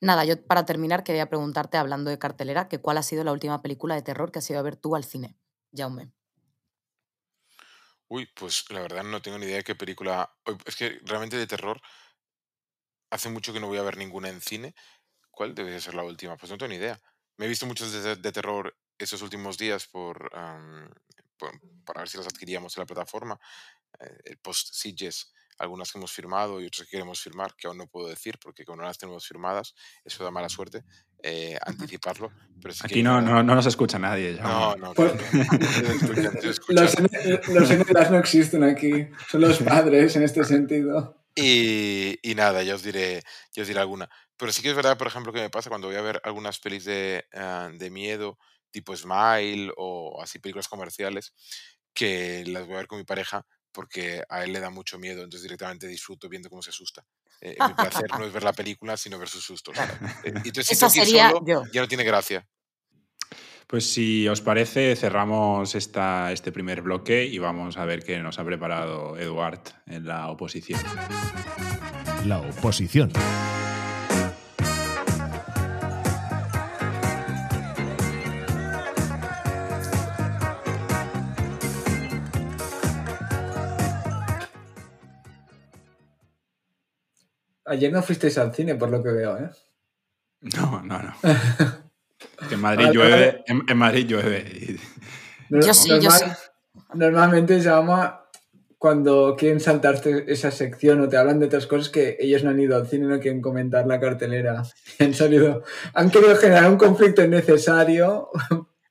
Nada, 0.00 0.24
yo 0.24 0.44
para 0.44 0.66
terminar 0.66 1.04
quería 1.04 1.28
preguntarte, 1.28 1.78
hablando 1.78 2.10
de 2.10 2.18
cartelera, 2.18 2.68
que 2.68 2.78
cuál 2.78 2.98
ha 2.98 3.02
sido 3.02 3.24
la 3.24 3.32
última 3.32 3.62
película 3.62 3.94
de 3.94 4.02
terror 4.02 4.30
que 4.30 4.40
has 4.40 4.50
ido 4.50 4.58
a 4.58 4.62
ver 4.62 4.76
tú 4.76 4.94
al 4.94 5.04
cine, 5.04 5.36
Jaume. 5.74 6.12
Uy, 8.08 8.28
pues 8.34 8.70
la 8.70 8.80
verdad 8.80 9.02
no 9.02 9.20
tengo 9.20 9.38
ni 9.38 9.46
idea 9.46 9.56
de 9.56 9.64
qué 9.64 9.74
película. 9.74 10.30
Es 10.64 10.76
que 10.76 11.00
realmente 11.04 11.36
de 11.36 11.46
terror 11.46 11.80
hace 13.10 13.30
mucho 13.30 13.52
que 13.52 13.60
no 13.60 13.66
voy 13.68 13.78
a 13.78 13.82
ver 13.82 13.96
ninguna 13.96 14.28
en 14.28 14.40
cine. 14.40 14.74
¿Cuál 15.30 15.54
debe 15.54 15.72
de 15.72 15.80
ser 15.80 15.94
la 15.94 16.04
última? 16.04 16.36
Pues 16.36 16.50
no 16.50 16.58
tengo 16.58 16.70
ni 16.70 16.76
idea. 16.76 17.00
Me 17.38 17.46
he 17.46 17.48
visto 17.48 17.66
muchos 17.66 17.92
de, 17.92 18.16
de 18.16 18.32
terror 18.32 18.74
esos 18.98 19.20
últimos 19.22 19.58
días 19.58 19.86
por, 19.86 20.30
am, 20.34 20.88
por- 21.36 21.60
para 21.84 22.00
ver 22.00 22.08
si 22.08 22.16
las 22.16 22.26
adquiríamos 22.26 22.76
en 22.76 22.80
la 22.82 22.86
plataforma. 22.86 23.38
eh, 24.00 24.18
el 24.24 24.38
post 24.38 24.72
Sitges, 24.74 25.32
algunas 25.58 25.90
que 25.90 25.98
hemos 25.98 26.12
firmado 26.12 26.60
y 26.60 26.66
otras 26.66 26.86
que 26.86 26.92
queremos 26.92 27.18
firmar, 27.20 27.54
que 27.56 27.66
aún 27.66 27.78
no 27.78 27.86
puedo 27.86 28.08
decir 28.08 28.38
porque 28.42 28.64
como 28.64 28.76
no 28.76 28.84
las 28.84 28.98
tenemos 28.98 29.26
firmadas, 29.26 29.74
eso 30.04 30.22
da 30.22 30.30
mala 30.30 30.48
suerte 30.50 30.84
eh, 31.22 31.58
anticiparlo. 31.64 32.30
Pero 32.60 32.74
que 32.74 32.80
Aquí 32.84 32.94
hay 32.96 33.02
no, 33.02 33.20
no, 33.22 33.42
no 33.42 33.54
nos 33.54 33.64
escucha 33.66 33.98
nadie. 33.98 34.32
No, 34.40 34.76
no, 34.76 34.92
Pues- 34.94 35.12
que. 35.12 36.46
Los, 36.72 36.94
los 37.48 37.70
NLAs 37.70 38.10
no 38.10 38.18
existen 38.18 38.64
aquí, 38.64 39.08
son 39.30 39.40
los 39.42 39.58
padres 39.58 40.14
en 40.16 40.22
este 40.24 40.44
sentido. 40.44 41.22
Y, 41.34 42.18
y 42.22 42.34
nada, 42.34 42.62
ya 42.62 42.74
os 42.74 42.82
diré, 42.82 43.22
ya 43.52 43.62
os 43.62 43.68
diré 43.68 43.80
alguna. 43.80 44.08
Pero 44.36 44.52
sí 44.52 44.62
que 44.62 44.70
es 44.70 44.76
verdad, 44.76 44.98
por 44.98 45.06
ejemplo, 45.06 45.32
que 45.32 45.40
me 45.40 45.50
pasa 45.50 45.70
cuando 45.70 45.88
voy 45.88 45.96
a 45.96 46.02
ver 46.02 46.20
algunas 46.24 46.58
pelis 46.58 46.84
de, 46.84 47.24
ah, 47.32 47.70
de 47.72 47.90
miedo, 47.90 48.38
tipo 48.70 48.96
Smile 48.96 49.72
o 49.76 50.20
así 50.22 50.38
películas 50.38 50.68
comerciales, 50.68 51.32
que 51.94 52.44
las 52.46 52.66
voy 52.66 52.74
a 52.74 52.78
ver 52.78 52.86
con 52.86 52.98
mi 52.98 53.04
pareja 53.04 53.46
porque 53.76 54.22
a 54.30 54.42
él 54.42 54.54
le 54.54 54.60
da 54.60 54.70
mucho 54.70 54.98
miedo, 54.98 55.22
entonces 55.22 55.42
directamente 55.42 55.86
disfruto 55.86 56.30
viendo 56.30 56.48
cómo 56.48 56.62
se 56.62 56.70
asusta. 56.70 57.04
Eh, 57.42 57.56
mi 57.60 57.74
placer 57.74 58.10
no 58.18 58.24
es 58.24 58.32
ver 58.32 58.42
la 58.42 58.54
película, 58.54 58.96
sino 58.96 59.18
ver 59.18 59.28
sus 59.28 59.44
sustos. 59.44 59.76
Eh, 60.24 60.32
y 60.44 60.48
entonces 60.48 60.66
si 60.66 60.72
Esa 60.72 60.86
tengo 60.86 60.94
que 60.94 60.98
ir 61.00 61.06
sería 61.06 61.30
solo, 61.30 61.46
yo. 61.46 61.62
ya 61.72 61.80
no 61.82 61.88
tiene 61.88 62.04
gracia. 62.04 62.48
Pues 63.66 63.92
si 63.92 64.26
os 64.28 64.40
parece, 64.40 64.96
cerramos 64.96 65.74
esta, 65.74 66.32
este 66.32 66.52
primer 66.52 66.82
bloque 66.82 67.24
y 67.24 67.38
vamos 67.38 67.76
a 67.76 67.84
ver 67.84 68.02
qué 68.02 68.18
nos 68.18 68.38
ha 68.38 68.44
preparado 68.44 69.18
Eduard 69.18 69.60
en 69.86 70.06
la 70.06 70.28
oposición. 70.28 70.80
La 72.24 72.38
oposición. 72.38 73.12
Ayer 87.66 87.92
no 87.92 88.02
fuisteis 88.02 88.38
al 88.38 88.54
cine, 88.54 88.74
por 88.76 88.90
lo 88.90 89.02
que 89.02 89.10
veo, 89.10 89.36
¿eh? 89.38 89.50
No, 90.56 90.82
no, 90.82 91.02
no. 91.02 91.14
Que 92.48 92.54
en 92.54 92.60
Madrid 92.60 92.86
llueve. 92.92 93.42
En, 93.46 93.62
en 93.68 93.76
Madrid 93.76 94.06
llueve. 94.06 94.38
y- 94.40 94.80
No- 95.50 95.60
Yo 95.60 95.74
sí, 95.74 95.90
yo 96.00 96.10
sí. 96.10 96.24
Normalmente 96.94 97.60
se 97.60 97.68
llama 97.68 98.22
cuando 98.78 99.34
quieren 99.38 99.58
saltarte 99.60 100.30
esa 100.30 100.50
sección 100.50 101.00
o 101.00 101.08
te 101.08 101.16
hablan 101.16 101.40
de 101.40 101.46
otras 101.46 101.66
cosas 101.66 101.88
que 101.88 102.16
ellos 102.20 102.44
no 102.44 102.50
han 102.50 102.60
ido 102.60 102.76
al 102.76 102.86
cine, 102.86 103.06
no 103.06 103.18
quieren 103.18 103.40
comentar 103.40 103.86
la 103.86 103.98
cartelera. 103.98 104.62
Han 105.00 105.14
salido, 105.14 105.62
han 105.94 106.10
querido 106.10 106.36
generar 106.36 106.70
un 106.70 106.76
conflicto 106.76 107.22
innecesario. 107.24 108.28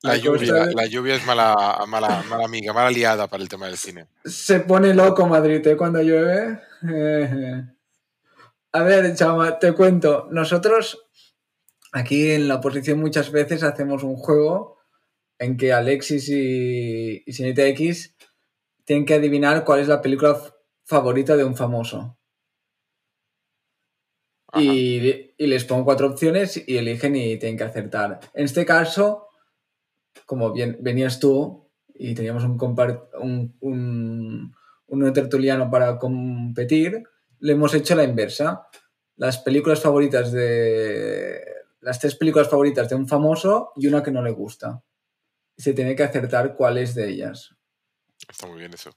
La 0.02 0.18
lluvia, 0.18 0.54
de- 0.66 0.74
la 0.74 0.86
lluvia 0.88 1.16
es 1.16 1.26
mala, 1.26 1.56
mala, 1.88 2.24
mala 2.30 2.46
amiga, 2.46 2.74
mala 2.74 2.88
aliada 2.88 3.28
para 3.28 3.42
el 3.44 3.50
tema 3.50 3.68
del 3.68 3.78
cine. 3.78 4.08
Se 4.26 4.60
pone 4.60 4.94
loco 4.94 5.26
Madrid 5.28 5.66
¿eh? 5.66 5.78
cuando 5.78 6.02
llueve. 6.02 6.60
Eh, 6.92 7.64
A 8.76 8.84
ver, 8.84 9.16
Chama, 9.16 9.58
te 9.58 9.72
cuento. 9.72 10.28
Nosotros 10.32 11.08
aquí 11.94 12.32
en 12.32 12.50
la 12.50 12.56
oposición 12.56 13.00
muchas 13.00 13.32
veces 13.32 13.64
hacemos 13.64 14.04
un 14.04 14.18
juego 14.18 14.80
en 15.40 15.56
que 15.56 15.72
Alexis 15.72 16.28
y, 16.28 17.24
y 17.26 17.32
Señorita 17.32 17.66
X 17.68 18.18
tienen 18.84 19.06
que 19.06 19.14
adivinar 19.14 19.64
cuál 19.64 19.80
es 19.80 19.88
la 19.88 20.02
película 20.02 20.38
favorita 20.84 21.38
de 21.38 21.46
un 21.46 21.56
famoso. 21.56 22.18
Y, 24.56 25.32
y 25.38 25.48
les 25.48 25.64
pongo 25.64 25.86
cuatro 25.86 26.08
opciones 26.08 26.62
y 26.68 26.76
eligen 26.76 27.16
y 27.16 27.38
tienen 27.38 27.58
que 27.58 27.64
acertar. 27.64 28.20
En 28.34 28.44
este 28.44 28.66
caso, 28.66 29.30
como 30.26 30.52
bien, 30.52 30.80
venías 30.82 31.22
tú 31.22 31.70
y 31.94 32.14
teníamos 32.14 32.44
un, 32.44 32.58
un, 33.22 33.56
un, 33.62 34.56
un 34.88 35.14
tertuliano 35.14 35.72
para 35.72 35.98
competir, 35.98 37.04
le 37.40 37.54
hemos 37.54 37.74
hecho 37.74 37.96
la 37.96 38.04
inversa. 38.04 38.68
Las 39.18 39.40
películas 39.40 39.82
favoritas 39.82 40.32
de. 40.32 41.42
Las 41.82 42.00
tres 42.00 42.16
películas 42.16 42.50
favoritas 42.50 42.90
de 42.90 42.96
un 42.96 43.08
famoso 43.08 43.72
y 43.76 43.88
una 43.88 44.02
que 44.04 44.12
no 44.12 44.22
le 44.22 44.32
gusta. 44.32 44.82
Se 45.58 45.74
tiene 45.74 45.96
que 45.96 46.04
acertar 46.04 46.56
cuál 46.56 46.78
es 46.78 46.96
de 46.96 47.08
ellas. 47.10 47.56
Está 48.28 48.48
muy 48.48 48.60
bien 48.60 48.74
eso. 48.74 48.92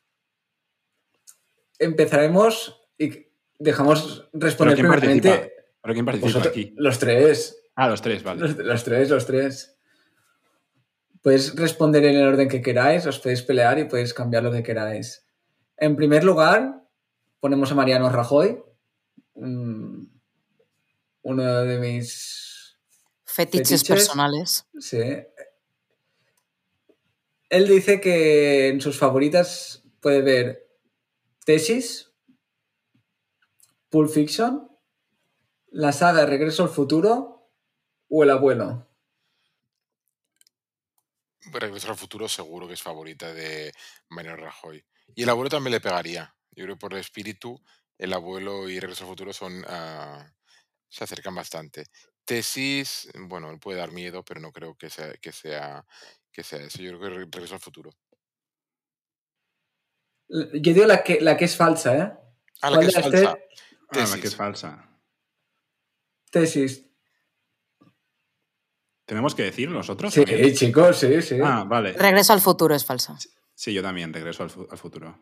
Empezaremos 1.79 2.83
y 2.99 3.27
dejamos 3.59 4.29
¿Pero 4.33 4.47
responder 4.47 4.75
quién 4.77 4.87
primeramente 4.89 5.29
participa? 5.29 5.55
¿Pero 5.83 5.95
quién 5.95 6.05
participa 6.07 6.27
vosotros- 6.29 6.51
aquí? 6.53 6.75
los 6.77 6.99
tres. 6.99 7.63
Ah, 7.77 7.89
los 7.89 8.03
tres, 8.03 8.23
vale. 8.25 8.41
Los, 8.41 8.57
los 8.57 8.85
tres, 8.85 9.11
los 9.11 9.27
tres. 9.27 9.79
Podéis 11.23 11.55
responder 11.55 12.05
en 12.05 12.17
el 12.17 12.27
orden 12.27 12.49
que 12.49 12.63
queráis, 12.63 13.07
os 13.07 13.19
podéis 13.21 13.43
pelear 13.43 13.79
y 13.79 13.85
podéis 13.85 14.15
cambiar 14.15 14.43
lo 14.43 14.51
que 14.51 14.63
queráis. 14.63 15.27
En 15.77 15.95
primer 15.95 16.25
lugar, 16.25 16.83
ponemos 17.41 17.71
a 17.71 17.75
Mariano 17.75 18.09
Rajoy, 18.11 18.63
mm, 19.35 20.05
uno 21.23 21.45
de 21.65 21.79
mis... 21.79 22.79
Fetiches, 23.25 23.83
Fetiches. 23.83 23.89
personales. 23.89 24.67
Sí. 24.81 24.99
Él 27.51 27.69
dice 27.69 28.01
que 28.01 28.69
en 28.69 28.81
sus 28.81 28.99
favoritas 28.99 29.85
puede 30.01 30.23
ver 30.23 30.69
Tesis, 31.45 32.13
Pulp 33.91 34.11
Fiction, 34.11 34.69
la 35.71 35.93
saga 35.93 36.27
Regreso 36.27 36.65
al 36.65 36.69
Futuro 36.69 37.51
o 38.09 38.23
El 38.23 38.31
Abuelo. 38.31 38.87
Regreso 41.53 41.91
al 41.91 41.97
futuro 41.97 42.29
seguro 42.29 42.69
que 42.69 42.75
es 42.75 42.83
favorita 42.83 43.33
de 43.33 43.73
Mariano 44.11 44.37
Rajoy. 44.37 44.85
Y 45.15 45.23
el 45.23 45.31
abuelo 45.31 45.49
también 45.49 45.73
le 45.73 45.81
pegaría. 45.81 46.35
Yo 46.59 46.65
creo 46.65 46.75
que 46.75 46.81
por 46.81 46.95
el 46.95 46.99
espíritu, 46.99 47.63
el 47.99 48.13
abuelo 48.13 48.69
y 48.69 48.81
Regreso 48.81 49.05
al 49.05 49.11
futuro 49.11 49.33
son 49.33 49.65
ah, 49.69 50.29
se 50.89 51.05
acercan 51.05 51.33
bastante. 51.33 51.85
Tesis, 52.25 53.09
bueno, 53.15 53.49
él 53.53 53.61
puede 53.61 53.79
dar 53.79 53.93
miedo, 53.93 54.25
pero 54.25 54.41
no 54.41 54.51
creo 54.51 54.75
que 54.75 54.91
sea, 54.91 55.13
que 55.19 55.31
sea, 55.31 55.85
que 56.33 56.43
sea 56.43 56.59
eso. 56.61 56.83
Yo 56.83 56.99
creo 56.99 57.01
que 57.01 57.09
Re- 57.11 57.29
Regreso 57.31 57.55
al 57.55 57.61
futuro. 57.61 57.93
Yo 60.29 60.75
digo 60.75 60.85
la 60.87 61.05
que, 61.05 61.21
la 61.21 61.37
que 61.37 61.45
es 61.45 61.57
falsa, 61.57 61.97
¿eh? 61.97 62.13
Ah, 62.61 62.71
la 62.71 62.77
¿Cuál 62.79 62.87
que 62.87 62.89
es. 62.89 62.97
Ah, 62.97 63.39
la 63.91 64.05
que 64.05 64.11
Tesis. 64.11 64.25
es 64.25 64.37
falsa. 64.37 65.01
Tesis. 66.33 66.85
¿Tenemos 69.07 69.35
que 69.37 69.45
decir 69.45 69.71
nosotros? 69.71 70.13
Sí, 70.13 70.25
chicos, 70.55 70.99
sí, 70.99 71.23
sí. 71.23 71.37
Ah, 71.41 71.65
vale. 71.67 71.93
Regreso 71.93 72.33
al 72.33 72.41
futuro 72.41 72.75
es 72.75 72.85
falsa. 72.85 73.17
Sí, 73.55 73.73
yo 73.73 73.81
también 73.81 74.13
regreso 74.13 74.43
al, 74.43 74.51
fu- 74.51 74.67
al 74.69 74.77
futuro. 74.77 75.19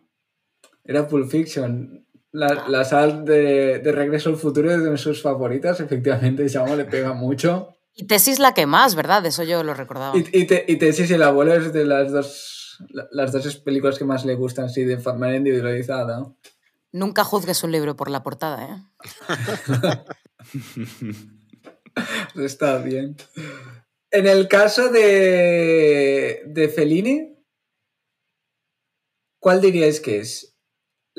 Era 0.87 1.07
Pulp 1.09 1.30
Fiction. 1.30 2.07
La, 2.32 2.66
la 2.68 2.84
sal 2.84 3.24
de, 3.24 3.78
de 3.78 3.93
Regreso 3.93 4.28
al 4.30 4.37
Futuro 4.37 4.70
es 4.70 4.82
de 4.84 4.97
sus 4.99 5.22
favoritas. 5.22 5.80
Efectivamente, 5.80 6.49
Jaume 6.49 6.76
le 6.76 6.84
pega 6.84 7.12
mucho. 7.14 7.70
Y 7.95 8.07
tesis 8.07 8.39
la 8.39 8.53
que 8.53 8.66
más, 8.66 8.95
¿verdad? 8.95 9.24
Eso 9.24 9.43
yo 9.43 9.62
lo 9.64 9.72
recordaba. 9.72 10.16
Y, 10.16 10.24
y, 10.43 10.47
te- 10.47 10.64
y 10.68 10.76
Tesis 10.76 11.11
y 11.11 11.14
el 11.14 11.22
abuelo 11.22 11.55
es 11.55 11.72
de 11.72 11.87
las 11.87 12.12
dos, 12.12 12.78
la- 12.91 13.09
las 13.11 13.32
dos 13.32 13.57
películas 13.57 13.99
que 13.99 14.05
más 14.05 14.26
le 14.26 14.34
gustan, 14.34 14.68
sí, 14.68 14.84
de 14.84 14.99
manera 14.99 15.39
individualizada. 15.39 16.26
Nunca 16.93 17.24
juzgues 17.24 17.62
un 17.64 17.72
libro 17.72 17.97
por 17.97 18.11
la 18.11 18.22
portada, 18.22 18.64
¿eh? 18.66 20.05
Está 22.37 22.78
bien. 22.78 23.16
En 24.11 24.26
el 24.26 24.49
caso 24.49 24.91
de, 24.91 26.43
de 26.47 26.68
Fellini, 26.68 27.34
¿cuál 29.41 29.61
diríais 29.61 30.01
que 30.01 30.20
es? 30.20 30.56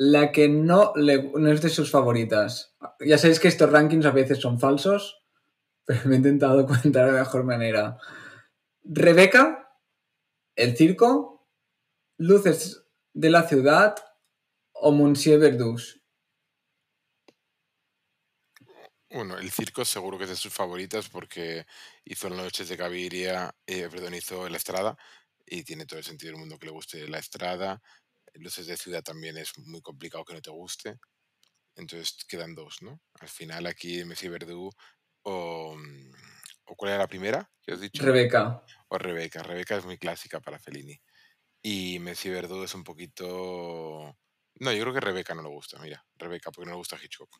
La 0.00 0.30
que 0.30 0.48
no, 0.48 0.92
no 0.94 1.52
es 1.52 1.60
de 1.60 1.68
sus 1.68 1.90
favoritas. 1.90 2.76
Ya 3.00 3.18
sabéis 3.18 3.40
que 3.40 3.48
estos 3.48 3.70
rankings 3.70 4.06
a 4.06 4.12
veces 4.12 4.38
son 4.38 4.60
falsos, 4.60 5.24
pero 5.84 6.00
me 6.04 6.14
he 6.14 6.18
intentado 6.18 6.64
contar 6.66 7.06
de 7.06 7.12
la 7.12 7.18
mejor 7.18 7.42
manera. 7.44 7.98
Rebeca, 8.84 9.74
El 10.54 10.76
Circo, 10.76 11.48
Luces 12.16 12.84
de 13.12 13.30
la 13.30 13.42
Ciudad 13.42 13.96
o 14.72 14.92
Monsieur 14.92 15.40
Verdus. 15.40 16.00
Bueno, 19.10 19.38
el 19.38 19.50
circo 19.50 19.84
seguro 19.84 20.18
que 20.18 20.24
es 20.24 20.30
de 20.30 20.36
sus 20.36 20.52
favoritas 20.52 21.08
porque 21.08 21.66
hizo 22.04 22.28
las 22.28 22.38
noches 22.38 22.68
de 22.68 22.76
Gaviria, 22.76 23.54
eh, 23.66 23.88
perdón, 23.90 24.14
hizo 24.14 24.48
la 24.48 24.58
estrada 24.58 24.98
y 25.46 25.64
tiene 25.64 25.86
todo 25.86 25.98
el 25.98 26.04
sentido 26.04 26.32
del 26.32 26.40
mundo 26.40 26.58
que 26.58 26.66
le 26.66 26.72
guste 26.72 27.08
la 27.08 27.18
estrada. 27.18 27.82
Luces 28.34 28.66
de 28.66 28.76
ciudad 28.76 29.02
también 29.02 29.36
es 29.36 29.56
muy 29.58 29.80
complicado 29.82 30.24
que 30.24 30.34
no 30.34 30.42
te 30.42 30.50
guste. 30.50 30.98
Entonces 31.76 32.24
quedan 32.28 32.54
dos, 32.54 32.82
¿no? 32.82 33.00
Al 33.20 33.28
final 33.28 33.66
aquí 33.66 34.04
Messi 34.04 34.28
Verdú 34.28 34.70
o, 35.22 35.76
mm, 35.76 36.12
o 36.66 36.76
¿cuál 36.76 36.92
era 36.92 36.98
la 37.00 37.08
primera 37.08 37.50
que 37.62 37.72
has 37.72 37.80
dicho? 37.80 38.02
Rebeca. 38.02 38.64
O 38.88 38.98
Rebeca. 38.98 39.42
Rebeca 39.42 39.76
es 39.76 39.84
muy 39.84 39.98
clásica 39.98 40.40
para 40.40 40.58
Fellini. 40.58 41.00
Y 41.62 41.98
Messi 42.00 42.30
Verdú 42.30 42.62
es 42.64 42.74
un 42.74 42.84
poquito... 42.84 44.16
No, 44.60 44.72
yo 44.72 44.82
creo 44.82 44.94
que 44.94 45.00
Rebeca 45.00 45.34
no 45.34 45.42
le 45.42 45.48
gusta, 45.48 45.78
mira. 45.80 46.04
Rebeca, 46.16 46.50
porque 46.50 46.66
no 46.66 46.72
le 46.72 46.78
gusta 46.78 46.98
Hitchcock. 47.02 47.30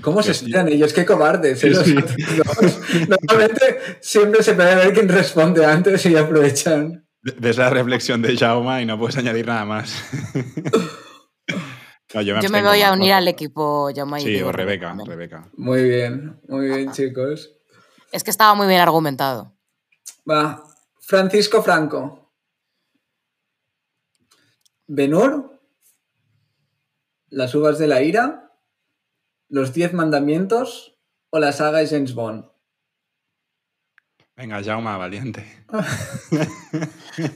¿Cómo 0.00 0.22
se 0.22 0.30
estiran 0.30 0.68
ellos? 0.68 0.92
¡Qué 0.92 1.04
cobardes! 1.04 1.62
¿eh? 1.64 1.74
Sí, 1.74 1.94
sí. 1.94 3.04
Normalmente 3.08 3.98
siempre 4.00 4.42
se 4.42 4.54
puede 4.54 4.76
ver 4.76 4.94
quién 4.94 5.08
responde 5.08 5.66
antes 5.66 6.06
y 6.06 6.16
aprovechan. 6.16 7.01
Ves 7.22 7.56
la 7.56 7.70
reflexión 7.70 8.20
de 8.20 8.36
Jauma 8.36 8.82
y 8.82 8.86
no 8.86 8.98
puedes 8.98 9.16
añadir 9.16 9.46
nada 9.46 9.64
más. 9.64 9.94
No, 12.14 12.20
yo 12.20 12.38
Yo 12.40 12.50
me 12.50 12.62
voy 12.62 12.82
a 12.82 12.92
unir 12.92 13.14
al 13.14 13.26
equipo 13.26 13.88
Jaume 13.94 14.20
y 14.20 14.22
Sí, 14.22 14.42
o 14.42 14.52
Rebeca. 14.52 14.94
Rebeca. 15.02 15.50
Muy 15.56 15.82
bien, 15.82 16.38
muy 16.46 16.68
bien, 16.68 16.92
chicos. 16.92 17.56
Es 18.12 18.22
que 18.22 18.30
estaba 18.30 18.54
muy 18.54 18.66
bien 18.66 18.80
argumentado. 18.80 19.56
Va, 20.30 20.62
Francisco 21.00 21.62
Franco. 21.62 22.34
Benur. 24.86 25.58
Las 27.30 27.54
uvas 27.54 27.78
de 27.78 27.86
la 27.86 28.02
ira. 28.02 28.52
Los 29.48 29.72
diez 29.72 29.94
mandamientos. 29.94 30.98
O 31.30 31.38
la 31.38 31.52
saga 31.52 31.78
de 31.78 31.86
James 31.86 32.14
Bond. 32.14 32.51
Venga, 34.34 34.62
Jauma, 34.62 34.96
valiente. 34.96 35.44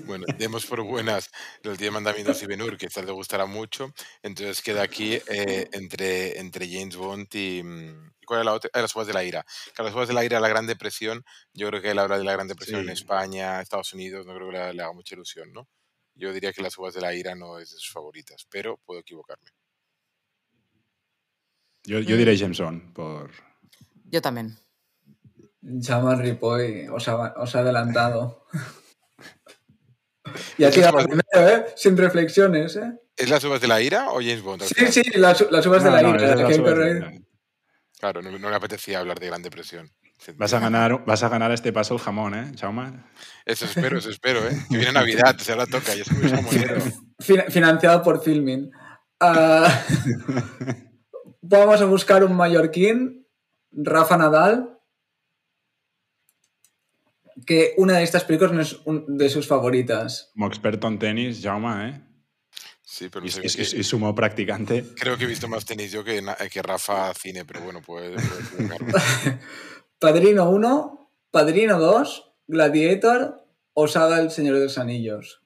Bueno, 0.07 0.25
demos 0.39 0.65
por 0.65 0.83
buenas 0.83 1.31
los 1.63 1.77
10 1.77 1.93
mandamientos 1.93 2.43
y 2.43 2.47
Benur, 2.47 2.79
que 2.79 2.87
esta 2.87 3.03
le 3.03 3.13
gustará 3.13 3.45
mucho. 3.45 3.93
Entonces 4.23 4.63
queda 4.63 4.83
aquí 4.83 5.15
eh, 5.15 5.69
entre, 5.73 6.41
entre 6.41 6.67
James 6.67 6.97
Bond 6.97 7.29
y. 7.35 7.63
mm, 7.63 8.13
¿Cuál 8.25 8.39
era 8.41 8.45
la 8.45 8.55
otra? 8.55 8.71
Ah, 8.73 8.81
las 8.81 8.97
uvas 8.97 9.07
de 9.07 9.13
la 9.13 9.23
ira. 9.23 9.45
Las 9.77 9.95
uvas 9.95 10.09
de 10.09 10.15
la 10.15 10.25
ira, 10.25 10.41
la 10.41 10.49
Gran 10.49 10.67
Depresión. 10.67 11.23
Yo 11.53 11.69
creo 11.69 11.83
que 11.83 11.91
él 11.91 11.99
habla 11.99 12.17
de 12.19 12.25
la 12.25 12.33
Gran 12.33 12.49
Depresión 12.49 12.81
en. 12.81 12.89
España, 12.89 13.61
Estados 13.61 13.93
Unidos. 13.93 14.25
No 14.25 14.35
creo 14.35 14.51
que 14.51 14.57
le, 14.57 14.75
le 14.75 14.83
haga 14.83 14.93
mucha 14.95 15.15
ilusión, 15.15 15.53
¿no? 15.53 15.69
Yo 16.15 16.33
diría 16.33 16.55
que 16.55 16.63
las 16.63 16.77
uvas 16.79 16.95
de 16.95 17.03
la 17.03 17.15
ira 17.15 17.35
no 17.35 17.59
es 17.59 17.73
de 17.73 17.79
sus 17.79 17.93
favoritas, 17.93 18.47
pero 18.51 18.79
puedo 18.79 19.01
equivocarme. 19.01 19.51
Yo, 21.85 22.01
yo 22.01 22.17
diré 22.17 22.37
Jameson 22.37 22.93
por. 22.95 23.31
Yo 24.07 24.23
también. 24.23 24.59
Chama 25.81 26.15
Ripoll 26.15 26.89
os 26.93 27.09
ha, 27.09 27.35
os 27.37 27.57
ha 27.57 27.61
adelantado. 27.61 28.45
y 30.59 30.65
Es 30.65 30.69
aquí 30.69 30.81
que 30.81 30.87
a 30.87 30.89
es 30.89 30.95
más- 30.95 31.05
primero, 31.07 31.49
¿eh? 31.49 31.67
Sin 31.77 31.97
reflexiones, 31.97 32.77
¿eh? 32.77 32.93
¿Es 33.17 33.31
las 33.31 33.43
uvas 33.45 33.61
de 33.61 33.69
la 33.69 33.81
ira 33.81 34.11
o 34.11 34.15
James 34.17 34.43
Bond? 34.43 34.63
Sí, 34.63 34.87
sí, 34.93 35.03
las, 35.15 35.51
las 35.51 35.67
uvas 35.67 35.83
de 35.83 35.91
la 35.91 36.03
no, 36.03 36.11
ira. 36.11 36.33
es 36.33 36.37
de 36.37 36.43
las 36.43 36.59
uvas 36.59 36.79
de-. 36.79 37.23
Claro, 37.99 38.23
no, 38.23 38.39
no 38.39 38.51
le 38.51 38.57
apetecía 38.57 38.99
hablar 39.01 39.19
de 39.19 39.27
Gran 39.29 39.43
Depresión. 39.43 39.91
Vas 40.37 40.53
a 40.55 40.61
ganar, 40.61 41.05
vas 41.05 41.23
a 41.23 41.29
ganar 41.29 41.53
este 41.53 41.73
paso 41.73 41.95
el 41.95 42.01
jamón, 42.01 42.35
¿eh, 42.35 42.53
Jauma? 42.59 43.11
Eso 43.45 43.65
espero, 43.67 43.99
eso 43.99 44.11
espero, 44.11 44.41
¿eh? 44.47 44.57
Que 44.71 44.77
viene 44.79 44.93
Navidad, 44.93 45.37
se 45.39 45.53
ahora 45.53 45.67
toca, 45.67 45.95
yo 45.95 46.05
soy 46.05 46.17
muy 46.19 46.31
jamonero. 46.31 46.81
Fin- 47.21 47.45
financiado 47.49 48.03
por 48.03 48.23
Filmin. 48.23 48.71
Ah, 49.21 49.83
vamos 51.43 51.81
a 51.81 51.85
buscar 51.87 52.25
un 52.25 52.35
mallorquín, 52.35 53.27
Rafa 53.71 54.17
Nadal, 54.17 54.76
que 57.45 57.75
una 57.77 57.99
de 57.99 58.05
estas 58.05 58.25
películas 58.25 58.53
no 58.53 58.63
es 58.63 58.77
un- 58.85 59.19
de 59.19 59.29
sus 59.29 59.47
favoritas. 59.47 60.31
Como 60.33 60.47
experto 60.47 60.87
en 60.89 60.99
tenis, 60.99 61.41
Jauma, 61.43 61.89
¿eh? 61.89 62.03
Sí, 62.83 63.09
pero 63.09 63.23
no 63.23 63.27
Y, 63.27 63.31
sé 63.31 63.41
y- 63.41 63.43
qué- 63.43 63.77
y- 63.77 63.81
y 63.81 63.85
sumo 63.85 64.15
practicante. 64.15 64.85
Creo 64.97 65.19
que 65.19 65.25
he 65.25 65.27
visto 65.27 65.49
más 65.49 65.65
tenis 65.67 65.93
yo 65.93 66.03
que, 66.05 66.23
que 66.51 66.63
Rafa 66.63 67.13
cine, 67.15 67.45
pero 67.45 67.61
bueno, 67.63 67.83
puede, 67.83 68.15
puede 68.15 68.41
equivocarme. 68.43 68.93
Padrino 69.99 70.49
1, 70.51 71.13
Padrino 71.31 71.79
2, 71.79 72.33
Gladiator 72.47 73.45
o 73.75 73.89
Saga 73.89 74.21
El 74.21 74.31
Señor 74.31 74.55
de 74.57 74.65
los 74.65 74.79
Anillos. 74.79 75.43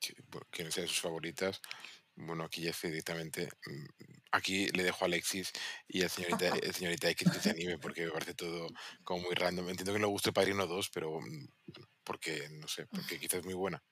Sí, 0.00 0.14
bueno, 0.30 0.46
que 0.50 0.64
no 0.64 0.70
sea 0.70 0.82
de 0.82 0.88
sus 0.88 1.00
favoritas. 1.00 1.60
Bueno, 2.14 2.44
aquí 2.44 2.62
ya 2.62 2.72
directamente. 2.82 3.48
Aquí 4.30 4.66
le 4.68 4.82
dejo 4.82 5.04
a 5.04 5.06
Alexis 5.06 5.52
y 5.86 6.02
a 6.02 6.08
señorita, 6.08 6.48
el 6.62 6.74
señorita 6.74 7.10
X 7.10 7.30
que 7.30 7.40
se 7.40 7.50
anime 7.50 7.78
porque 7.78 8.04
me 8.04 8.12
parece 8.12 8.34
todo 8.34 8.68
como 9.04 9.22
muy 9.22 9.34
random. 9.34 9.68
Entiendo 9.68 9.92
que 9.92 9.98
no 9.98 10.06
le 10.06 10.12
guste 10.12 10.32
Padrino 10.32 10.66
2, 10.66 10.90
pero 10.92 11.20
mm, 11.20 11.48
porque, 12.04 12.48
no 12.60 12.68
sé, 12.68 12.86
porque 12.86 13.18
quizás 13.18 13.40
es 13.40 13.44
muy 13.44 13.54
buena. 13.54 13.82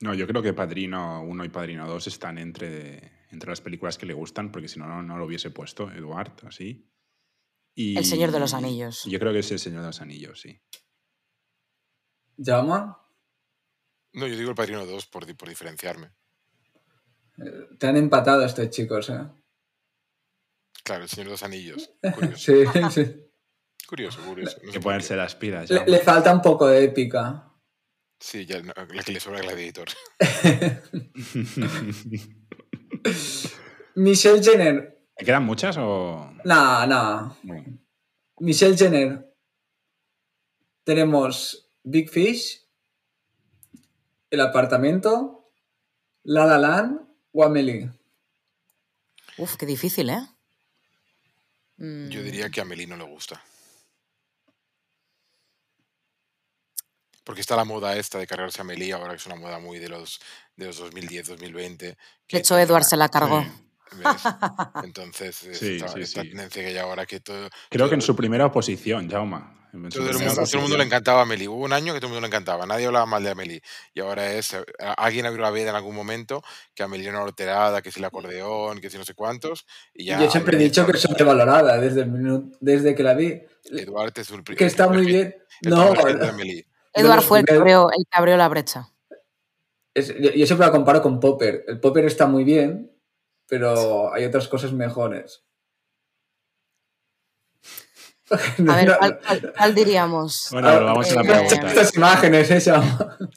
No, 0.00 0.14
yo 0.14 0.26
creo 0.26 0.42
que 0.42 0.54
Padrino 0.54 1.22
1 1.22 1.44
y 1.44 1.48
Padrino 1.50 1.86
2 1.86 2.06
están 2.06 2.38
entre, 2.38 3.26
entre 3.30 3.50
las 3.50 3.60
películas 3.60 3.98
que 3.98 4.06
le 4.06 4.14
gustan, 4.14 4.50
porque 4.50 4.68
si 4.68 4.78
no, 4.78 4.86
no, 4.86 5.02
no 5.02 5.18
lo 5.18 5.26
hubiese 5.26 5.50
puesto, 5.50 5.90
Eduard, 5.90 6.32
así. 6.46 6.90
Y 7.74 7.98
El 7.98 8.04
Señor 8.04 8.30
de 8.30 8.40
los 8.40 8.54
Anillos. 8.54 9.04
Yo 9.04 9.18
creo 9.18 9.32
que 9.32 9.40
es 9.40 9.50
El 9.50 9.58
Señor 9.58 9.82
de 9.82 9.88
los 9.88 10.00
Anillos, 10.00 10.40
sí. 10.40 10.60
¿Llama? 12.36 12.98
No, 14.12 14.26
yo 14.26 14.36
digo 14.36 14.50
el 14.50 14.56
Padrino 14.56 14.86
2 14.86 15.06
por, 15.06 15.36
por 15.36 15.48
diferenciarme. 15.48 16.12
Te 17.78 17.86
han 17.86 17.96
empatado 17.96 18.44
estos 18.44 18.70
chicos, 18.70 19.10
¿eh? 19.10 19.28
Claro, 20.90 21.04
el 21.04 21.08
Señor 21.08 21.26
de 21.26 21.30
los 21.30 21.42
Anillos. 21.44 21.88
Curioso, 22.16 22.36
Sí, 22.36 22.64
sí. 22.90 23.30
curioso, 23.86 24.20
curioso. 24.22 24.58
No 24.60 24.66
sé 24.66 24.72
que 24.72 24.80
ponerse 24.80 25.14
las 25.14 25.36
pilas. 25.36 25.70
Le, 25.70 26.00
falta 26.00 26.34
un 26.34 26.42
poco 26.42 26.66
de 26.66 26.82
épica. 26.82 27.48
Sí, 28.18 28.44
ya, 28.44 28.60
no, 28.60 28.72
la 28.74 29.02
que 29.04 29.12
le 29.12 29.20
sobra 29.20 29.40
Gladiator. 29.40 29.86
Michelle 33.94 34.42
Jenner. 34.42 35.06
¿Te 35.14 35.24
quedan 35.24 35.44
muchas 35.44 35.76
o...? 35.78 36.28
Nah, 36.44 36.84
nah. 36.86 37.36
no? 37.44 37.64
Michelle 38.40 38.76
Jenner. 38.76 39.32
Tenemos 40.82 41.70
Big 41.84 42.10
Fish, 42.10 42.68
El 44.28 44.40
Apartamento, 44.40 45.52
La 46.24 46.46
La 46.46 46.58
Land 46.58 47.00
o 47.30 47.44
Amelie. 47.44 47.92
Uf, 49.38 49.54
qué 49.54 49.66
difícil, 49.66 50.10
¿eh? 50.10 50.26
Mm, 51.80 52.08
Yo 52.10 52.22
diría 52.22 52.50
que 52.50 52.60
a 52.60 52.64
Meli 52.64 52.86
no 52.86 52.96
le 52.96 53.04
gusta. 53.04 53.42
Porque 57.24 57.40
está 57.42 57.54
la 57.56 57.64
moda 57.64 57.96
esta 57.96 58.18
de 58.18 58.26
cargarse 58.26 58.60
a 58.60 58.64
Meli, 58.64 58.90
ahora 58.92 59.10
que 59.10 59.16
es 59.16 59.26
una 59.26 59.36
moda 59.36 59.58
muy 59.58 59.78
de 59.78 59.88
los, 59.88 60.20
de 60.56 60.66
los 60.66 60.78
2010, 60.78 61.28
2020. 61.28 61.86
De 61.86 61.96
que 62.26 62.38
hecho, 62.38 62.48
toda 62.54 62.62
Edward 62.62 62.82
la- 62.82 62.88
se 62.88 62.96
la 62.96 63.08
cargó. 63.08 63.42
Sí. 63.42 63.50
¿ves? 63.98 64.22
Entonces, 64.84 65.36
Sí, 65.36 65.76
esta, 65.76 65.88
sí, 65.88 66.00
esta 66.00 66.22
sí. 66.22 66.28
tendencia 66.28 66.62
que 66.62 66.68
hay 66.68 66.78
ahora 66.78 67.06
que 67.06 67.20
todo... 67.20 67.48
Creo 67.68 67.88
que 67.88 67.94
en 67.94 68.02
su 68.02 68.16
primera 68.16 68.46
oposición, 68.46 69.08
Jauma. 69.10 69.59
Todo 69.72 69.78
el 70.10 70.18
mundo, 70.18 70.34
todo 70.34 70.56
el 70.56 70.60
mundo 70.62 70.76
le 70.78 70.84
encantaba 70.84 71.20
a 71.20 71.22
Amelie. 71.22 71.48
Hubo 71.48 71.64
un 71.64 71.72
año 71.72 71.92
que 71.94 72.00
todo 72.00 72.08
el 72.08 72.12
mundo 72.14 72.20
le 72.22 72.26
encantaba. 72.26 72.66
Nadie 72.66 72.86
hablaba 72.86 73.06
mal 73.06 73.22
de 73.22 73.30
Amelie. 73.30 73.62
Y 73.94 74.00
ahora 74.00 74.32
es. 74.32 74.52
eh, 74.54 74.64
Alguien 74.96 75.26
abrió 75.26 75.42
la 75.42 75.50
veda 75.50 75.70
en 75.70 75.76
algún 75.76 75.94
momento 75.94 76.42
que 76.74 76.82
Amelie 76.82 77.08
era 77.08 77.16
una 77.18 77.24
horterada, 77.24 77.80
que 77.82 77.92
si 77.92 78.00
el 78.00 78.04
acordeón, 78.06 78.80
que 78.80 78.90
si 78.90 78.98
no 78.98 79.04
sé 79.04 79.14
cuántos. 79.14 79.66
Y 79.94 80.06
ya. 80.06 80.20
Yo 80.20 80.30
siempre 80.30 80.56
he 80.56 80.60
dicho 80.60 80.84
que 80.86 80.92
es 80.92 81.00
sobrevalorada 81.00 81.78
desde, 81.78 82.04
desde 82.60 82.94
que 82.94 83.02
la 83.02 83.14
vi. 83.14 83.42
Eduard 83.64 84.12
es 84.16 84.30
pri- 84.42 84.56
Que 84.56 84.64
está 84.64 84.88
muy 84.88 85.04
bien. 85.06 85.36
No, 85.62 85.94
los 87.14 87.24
fue 87.24 87.38
el 87.40 87.44
que, 87.44 87.54
abrió, 87.54 87.88
el 87.90 88.04
que 88.10 88.18
abrió 88.18 88.36
la 88.36 88.48
brecha. 88.48 88.88
es- 89.94 90.08
yo, 90.18 90.30
yo 90.32 90.46
siempre 90.46 90.66
la 90.66 90.72
comparo 90.72 91.02
con 91.02 91.20
Popper. 91.20 91.64
El 91.68 91.78
Popper 91.80 92.04
está 92.06 92.26
muy 92.26 92.42
bien, 92.44 92.90
pero 93.46 94.12
hay 94.12 94.24
otras 94.24 94.48
cosas 94.48 94.72
mejores. 94.72 95.44
A 98.68 98.76
ver, 98.76 98.96
¿cuál, 98.98 99.20
cuál- 99.26 99.52
cuál 99.56 99.74
diríamos? 99.74 100.48
Bueno, 100.52 100.68
Ah, 100.68 100.74
volvamos 100.78 101.10
a 101.10 101.14
la 101.14 101.20
eh, 101.22 101.24
pregunta. 101.24 101.68
Estas 101.68 101.96
imágenes, 101.96 102.50
esa. 102.50 102.78
No 102.78 103.28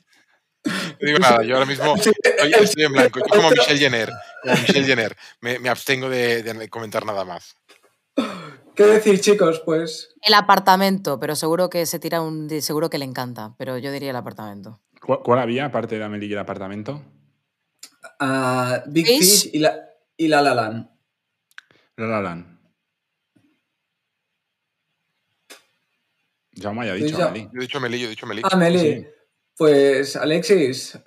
digo 1.01 1.19
nada, 1.19 1.43
yo 1.43 1.55
ahora 1.55 1.65
mismo 1.65 1.95
estoy, 1.95 2.13
estoy 2.23 2.83
en 2.85 2.93
blanco. 2.93 3.19
Yo 3.19 3.35
como 3.35 3.49
Michelle 3.49 3.79
Jenner, 3.79 4.09
como 4.41 4.55
Michelle 4.55 4.85
Jenner, 4.85 5.17
me, 5.41 5.59
me 5.59 5.69
abstengo 5.69 6.09
de, 6.09 6.41
de 6.43 6.69
comentar 6.69 7.05
nada 7.05 7.25
más. 7.25 7.55
¿Qué 8.75 8.83
decir, 8.85 9.19
chicos? 9.19 9.61
Pues 9.65 10.13
El 10.21 10.33
apartamento, 10.35 11.19
pero 11.19 11.35
seguro 11.35 11.69
que 11.69 11.85
se 11.85 11.99
tira 11.99 12.21
un. 12.21 12.49
Seguro 12.61 12.89
que 12.89 12.97
le 12.97 13.05
encanta, 13.05 13.55
pero 13.57 13.77
yo 13.77 13.91
diría 13.91 14.11
el 14.11 14.15
apartamento. 14.15 14.79
¿Cuál, 15.01 15.19
cuál 15.23 15.39
había, 15.39 15.65
aparte 15.65 15.97
de 15.97 16.03
Amelie 16.05 16.29
y 16.29 16.33
el 16.33 16.39
apartamento? 16.39 17.01
ah, 18.19 18.83
Big 18.87 19.05
Fish. 19.05 19.19
Fish 19.19 19.49
y 19.53 19.59
la, 19.59 19.79
y 20.15 20.27
la 20.29 20.41
La 20.41 20.55
Land. 20.55 20.89
La 21.97 22.07
La 22.07 22.21
Land. 22.21 22.45
Jaume 22.45 22.53
ya 26.55 26.69
ha 26.69 26.95
Sí, 26.97 27.03
dicho 27.03 27.17
ya. 27.17 27.25
Amelie. 27.27 27.49
Yo 27.53 27.59
he 27.59 27.61
dicho 27.61 27.77
Amelie, 27.77 27.99
yo 27.99 28.07
he 28.07 28.09
dicho 28.09 28.25
Amelie. 28.25 28.43
Ah, 28.49 28.55
Meli. 28.57 28.79
Sí. 28.79 29.07
Pues, 29.57 30.15
Alexis, 30.15 30.97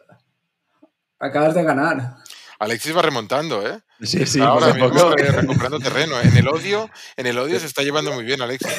acabas 1.18 1.54
de 1.54 1.62
ganar. 1.62 2.16
Alexis 2.58 2.96
va 2.96 3.02
remontando, 3.02 3.66
¿eh? 3.66 3.80
Sí, 4.02 4.24
sí, 4.26 4.40
ahora 4.40 4.72
mismo 4.72 4.88
poco. 4.90 5.16
está 5.16 5.40
recuperando 5.40 5.78
terreno. 5.78 6.20
En 6.20 6.36
el 6.36 6.48
odio, 6.48 6.88
en 7.16 7.26
el 7.26 7.38
odio 7.38 7.58
se 7.60 7.66
está 7.66 7.82
llevando 7.82 8.12
muy 8.12 8.24
bien, 8.24 8.40
Alexis. 8.40 8.70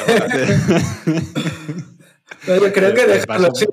No, 2.47 2.55
yo 2.61 2.74
creo 2.74 2.93
que 2.93 3.01
Te 3.01 3.07
dejarlo 3.07 3.49
así. 3.51 3.65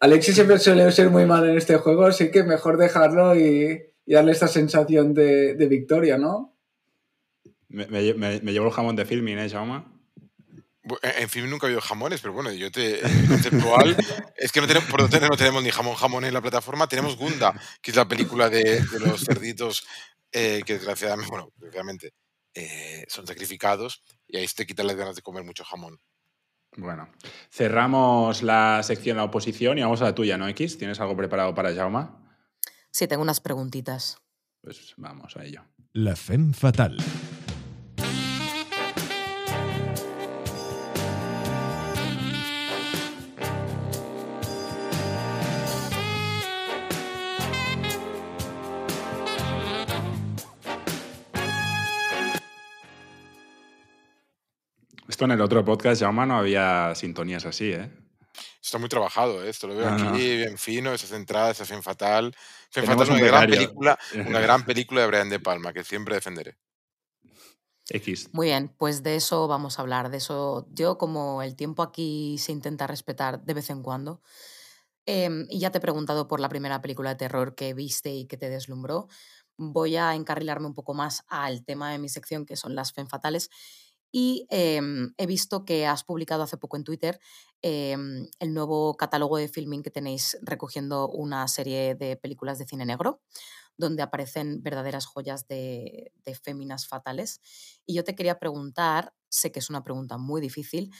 Alexis 0.00 0.34
siempre 0.34 0.58
suele 0.58 0.90
ser 0.92 1.10
muy 1.10 1.26
mal 1.26 1.48
en 1.48 1.56
este 1.56 1.76
juego, 1.76 2.06
así 2.06 2.30
que 2.30 2.42
mejor 2.42 2.76
dejarlo 2.76 3.36
y, 3.36 3.82
y 4.04 4.14
darle 4.14 4.32
esta 4.32 4.48
sensación 4.48 5.14
de, 5.14 5.54
de 5.54 5.66
victoria, 5.66 6.18
¿no? 6.18 6.56
Me, 7.68 7.86
me 7.86 8.12
me- 8.14 8.40
me 8.40 8.52
llevo 8.52 8.66
el 8.66 8.72
jamón 8.72 8.96
de 8.96 9.04
filming, 9.06 9.38
¿eh, 9.38 9.48
Jaume? 9.48 9.84
Bu- 10.84 10.98
En 11.02 11.28
fin, 11.28 11.48
nunca 11.48 11.66
ha 11.66 11.68
habido 11.68 11.80
jamones, 11.80 12.20
pero 12.20 12.32
bueno, 12.34 12.50
yo 12.52 12.70
te. 12.70 13.00
Conceptual 13.28 13.96
es 14.36 14.50
que 14.50 14.60
no 14.60 14.66
tenemos, 14.66 14.88
por 14.90 15.00
donde 15.02 15.20
no 15.20 15.36
tenemos 15.36 15.62
ni 15.62 15.70
jamón 15.70 15.94
jamón 15.94 16.24
en 16.24 16.34
la 16.34 16.40
plataforma, 16.40 16.88
tenemos 16.88 17.16
Gunda, 17.16 17.54
que 17.80 17.90
es 17.92 17.96
la 17.96 18.08
película 18.08 18.48
de, 18.50 18.80
de 18.80 19.00
los 19.00 19.24
cerditos 19.24 19.84
eh, 20.32 20.62
que 20.66 20.74
desgraciadamente, 20.74 21.30
bueno, 21.30 21.50
desgraciadamente 21.54 22.12
eh, 22.54 23.04
son 23.08 23.26
sacrificados 23.26 24.02
y 24.26 24.38
ahí 24.38 24.48
se 24.48 24.56
te 24.56 24.66
quitan 24.66 24.86
las 24.88 24.96
ganas 24.96 25.14
de 25.14 25.22
comer 25.22 25.44
mucho 25.44 25.64
jamón. 25.64 26.00
Bueno, 26.76 27.08
cerramos 27.50 28.42
la 28.42 28.82
sección 28.82 29.18
La 29.18 29.24
oposición 29.24 29.78
y 29.78 29.82
vamos 29.82 30.00
a 30.00 30.04
la 30.04 30.14
tuya, 30.14 30.36
¿no, 30.38 30.48
X? 30.48 30.78
¿Tienes 30.78 30.98
algo 31.00 31.16
preparado 31.16 31.54
para 31.54 31.74
Jaume? 31.74 32.08
Sí, 32.90 33.06
tengo 33.06 33.22
unas 33.22 33.40
preguntitas. 33.40 34.18
Pues 34.62 34.94
vamos 34.96 35.36
a 35.36 35.44
ello. 35.44 35.64
La 35.92 36.16
femme 36.16 36.54
fatal. 36.54 36.96
Esto 55.22 55.32
en 55.32 55.38
el 55.38 55.44
otro 55.44 55.64
podcast, 55.64 56.02
Jaume, 56.02 56.26
no 56.26 56.36
había 56.36 56.96
sintonías 56.96 57.46
así, 57.46 57.70
¿eh? 57.70 57.88
Está 58.60 58.78
muy 58.78 58.88
trabajado, 58.88 59.44
¿eh? 59.44 59.50
esto 59.50 59.68
lo 59.68 59.76
veo 59.76 59.88
No, 59.88 59.94
aquí 59.94 60.02
no. 60.02 60.12
bien 60.14 60.58
fino, 60.58 60.92
esas 60.92 61.12
entradas, 61.12 61.60
esa 61.60 61.64
Fen 61.64 61.80
Fatal. 61.80 62.34
Fen 62.72 62.84
Tenemos 62.84 63.06
Fatal 63.06 63.06
es 63.06 63.08
un 63.08 63.14
una 63.22 63.26
gran 63.28 63.40
becario. 63.42 63.54
película, 63.54 63.98
una 64.26 64.40
gran 64.40 64.64
película 64.64 65.00
de 65.02 65.06
Brian 65.06 65.30
De 65.30 65.38
Palma, 65.38 65.72
que 65.72 65.84
siempre 65.84 66.16
defenderé. 66.16 66.58
X. 67.88 68.30
Muy 68.32 68.48
bien, 68.48 68.74
pues 68.76 69.04
de 69.04 69.14
eso 69.14 69.46
vamos 69.46 69.78
a 69.78 69.82
hablar. 69.82 70.10
De 70.10 70.16
eso, 70.16 70.66
yo 70.72 70.98
como 70.98 71.40
el 71.44 71.54
tiempo 71.54 71.84
aquí 71.84 72.36
se 72.38 72.50
intenta 72.50 72.88
respetar 72.88 73.44
de 73.44 73.54
vez 73.54 73.70
en 73.70 73.84
cuando, 73.84 74.22
em, 75.06 75.46
y 75.50 75.60
ya 75.60 75.70
te 75.70 75.78
he 75.78 75.80
preguntado 75.80 76.26
por 76.26 76.40
la 76.40 76.48
primera 76.48 76.82
película 76.82 77.10
de 77.10 77.16
terror 77.16 77.54
que 77.54 77.74
viste 77.74 78.10
y 78.12 78.26
que 78.26 78.36
te 78.36 78.50
deslumbró, 78.50 79.06
voy 79.56 79.94
a 79.94 80.16
encarrilarme 80.16 80.66
un 80.66 80.74
poco 80.74 80.94
más 80.94 81.22
al 81.28 81.64
tema 81.64 81.92
de 81.92 81.98
mi 81.98 82.08
sección, 82.08 82.44
que 82.44 82.56
son 82.56 82.74
las 82.74 82.92
fen 82.92 83.06
fatales. 83.06 83.50
Y 84.12 84.46
em, 84.50 85.14
he 85.16 85.26
visto 85.26 85.64
que 85.64 85.86
has 85.86 86.04
publicado 86.04 86.42
hace 86.42 86.58
poco 86.58 86.76
en 86.76 86.84
Twitter 86.84 87.18
em, 87.62 88.28
el 88.38 88.54
nuevo 88.54 88.96
catálogo 88.96 89.38
de 89.38 89.48
filming 89.48 89.82
que 89.82 89.90
tenéis 89.90 90.38
recogiendo 90.42 91.08
una 91.08 91.48
serie 91.48 91.94
de 91.94 92.16
películas 92.16 92.58
de 92.58 92.66
cine 92.66 92.84
negro, 92.84 93.22
donde 93.78 94.02
aparecen 94.02 94.62
verdaderas 94.62 95.06
joyas 95.06 95.48
de, 95.48 96.12
de 96.24 96.34
féminas 96.34 96.86
fatales. 96.86 97.40
Y 97.86 97.94
yo 97.94 98.04
te 98.04 98.14
quería 98.14 98.38
preguntar, 98.38 99.14
sé 99.30 99.50
que 99.50 99.60
es 99.60 99.70
una 99.70 99.82
pregunta 99.82 100.18
muy 100.18 100.42
difícil, 100.42 100.92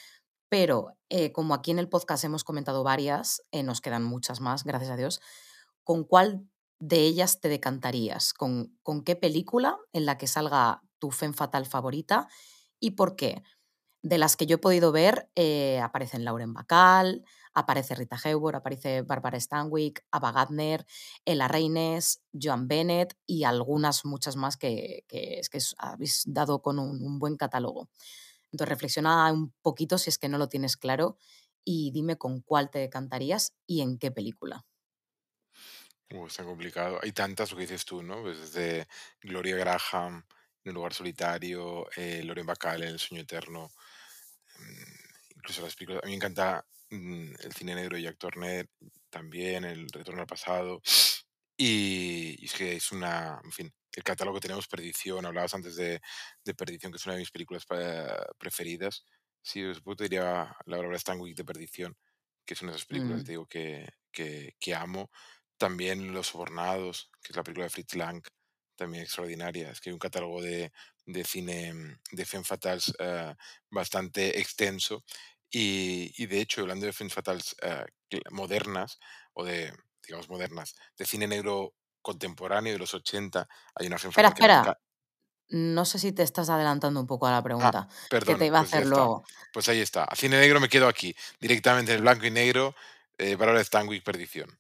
pero 0.53 0.99
eh, 1.09 1.33
como 1.33 1.55
aquí 1.55 1.71
en 1.71 1.79
el 1.79 1.89
podcast 1.89 2.25
hemos 2.25 2.45
comentado 2.45 2.85
varias, 2.85 3.43
eh, 3.53 3.63
nos 3.63 3.81
quedan 3.81 4.05
muchas 4.05 4.43
más, 4.43 4.65
gracias 4.65 4.91
a 4.91 4.97
Dios, 4.97 5.21
¿con 5.83 6.05
cuál 6.05 6.47
de 6.79 7.01
ellas 7.01 7.41
te 7.41 7.49
decantarías? 7.49 8.35
¿Con, 8.35 8.79
con 8.83 9.03
qué 9.03 9.17
película 9.17 9.79
en 9.95 10.05
la 10.05 10.19
que 10.19 10.27
salga 10.27 10.83
tu 10.99 11.11
femme 11.11 11.35
fatal 11.35 11.65
favorita 11.65 12.29
y 12.83 12.93
por 12.93 13.17
qué? 13.17 13.43
De 14.03 14.19
las 14.19 14.37
que 14.37 14.47
yo 14.47 14.57
he 14.57 14.59
podido 14.59 14.91
ver, 14.93 15.31
eh, 15.37 15.79
aparecen 15.81 16.25
Lauren 16.25 16.53
Bacall, 16.53 17.25
aparece 17.55 17.95
Rita 17.95 18.19
Hayworth, 18.23 18.57
aparece 18.57 19.03
Barbara 19.03 19.39
Stanwyck, 19.39 20.05
Ava 20.11 20.33
Gardner, 20.33 20.85
Ella 21.25 21.47
Reines, 21.47 22.23
Joan 22.33 22.67
Bennett 22.67 23.17
y 23.27 23.45
algunas 23.45 24.05
muchas 24.05 24.35
más 24.37 24.57
que, 24.57 25.05
es 25.09 25.49
que 25.49 25.59
habéis 25.79 26.25
dado 26.27 26.61
con 26.63 26.81
un, 26.81 27.01
un 27.03 27.21
buen 27.21 27.37
catálogo. 27.37 27.89
Entonces 28.51 28.69
reflexiona 28.69 29.33
un 29.33 29.55
poquito 29.63 29.99
si 29.99 30.11
es 30.11 30.19
que 30.19 30.29
no 30.29 30.39
lo 30.39 30.49
tienes 30.49 30.77
claro 30.77 31.17
y 31.65 31.93
dime 31.93 32.19
con 32.19 32.41
cuál 32.41 32.71
te 32.71 32.81
decantarías 32.81 33.55
y 33.67 33.83
en 33.83 33.99
qué 33.99 34.11
película. 34.11 34.67
Uh, 36.11 36.27
está 36.27 36.45
complicado. 36.45 36.99
Hay 37.03 37.13
tantas, 37.13 37.51
lo 37.51 37.57
que 37.57 37.63
dices 37.63 37.85
tú, 37.85 38.03
¿no? 38.03 38.21
Pues 38.23 38.39
desde 38.39 38.87
Gloria 39.21 39.57
Graham, 39.57 40.27
En 40.65 40.71
un 40.71 40.75
lugar 40.77 40.95
solitario, 40.95 41.89
eh, 41.97 42.23
Lauren 42.25 42.47
Bacall, 42.47 42.83
En 42.85 42.91
el 42.91 42.99
sueño 42.99 43.23
eterno, 43.23 43.71
mm, 44.59 45.37
incluso 45.37 45.63
las 45.63 45.75
películas. 45.77 46.03
A 46.05 46.07
mí 46.07 46.13
me 46.13 46.17
encanta 46.17 46.65
mm, 46.91 47.35
el 47.41 47.53
cine 47.55 47.75
negro 47.75 47.97
de 47.97 48.03
Jack 48.03 48.19
Turner, 48.19 48.69
también 49.11 49.65
El 49.65 49.89
retorno 49.91 50.21
al 50.23 50.27
pasado. 50.27 50.81
Y, 51.57 52.37
y 52.41 52.47
es 52.47 52.55
que 52.55 52.77
es 52.77 52.93
una, 52.93 53.41
en 53.45 53.53
fin, 53.53 53.75
el 53.95 54.03
catálogo 54.03 54.37
que 54.39 54.43
tenemos, 54.43 54.67
Perdición, 54.69 55.27
hablabas 55.27 55.55
antes 55.55 55.77
de, 55.77 56.01
de 56.45 56.55
Perdición, 56.55 56.93
que 56.93 56.97
es 56.99 57.07
una 57.07 57.15
de 57.15 57.21
mis 57.21 57.31
películas 57.31 57.67
pa- 57.67 58.27
preferidas. 58.39 59.05
Sí, 59.43 59.63
después 59.63 59.97
te 59.99 60.05
diría 60.05 60.57
la 60.67 60.77
Barbara 60.77 60.99
Stanwyck 60.99 61.37
de 61.37 61.45
Perdición, 61.45 61.97
que 62.45 62.55
es 62.55 62.63
una 62.63 62.73
de 62.73 62.77
esas 62.79 62.87
películas, 62.89 63.23
Mm. 63.23 63.25
te 63.25 63.33
digo, 63.33 63.47
que, 63.47 63.89
que, 64.13 64.55
que 64.59 64.75
amo. 64.75 65.11
También 65.59 66.13
Los 66.13 66.29
Sobornados, 66.29 67.11
que 67.23 67.33
es 67.33 67.37
la 67.37 67.43
película 67.45 67.65
de 67.67 67.71
Fritz 67.71 67.95
Lang, 67.95 68.23
también 68.83 69.05
extraordinaria. 69.05 69.71
Es 69.71 69.81
que 69.81 69.91
hay 69.91 69.95
un 69.95 69.99
catálogo 69.99 70.43
de, 70.43 70.73
de 71.07 71.25
cine 71.25 71.73
mm, 71.75 71.99
de 72.13 72.25
femme 72.27 72.45
fatales 72.45 72.93
eh, 72.99 73.35
bastante 73.71 74.39
extenso. 74.41 75.05
Y, 75.51 76.13
y 76.23 76.27
de 76.27 76.41
hecho, 76.41 76.63
hablando 76.63 76.87
de 76.87 76.93
femme 76.93 77.11
fatales 77.11 77.55
eh, 77.63 77.85
cl- 78.11 78.31
modernas, 78.31 78.99
o 79.35 79.45
de, 79.45 79.73
digamos, 80.07 80.29
modernas, 80.29 80.75
de 80.97 81.07
cine 81.07 81.27
negro 81.27 81.75
contemporáneo 82.03 82.73
de 82.73 82.79
los 82.79 82.95
80, 82.95 83.49
hay 83.75 83.87
una 83.87 83.99
femme 83.99 84.13
Espera, 84.13 84.29
fatal 84.29 84.35
espera. 84.35 84.59
enca- 84.59 84.79
No 85.51 85.85
sé 85.87 85.99
si 86.01 86.13
te 86.13 86.23
estás 86.25 86.51
adelantando 86.51 87.01
un 87.01 87.07
poco 87.09 87.27
a 87.27 87.33
la 87.33 87.43
Ah, 87.59 87.73
pregunta 87.73 87.89
que 88.25 88.37
te 88.37 88.47
iba 88.47 88.59
a 88.61 88.63
pues 88.63 88.73
ya 88.73 88.83
hacer 88.83 88.87
luego. 88.87 89.29
Pues 89.53 89.69
ahí 89.69 89.81
está. 89.81 90.05
A 90.05 90.17
cine 90.17 90.39
negro 90.41 90.61
me 90.61 90.69
quedo 90.69 90.89
aquí, 90.89 91.15
directamente 91.41 91.93
en 91.93 91.97
el 91.99 92.03
blanco 92.03 92.27
y 92.27 92.31
negro, 92.31 92.75
eh, 93.19 93.37
Bárbara 93.37 93.63
Stanwyck, 93.65 94.05
Perdición. 94.05 94.59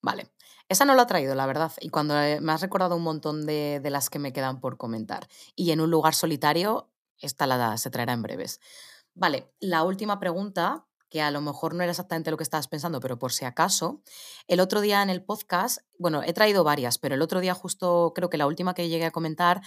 Vale. 0.00 0.32
Esa 0.68 0.84
no 0.84 0.94
la 0.94 1.02
he 1.02 1.06
traído, 1.06 1.34
la 1.34 1.46
verdad. 1.46 1.72
Y 1.80 1.90
cuando 1.90 2.20
eh, 2.20 2.40
me 2.40 2.52
has 2.52 2.60
recordado 2.60 2.96
un 2.96 3.02
montón 3.02 3.46
de, 3.46 3.80
de 3.82 3.90
las 3.90 4.10
que 4.10 4.18
me 4.18 4.32
quedan 4.32 4.60
por 4.60 4.76
comentar. 4.76 5.28
Y 5.54 5.70
en 5.72 5.80
un 5.80 5.90
lugar 5.90 6.14
solitario, 6.14 6.90
esta 7.18 7.46
la 7.46 7.76
se 7.78 7.90
traerá 7.90 8.12
en 8.12 8.22
breves. 8.22 8.60
Vale, 9.14 9.52
la 9.60 9.84
última 9.84 10.18
pregunta, 10.18 10.86
que 11.10 11.20
a 11.20 11.30
lo 11.30 11.42
mejor 11.42 11.74
no 11.74 11.82
era 11.82 11.92
exactamente 11.92 12.30
lo 12.30 12.38
que 12.38 12.42
estabas 12.42 12.68
pensando, 12.68 12.98
pero 12.98 13.18
por 13.18 13.32
si 13.32 13.44
acaso, 13.44 14.02
el 14.48 14.60
otro 14.60 14.80
día 14.80 15.02
en 15.02 15.10
el 15.10 15.22
podcast, 15.22 15.78
bueno, 15.98 16.22
he 16.22 16.32
traído 16.32 16.64
varias, 16.64 16.98
pero 16.98 17.14
el 17.14 17.20
otro 17.22 17.40
día 17.40 17.52
justo 17.54 18.12
creo 18.14 18.30
que 18.30 18.38
la 18.38 18.46
última 18.46 18.72
que 18.72 18.88
llegué 18.88 19.04
a 19.04 19.10
comentar 19.10 19.60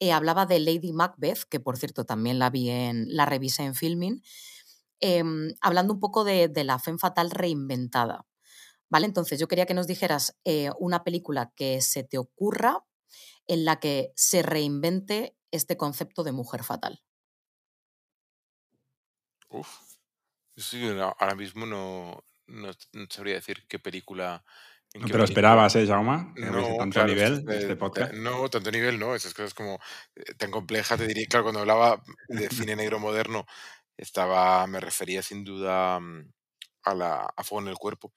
eh, 0.00 0.12
hablaba 0.12 0.44
de 0.46 0.58
Lady 0.58 0.92
Macbeth, 0.92 1.44
que 1.48 1.60
por 1.60 1.76
cierto 1.76 2.04
también 2.04 2.38
la 2.40 2.50
vi 2.50 2.70
en, 2.70 3.06
la 3.14 3.26
revisé 3.26 3.62
en 3.64 3.74
filming. 3.76 4.22
em, 5.00 5.54
hablando 5.60 5.94
un 5.94 6.00
poco 6.00 6.24
de, 6.24 6.48
de 6.48 6.64
la 6.64 6.78
Femme 6.78 6.98
Fatal 6.98 7.30
reinventada. 7.30 8.26
¿Vale? 8.90 9.06
Entonces, 9.06 9.38
yo 9.38 9.48
quería 9.48 9.66
que 9.66 9.74
nos 9.74 9.86
dijeras 9.86 10.36
eh, 10.44 10.70
una 10.78 11.04
película 11.04 11.52
que 11.54 11.80
se 11.82 12.04
te 12.04 12.18
ocurra 12.18 12.84
en 13.46 13.64
la 13.64 13.78
que 13.80 14.12
se 14.16 14.42
reinvente 14.42 15.36
este 15.50 15.76
concepto 15.76 16.24
de 16.24 16.32
mujer 16.32 16.64
fatal. 16.64 17.02
Uf. 19.48 19.68
Sí, 20.56 20.86
ahora 21.18 21.34
mismo 21.34 21.64
no, 21.66 22.24
no, 22.46 22.70
no 22.92 23.06
sabría 23.10 23.34
decir 23.36 23.66
qué 23.68 23.78
película. 23.78 24.44
en 24.92 25.02
No 25.02 25.06
qué 25.06 25.12
te 25.12 25.18
lo 25.18 25.24
película- 25.24 25.24
esperabas, 25.24 25.76
¿eh, 25.76 25.86
Jaume? 25.86 26.32
No, 26.36 26.76
tanto 26.78 26.94
claro, 26.94 27.08
nivel 27.08 27.44
es- 27.48 27.56
este 27.62 27.76
podcast. 27.76 28.12
No, 28.14 28.48
tanto 28.50 28.70
nivel 28.70 28.98
no, 28.98 29.14
esas 29.14 29.32
cosas 29.34 29.54
como 29.54 29.78
eh, 30.16 30.34
tan 30.36 30.50
complejas, 30.50 30.98
te 30.98 31.06
diría, 31.06 31.26
claro, 31.28 31.44
cuando 31.44 31.60
hablaba 31.60 32.02
de 32.28 32.48
cine 32.70 32.76
negro 32.76 32.98
moderno, 32.98 33.46
estaba, 33.96 34.66
me 34.66 34.80
refería 34.80 35.22
sin 35.22 35.44
duda 35.44 36.00
mm, 36.00 36.32
a 36.84 36.94
la 36.94 37.32
a 37.36 37.44
Fuego 37.44 37.62
en 37.62 37.68
el 37.68 37.76
Cuerpo, 37.78 38.12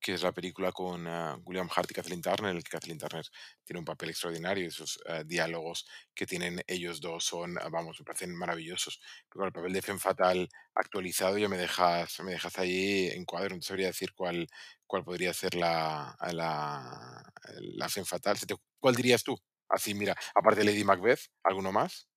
que 0.00 0.14
es 0.14 0.22
la 0.22 0.32
película 0.32 0.72
con 0.72 1.06
ah, 1.06 1.38
William 1.44 1.68
Hart 1.74 1.90
y 1.90 1.94
Kathleen 1.94 2.22
Turner, 2.22 2.50
en 2.50 2.56
el 2.56 2.64
que 2.64 2.70
Kathleen 2.70 2.98
Turner 2.98 3.26
tiene 3.64 3.78
un 3.80 3.84
papel 3.84 4.10
extraordinario 4.10 4.64
y 4.64 4.68
esos 4.68 4.98
ah, 5.06 5.22
diálogos 5.24 5.86
que 6.14 6.26
tienen 6.26 6.62
ellos 6.66 7.00
dos 7.00 7.24
son, 7.24 7.58
ah, 7.58 7.68
vamos, 7.70 8.00
me 8.00 8.04
parecen 8.04 8.34
maravillosos. 8.34 9.00
Pero 9.28 9.44
el 9.44 9.52
papel 9.52 9.72
de 9.72 9.82
Femme 9.82 10.00
Fatal 10.00 10.48
actualizado 10.74 11.38
ya 11.38 11.48
me 11.48 11.58
dejas, 11.58 12.18
me 12.20 12.32
dejas 12.32 12.58
ahí 12.58 13.08
en 13.08 13.24
cuadro, 13.24 13.54
no 13.54 13.62
sabría 13.62 13.88
decir 13.88 14.14
cuál, 14.14 14.48
cuál 14.86 15.04
podría 15.04 15.34
ser 15.34 15.54
la, 15.54 16.16
la, 16.32 17.22
la 17.58 17.88
Femme 17.88 18.06
Fatal. 18.06 18.38
¿Cuál 18.78 18.94
dirías 18.94 19.22
tú? 19.22 19.36
Así, 19.68 19.94
mira, 19.94 20.16
aparte 20.34 20.60
de 20.60 20.66
Lady 20.66 20.82
Macbeth, 20.82 21.30
¿alguno 21.44 21.70
más? 21.70 22.08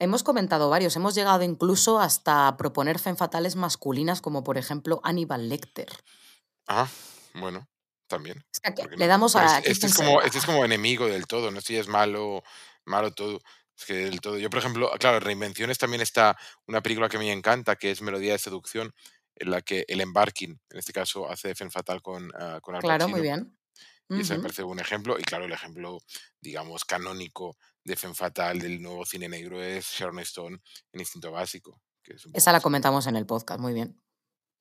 Hemos 0.00 0.22
comentado 0.22 0.70
varios, 0.70 0.94
hemos 0.94 1.16
llegado 1.16 1.42
incluso 1.42 1.98
hasta 1.98 2.56
proponer 2.56 3.00
femme 3.00 3.16
fatales 3.16 3.56
masculinas, 3.56 4.20
como 4.20 4.44
por 4.44 4.56
ejemplo 4.56 5.00
Aníbal 5.02 5.48
Lecter. 5.48 5.88
Ah, 6.68 6.88
bueno, 7.34 7.66
también. 8.06 8.44
Es 8.52 8.60
que 8.60 8.70
aquí 8.70 8.82
¿por 8.82 8.90
qué 8.90 8.96
le 8.96 9.06
damos 9.06 9.34
a. 9.36 9.58
este, 9.58 9.70
este 9.70 9.86
es 9.86 9.94
como, 9.94 10.22
este 10.22 10.38
es 10.38 10.46
como 10.46 10.64
enemigo 10.64 11.06
del 11.06 11.26
todo, 11.26 11.50
no 11.50 11.58
este 11.58 11.74
ya 11.74 11.80
es 11.80 11.88
malo, 11.88 12.42
malo 12.84 13.12
todo. 13.12 13.40
Es 13.76 13.84
que 13.86 13.94
del 13.94 14.20
todo. 14.20 14.38
Yo, 14.38 14.50
por 14.50 14.58
ejemplo, 14.58 14.90
claro, 14.98 15.20
Reinvenciones 15.20 15.78
también 15.78 16.02
está 16.02 16.36
una 16.66 16.82
película 16.82 17.08
que 17.08 17.18
me 17.18 17.32
encanta, 17.32 17.76
que 17.76 17.90
es 17.90 18.02
Melodía 18.02 18.32
de 18.32 18.38
Seducción, 18.38 18.92
en 19.36 19.50
la 19.50 19.62
que 19.62 19.84
el 19.88 20.00
embarking, 20.00 20.60
en 20.70 20.78
este 20.78 20.92
caso, 20.92 21.30
hace 21.30 21.54
Femme 21.54 21.70
Fatal 21.70 22.02
con, 22.02 22.30
ah, 22.38 22.58
con 22.60 22.74
Al 22.74 22.82
Claro, 22.82 23.08
muy 23.08 23.20
bien. 23.20 23.56
Y 24.10 24.20
ese 24.20 24.36
me 24.36 24.42
parece 24.42 24.62
un 24.62 24.80
ejemplo. 24.80 25.18
Y 25.18 25.22
claro, 25.22 25.44
el 25.44 25.52
ejemplo, 25.52 25.98
digamos, 26.40 26.84
canónico 26.84 27.56
de 27.84 27.94
Femme 27.94 28.14
Fatal 28.14 28.58
del 28.58 28.80
nuevo 28.80 29.04
cine 29.04 29.28
negro 29.28 29.62
es 29.62 29.86
Sharon 29.86 30.18
Stone 30.20 30.58
en 30.92 31.00
Instinto 31.00 31.30
Básico. 31.30 31.80
Que 32.02 32.14
es 32.14 32.24
un 32.24 32.32
Esa 32.34 32.52
la 32.52 32.60
comentamos 32.60 33.06
en 33.06 33.16
el 33.16 33.26
podcast, 33.26 33.60
muy 33.60 33.74
bien. 33.74 34.00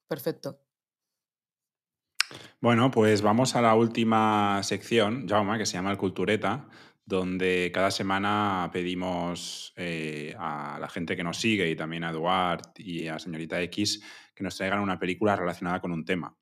Perfecto. 0.07 0.66
Bueno, 2.59 2.91
pues 2.91 3.21
vamos 3.21 3.55
a 3.55 3.61
la 3.61 3.75
última 3.75 4.61
sección, 4.63 5.27
Jaume, 5.27 5.57
que 5.57 5.65
se 5.65 5.73
llama 5.73 5.91
el 5.91 5.97
Cultureta, 5.97 6.67
donde 7.05 7.71
cada 7.73 7.91
semana 7.91 8.69
pedimos 8.73 9.73
eh, 9.77 10.35
a 10.37 10.77
la 10.79 10.89
gente 10.89 11.15
que 11.15 11.23
nos 11.23 11.37
sigue 11.37 11.69
y 11.69 11.75
también 11.75 12.03
a 12.03 12.09
Eduard 12.09 12.61
y 12.77 13.07
a 13.07 13.19
Señorita 13.19 13.61
X 13.61 14.03
que 14.35 14.43
nos 14.43 14.57
traigan 14.57 14.81
una 14.81 14.99
película 14.99 15.35
relacionada 15.35 15.79
con 15.79 15.91
un 15.91 16.05
tema. 16.05 16.37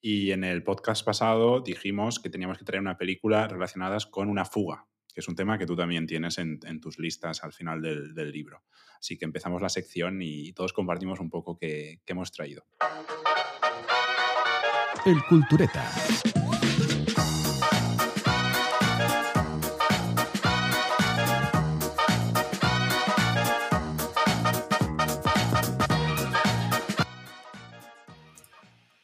Y 0.00 0.32
en 0.32 0.44
el 0.44 0.62
podcast 0.62 1.04
pasado 1.04 1.60
dijimos 1.60 2.20
que 2.20 2.28
teníamos 2.28 2.58
que 2.58 2.64
traer 2.64 2.80
una 2.80 2.98
película 2.98 3.48
relacionada 3.48 3.98
con 4.10 4.28
una 4.28 4.44
fuga, 4.44 4.86
que 5.14 5.20
es 5.20 5.28
un 5.28 5.36
tema 5.36 5.58
que 5.58 5.66
tú 5.66 5.74
también 5.74 6.06
tienes 6.06 6.38
en, 6.38 6.58
tus 6.80 6.98
listas 6.98 7.42
al 7.42 7.52
final 7.52 7.80
del, 7.80 8.32
libro. 8.32 8.64
Así 8.98 9.16
que 9.16 9.24
empezamos 9.24 9.62
la 9.62 9.68
sección 9.68 10.20
y 10.22 10.52
todos 10.52 10.72
compartimos 10.72 11.20
un 11.20 11.30
poco 11.30 11.58
qué 11.58 12.00
hemos 12.06 12.30
traído. 12.32 12.64
El 15.04 15.24
Cultureta. 15.28 15.82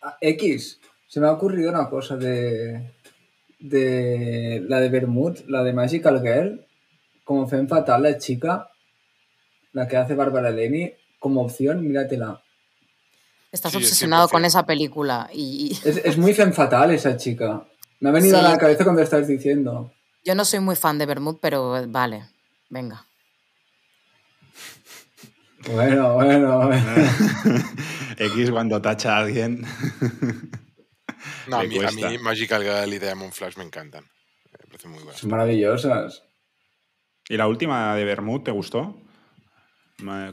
Ah, 0.00 0.16
X, 0.20 0.80
se 1.08 1.18
me 1.18 1.26
ha 1.26 1.32
ocurrido 1.32 1.70
una 1.70 1.88
cosa 1.88 2.16
de, 2.16 2.92
de 3.58 4.64
la 4.68 4.80
de 4.80 4.88
Bermud, 4.90 5.36
la 5.48 5.64
de 5.64 5.72
Magical 5.72 6.22
Girl, 6.22 6.64
como 7.24 7.48
Femme 7.48 7.66
Fatal, 7.66 8.04
la 8.04 8.18
chica, 8.18 8.70
la 9.72 9.88
que 9.88 9.96
hace 9.96 10.14
Bárbara 10.14 10.50
Leni, 10.50 10.92
como 11.18 11.42
opción, 11.42 11.84
míratela. 11.84 12.40
Estás 13.50 13.72
Sí, 13.72 13.78
es 13.78 13.84
obsesionado 13.84 14.28
con 14.28 14.42
100%. 14.42 14.46
esa 14.46 14.66
película 14.66 15.30
y 15.32 15.72
Es, 15.84 15.96
es 16.04 16.18
muy 16.18 16.34
Femme 16.34 16.52
Fatal 16.52 16.90
esa 16.90 17.16
chica. 17.16 17.66
Me 18.00 18.10
ha 18.10 18.12
venido 18.12 18.38
Sí. 18.38 18.44
a 18.44 18.50
la 18.50 18.58
cabeza 18.58 18.84
cuando 18.84 19.02
estabas 19.02 19.26
diciendo. 19.28 19.92
yo 20.24 20.34
no 20.34 20.44
soy 20.44 20.60
muy 20.60 20.76
fan 20.76 20.98
de 20.98 21.06
Bermud, 21.06 21.36
pero 21.40 21.76
eh, 21.78 21.86
vale, 21.88 22.24
venga. 22.70 23.04
Bueno, 25.72 26.14
bueno, 26.14 26.66
bueno. 26.66 26.86
X 28.18 28.50
cuando 28.50 28.80
tacha 28.80 29.16
a 29.16 29.20
alguien. 29.20 29.64
No, 31.48 31.58
a 31.58 31.62
mí, 31.64 31.78
a 31.84 31.90
mí 31.90 32.18
Magical 32.18 32.62
Girl 32.62 32.94
y 32.94 32.98
Diamond 32.98 33.32
Flash 33.32 33.56
me 33.56 33.64
encantan. 33.64 34.04
Me 34.52 34.66
parecen 34.66 34.90
muy 34.92 35.00
buenas. 35.02 35.20
Son 35.20 35.30
maravillosas. 35.30 36.22
¿Y 37.28 37.36
la 37.36 37.46
última 37.48 37.94
de 37.96 38.04
Bermud 38.04 38.42
te 38.42 38.50
gustó? 38.50 38.96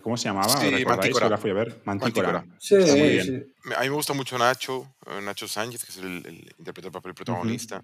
¿Cómo 0.02 0.16
se 0.16 0.26
llamaba? 0.26 0.48
Sí. 0.48 0.86
Mantícora. 0.86 1.28
La 1.30 1.38
fui 1.38 1.50
a 1.50 1.54
ver. 1.56 1.82
Mantícora. 1.86 2.32
Mantícora. 2.32 2.58
Sí, 2.60 2.76
Está 2.76 2.96
muy 2.96 3.10
bien. 3.10 3.26
sí. 3.64 3.74
A 3.76 3.82
mí 3.82 3.90
me 3.90 3.96
gusta 3.96 4.14
mucho 4.14 4.38
Nacho, 4.38 4.96
eh, 5.08 5.20
Nacho 5.22 5.48
Sánchez, 5.48 5.84
que 5.86 5.92
es 5.92 5.98
el, 5.98 6.26
el 6.26 6.54
interpreta 6.60 6.88
el 6.88 6.92
papel 6.92 7.16
protagonista. 7.16 7.84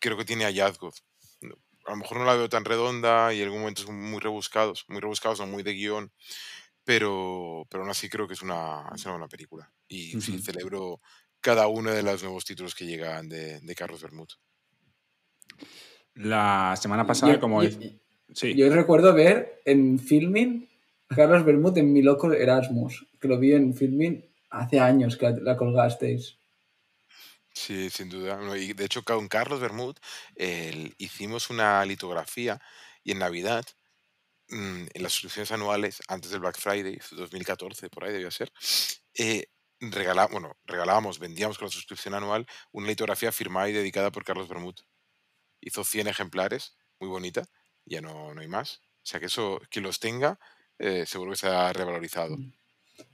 Creo 0.00 0.16
que 0.16 0.24
tiene 0.24 0.44
hallazgos. 0.44 1.04
A 1.86 1.90
lo 1.92 1.96
mejor 1.96 2.18
no 2.18 2.24
la 2.24 2.34
veo 2.34 2.48
tan 2.48 2.64
redonda 2.64 3.32
y 3.32 3.38
en 3.38 3.44
algún 3.44 3.60
momento 3.60 3.82
son 3.82 4.00
muy 4.00 4.20
rebuscados, 4.20 4.84
muy 4.88 5.00
rebuscados, 5.00 5.38
son 5.38 5.50
muy 5.50 5.62
de 5.62 5.72
guion, 5.72 6.12
pero, 6.84 7.66
pero 7.70 7.82
aún 7.84 7.90
así 7.90 8.08
creo 8.08 8.26
que 8.28 8.34
es 8.34 8.42
una, 8.42 8.84
es 8.94 9.02
una 9.04 9.14
buena 9.14 9.28
película. 9.28 9.72
Y 9.88 10.20
sí, 10.20 10.32
Ujú. 10.34 10.42
celebro 10.42 11.00
cada 11.40 11.68
uno 11.68 11.90
de 11.92 12.02
los 12.02 12.22
nuevos 12.22 12.44
títulos 12.44 12.74
que 12.74 12.86
llegan 12.86 13.28
de, 13.28 13.60
de 13.60 13.74
Carlos 13.74 14.02
Bermud. 14.02 14.28
La 16.14 16.76
semana 16.80 17.06
pasada, 17.06 17.34
Yo- 17.34 17.40
como... 17.40 17.62
yo- 17.62 17.70
sí. 18.34 18.54
Yo 18.54 18.68
recuerdo 18.74 19.14
ver 19.14 19.62
en 19.64 19.98
filming 19.98 20.68
Carlos 21.14 21.44
Bermud 21.44 21.76
en 21.76 21.92
Mi 21.92 22.02
Loco 22.02 22.32
Erasmus, 22.32 23.04
que 23.20 23.26
lo 23.26 23.38
vi 23.38 23.52
en 23.52 23.74
filming 23.74 24.24
hace 24.50 24.78
años 24.78 25.16
que 25.16 25.30
la, 25.42 25.56
colgasteis. 25.56 26.38
Sí, 27.52 27.90
sin 27.90 28.08
duda. 28.08 28.38
Y 28.56 28.74
de 28.74 28.84
hecho, 28.84 29.02
con 29.02 29.26
Carlos 29.26 29.60
Bermud 29.60 29.96
hicimos 30.98 31.50
una 31.50 31.84
litografía 31.84 32.60
y 33.02 33.10
en 33.10 33.18
Navidad, 33.18 33.64
mm, 34.50 34.84
en 34.94 35.02
las 35.02 35.12
suscripciones 35.12 35.50
anuales, 35.50 36.00
antes 36.06 36.30
del 36.30 36.40
Black 36.40 36.58
Friday, 36.58 37.00
2014, 37.10 37.90
por 37.90 38.04
ahí 38.04 38.12
debía 38.12 38.30
ser, 38.30 38.52
eh, 39.14 39.46
regalábamos, 39.80 41.18
vendíamos 41.18 41.58
con 41.58 41.66
la 41.66 41.72
suscripción 41.72 42.14
anual 42.14 42.46
una 42.70 42.86
litografía 42.86 43.32
firmada 43.32 43.68
y 43.68 43.72
dedicada 43.72 44.12
por 44.12 44.24
Carlos 44.24 44.48
Bermud. 44.48 44.76
Hizo 45.60 45.82
100 45.82 46.06
ejemplares, 46.06 46.76
muy 47.00 47.08
bonita, 47.08 47.48
ya 47.84 48.00
no, 48.00 48.32
no 48.32 48.40
hay 48.40 48.48
más. 48.48 48.80
O 49.02 49.06
sea 49.06 49.18
que 49.18 49.26
eso, 49.26 49.60
quien 49.70 49.84
los 49.84 49.98
tenga, 49.98 50.38
eh, 50.80 51.04
seguro 51.06 51.30
que 51.32 51.36
se 51.36 51.46
ha 51.48 51.72
revalorizado. 51.72 52.36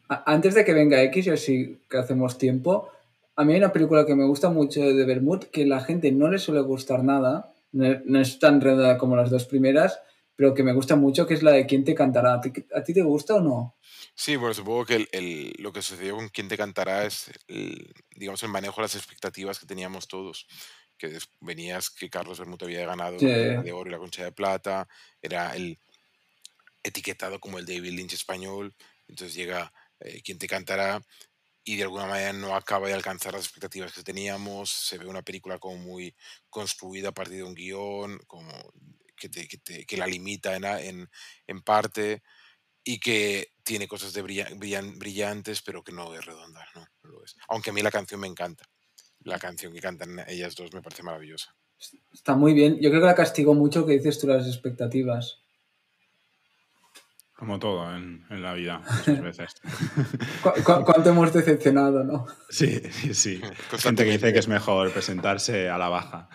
A- 0.09 0.23
Antes 0.33 0.55
de 0.55 0.65
que 0.65 0.73
venga 0.73 1.03
X, 1.03 1.27
y 1.27 1.31
así 1.31 1.79
que 1.91 1.99
hacemos 1.99 2.39
tiempo, 2.39 2.89
a 3.35 3.45
mí 3.45 3.53
hay 3.53 3.59
una 3.59 3.73
película 3.73 4.07
que 4.07 4.15
me 4.15 4.25
gusta 4.25 4.49
mucho 4.49 4.81
de 4.81 5.05
Bermud, 5.05 5.45
que 5.45 5.67
la 5.67 5.81
gente 5.81 6.11
no 6.13 6.31
le 6.31 6.39
suele 6.39 6.61
gustar 6.63 7.05
nada, 7.05 7.53
no, 7.73 8.21
es 8.21 8.39
tan 8.39 8.61
redonda 8.61 8.97
como 8.97 9.17
las 9.17 9.29
dos 9.31 9.45
primeras, 9.45 10.01
pero 10.37 10.55
que 10.55 10.63
me 10.63 10.73
gusta 10.73 10.97
mucho, 10.97 11.27
que 11.27 11.35
es 11.35 11.43
la 11.43 11.53
de 11.53 11.67
¿Quién 11.67 11.85
te 11.85 11.95
cantará? 11.95 12.35
¿A 12.35 12.41
ti, 12.41 12.53
a 12.75 12.83
ti 12.83 12.95
te 12.95 13.03
gusta 13.03 13.35
o 13.37 13.41
no? 13.41 13.77
Sí, 14.15 14.37
bueno, 14.37 14.55
supongo 14.55 14.85
que 14.87 14.97
el, 14.97 15.09
el- 15.13 15.55
lo 15.59 15.73
que 15.73 15.83
sucedió 15.83 16.17
con 16.17 16.29
Quién 16.29 16.49
te 16.49 16.57
cantará 16.57 17.05
es, 17.05 17.31
el, 17.49 17.93
digamos, 18.15 18.43
el 18.43 18.51
manejo 18.51 18.77
de 18.77 18.83
las 18.83 18.97
expectativas 18.97 19.59
que 19.59 19.67
teníamos 19.67 20.09
todos. 20.09 20.47
Que 20.99 21.19
venías 21.41 21.91
que 21.91 22.09
Carlos 22.09 22.39
Bermud 22.39 22.63
había 22.63 22.87
ganado 22.87 23.19
Sí. 23.19 23.27
la 23.27 23.63
de 23.63 23.73
oro 23.73 23.91
y 23.91 23.93
la 23.93 23.99
concha 23.99 24.25
de 24.25 24.33
plata, 24.33 24.89
era 25.21 25.55
el 25.55 25.79
etiquetado 26.87 27.41
como 27.41 27.59
el 27.59 27.67
David 27.67 27.93
Lynch 27.93 28.15
español, 28.15 28.75
entonces 29.09 29.35
llega 29.35 29.73
eh, 30.01 30.21
Quién 30.23 30.39
te 30.39 30.47
cantará 30.47 31.01
y 31.65 31.77
de 31.77 31.83
alguna 31.83 32.07
manera 32.07 32.33
no 32.33 32.55
acaba 32.55 32.87
de 32.87 32.95
alcanzar 32.95 33.33
las 33.35 33.45
expectativas 33.45 33.93
que 33.93 34.03
teníamos, 34.05 34.71
se 34.71 34.99
ve 34.99 35.07
una 35.07 35.23
película 35.23 35.59
como 35.59 35.77
muy 35.79 36.15
construida 36.49 37.09
a 37.09 37.13
partir 37.15 37.39
de 37.39 37.43
un 37.43 37.55
guion, 37.55 38.19
como 38.27 38.53
que, 39.17 39.29
te- 39.29 39.49
que 39.85 39.97
la 39.97 40.07
limita 40.07 40.55
en, 40.55 40.65
en, 40.65 41.11
en 41.47 41.63
parte 41.63 42.23
y 42.85 43.01
que 43.01 43.49
tiene 43.65 43.89
cosas 43.89 44.13
de 44.13 44.23
brilla- 44.23 44.51
brillan- 44.51 44.97
brillantes, 44.97 45.61
pero 45.63 45.83
que 45.83 45.91
no 45.93 46.15
es 46.15 46.25
redonda, 46.25 46.65
no. 46.77 46.87
Aunque 47.49 47.71
a 47.71 47.73
mí 47.73 47.83
la 47.83 47.91
canción 47.91 48.21
me 48.21 48.29
encanta. 48.29 48.65
La 49.21 49.41
canción 49.41 49.73
que 49.73 49.81
cantan 49.81 50.25
ellas 50.29 50.55
dos 50.55 50.73
me 50.73 50.83
parece 50.83 51.03
maravillosa. 51.03 51.53
Está 52.13 52.37
muy 52.37 52.55
bien. 52.55 52.77
Yo 52.81 52.91
creo 52.91 53.01
que 53.01 53.07
la 53.09 53.15
castigó 53.17 53.55
mucho 53.55 53.85
que 53.85 53.95
dices 53.95 54.21
tú 54.21 54.29
las 54.29 54.47
expectativas. 54.47 55.43
Como 57.37 57.59
todo 57.59 57.95
en, 57.95 58.25
en 58.31 58.43
la 58.43 58.55
vida, 58.55 58.81
muchas 58.99 59.21
veces. 59.21 59.55
¿Cu- 60.43 60.63
cu- 60.65 60.85
cuánto 60.85 61.11
hemos 61.11 61.33
decepcionado, 61.33 62.03
no? 62.03 62.27
Sí, 62.49 62.81
sí, 62.91 63.13
sí. 63.15 63.41
Gente 63.79 64.05
que 64.05 64.13
dice 64.13 64.33
que 64.33 64.39
es 64.39 64.49
mejor 64.49 64.91
presentarse 64.93 65.69
a 65.69 65.77
la 65.77 65.89
baja. 65.89 66.29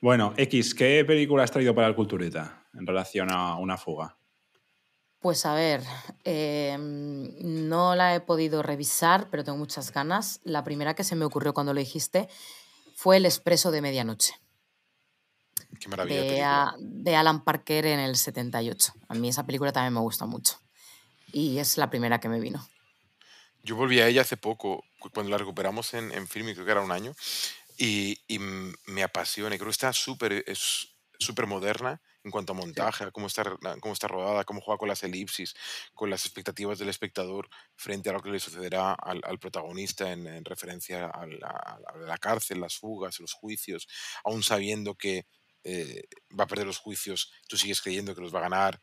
Bueno, 0.00 0.32
X, 0.36 0.74
¿qué 0.74 1.04
película 1.06 1.42
has 1.44 1.50
traído 1.50 1.74
para 1.74 1.86
el 1.88 1.94
Culturita 1.94 2.64
en 2.72 2.86
relación 2.86 3.30
a 3.30 3.56
una 3.56 3.76
fuga? 3.76 4.16
Pues 5.20 5.44
a 5.44 5.54
ver, 5.54 5.82
eh, 6.24 6.76
no 6.78 7.96
la 7.96 8.14
he 8.14 8.20
podido 8.20 8.62
revisar, 8.62 9.26
pero 9.30 9.42
tengo 9.42 9.58
muchas 9.58 9.92
ganas. 9.92 10.40
La 10.44 10.62
primera 10.62 10.94
que 10.94 11.02
se 11.02 11.16
me 11.16 11.24
ocurrió 11.24 11.52
cuando 11.52 11.74
lo 11.74 11.80
dijiste 11.80 12.28
fue 12.94 13.16
El 13.16 13.26
Expreso 13.26 13.72
de 13.72 13.82
Medianoche, 13.82 14.34
Qué 15.80 15.88
maravilla. 15.88 16.22
de 16.22 16.42
a- 16.42 16.74
de 16.78 17.16
Alan 17.16 17.44
Parker 17.44 17.86
en 17.86 17.98
el 18.00 18.16
78. 18.16 18.92
A 19.08 19.14
mí 19.14 19.28
esa 19.28 19.44
película 19.46 19.72
también 19.72 19.94
me 19.94 20.00
gusta 20.00 20.26
mucho. 20.26 20.58
Y 21.32 21.58
es 21.58 21.76
la 21.76 21.90
primera 21.90 22.20
que 22.20 22.28
me 22.28 22.40
vino. 22.40 22.66
Yo 23.62 23.76
volví 23.76 24.00
a 24.00 24.06
ella 24.08 24.22
hace 24.22 24.36
poco, 24.36 24.84
cu- 24.98 25.10
cuando 25.10 25.30
la 25.30 25.38
recuperamos 25.38 25.92
en, 25.94 26.12
en 26.12 26.26
film, 26.28 26.52
creo 26.54 26.64
que 26.64 26.70
era 26.70 26.80
un 26.80 26.92
año, 26.92 27.14
y, 27.76 28.18
y 28.26 28.38
me 28.38 29.02
apasiona. 29.02 29.56
Creo 29.56 29.66
que 29.66 29.72
está 29.72 29.92
súper 29.92 30.44
es 30.46 30.94
súper 31.20 31.46
moderna 31.46 32.00
en 32.22 32.30
cuanto 32.30 32.52
a 32.52 32.56
montaje, 32.56 33.04
a 33.04 33.10
cómo 33.10 33.26
está, 33.26 33.56
cómo 33.80 33.92
está 33.92 34.06
rodada, 34.08 34.44
cómo 34.44 34.60
juega 34.60 34.78
con 34.78 34.88
las 34.88 35.02
elipsis, 35.02 35.54
con 35.94 36.10
las 36.10 36.24
expectativas 36.24 36.78
del 36.78 36.88
espectador 36.88 37.48
frente 37.74 38.08
a 38.10 38.12
lo 38.12 38.20
que 38.22 38.30
le 38.30 38.38
sucederá 38.38 38.92
al, 38.94 39.20
al 39.24 39.38
protagonista 39.38 40.12
en, 40.12 40.26
en 40.26 40.44
referencia 40.44 41.06
a 41.06 41.26
la, 41.26 41.48
a 41.48 41.96
la 41.98 42.18
cárcel, 42.18 42.60
las 42.60 42.76
fugas, 42.76 43.18
los 43.20 43.32
juicios, 43.32 43.88
aún 44.24 44.42
sabiendo 44.42 44.94
que 44.94 45.26
eh, 45.70 46.04
va 46.38 46.44
a 46.44 46.46
perder 46.46 46.66
los 46.66 46.78
juicios, 46.78 47.30
tú 47.48 47.56
sigues 47.58 47.80
creyendo 47.82 48.14
que 48.14 48.20
los 48.22 48.34
va 48.34 48.38
a 48.38 48.42
ganar. 48.48 48.80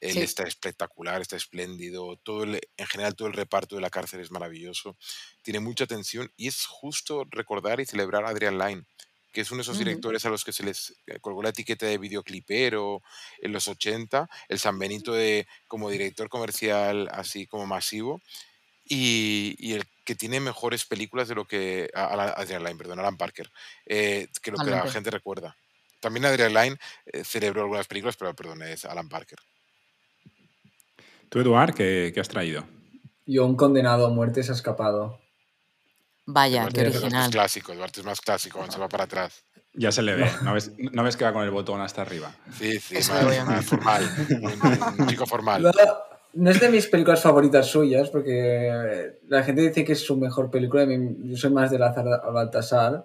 Él 0.00 0.12
Sí. 0.12 0.20
está 0.20 0.42
espectacular, 0.42 1.22
está 1.22 1.36
espléndido. 1.36 2.16
Todo 2.18 2.44
el- 2.44 2.60
en 2.76 2.86
general, 2.86 3.14
todo 3.16 3.28
el 3.28 3.34
reparto 3.34 3.76
de 3.76 3.80
la 3.80 3.88
cárcel 3.90 4.20
es 4.20 4.30
maravilloso. 4.30 4.96
Tiene 5.42 5.60
mucha 5.60 5.86
tensión 5.86 6.30
y 6.36 6.48
es 6.48 6.66
justo 6.66 7.24
recordar 7.30 7.80
y 7.80 7.86
celebrar 7.86 8.24
a 8.24 8.28
Adrian 8.28 8.58
Lyne, 8.58 8.84
que 9.32 9.40
es 9.40 9.50
uno 9.50 9.58
de 9.58 9.62
esos 9.62 9.78
directores 9.78 10.24
a 10.26 10.28
los 10.30 10.44
que 10.44 10.52
se 10.52 10.62
les 10.64 10.94
eh, 11.06 11.18
colgó 11.20 11.42
la 11.42 11.48
etiqueta 11.48 11.86
de 11.86 11.96
videoclipero 11.98 13.02
en 13.40 13.52
los 13.52 13.68
80, 13.68 14.28
el 14.48 14.58
San 14.58 14.78
Benito 14.78 15.12
de, 15.14 15.46
como 15.66 15.88
director 15.90 16.28
comercial 16.28 17.08
así 17.12 17.46
como 17.46 17.66
masivo, 17.66 18.20
y, 18.84 19.56
y 19.58 19.72
el 19.74 19.84
que 20.04 20.14
tiene 20.14 20.38
mejores 20.40 20.84
películas 20.84 21.28
de 21.28 21.34
lo 21.34 21.46
que. 21.46 21.88
a- 21.94 22.04
a- 22.04 22.40
Adrian 22.40 22.62
Lyne, 22.62 22.76
perdón, 22.76 23.00
Alan 23.00 23.16
Parker, 23.16 23.50
eh, 23.86 24.28
que 24.42 24.50
lo 24.52 24.58
que 24.58 24.70
la 24.70 24.90
gente 24.90 25.10
recuerda. 25.10 25.56
También 26.00 26.26
Adrian 26.26 26.52
Lyne 26.54 26.76
eh, 27.06 27.24
celebró 27.24 27.62
algunas 27.62 27.86
películas, 27.86 28.16
pero 28.16 28.34
perdón, 28.34 28.62
es 28.62 28.84
Alan 28.84 29.08
Parker. 29.08 29.38
Tú, 31.28 31.40
Eduard, 31.40 31.74
¿qué, 31.74 32.12
qué 32.14 32.20
has 32.20 32.28
traído? 32.28 32.64
Yo, 33.26 33.44
un 33.44 33.56
condenado 33.56 34.06
a 34.06 34.10
muerte 34.10 34.42
se 34.42 34.52
ha 34.52 34.54
escapado. 34.54 35.18
Vaya, 36.26 36.62
Duarte- 36.62 36.74
qué 36.74 36.80
Duarte 36.82 36.96
es 36.98 37.02
original. 37.04 37.30
clásico, 37.30 37.74
Duarte 37.74 38.00
es 38.00 38.06
más 38.06 38.20
clásico, 38.20 38.64
se 38.70 38.78
va 38.78 38.88
para 38.88 39.04
atrás. 39.04 39.42
Ya 39.74 39.92
se 39.92 40.02
le 40.02 40.14
ve, 40.14 40.30
¿no 40.42 40.54
ves, 40.54 40.72
no 40.78 41.02
ves 41.02 41.16
que 41.16 41.24
va 41.24 41.32
con 41.32 41.42
el 41.44 41.50
botón 41.50 41.80
hasta 41.82 42.02
arriba? 42.02 42.34
Sí, 42.56 42.78
sí, 42.80 42.96
Eso 42.96 43.12
más, 43.12 43.46
más 43.46 43.64
formal. 43.66 44.02
Un, 44.40 45.00
un 45.02 45.06
chico 45.08 45.26
formal. 45.26 45.62
No, 45.62 45.70
no 46.32 46.50
es 46.50 46.60
de 46.60 46.70
mis 46.70 46.86
películas 46.86 47.20
favoritas 47.22 47.66
suyas, 47.66 48.08
porque 48.08 49.18
la 49.28 49.42
gente 49.42 49.62
dice 49.62 49.84
que 49.84 49.92
es 49.92 50.00
su 50.00 50.16
mejor 50.16 50.50
película. 50.50 50.86
Yo 50.88 51.36
soy 51.36 51.50
más 51.50 51.70
de 51.70 51.78
Lázaro 51.78 52.32
Baltasar, 52.32 53.04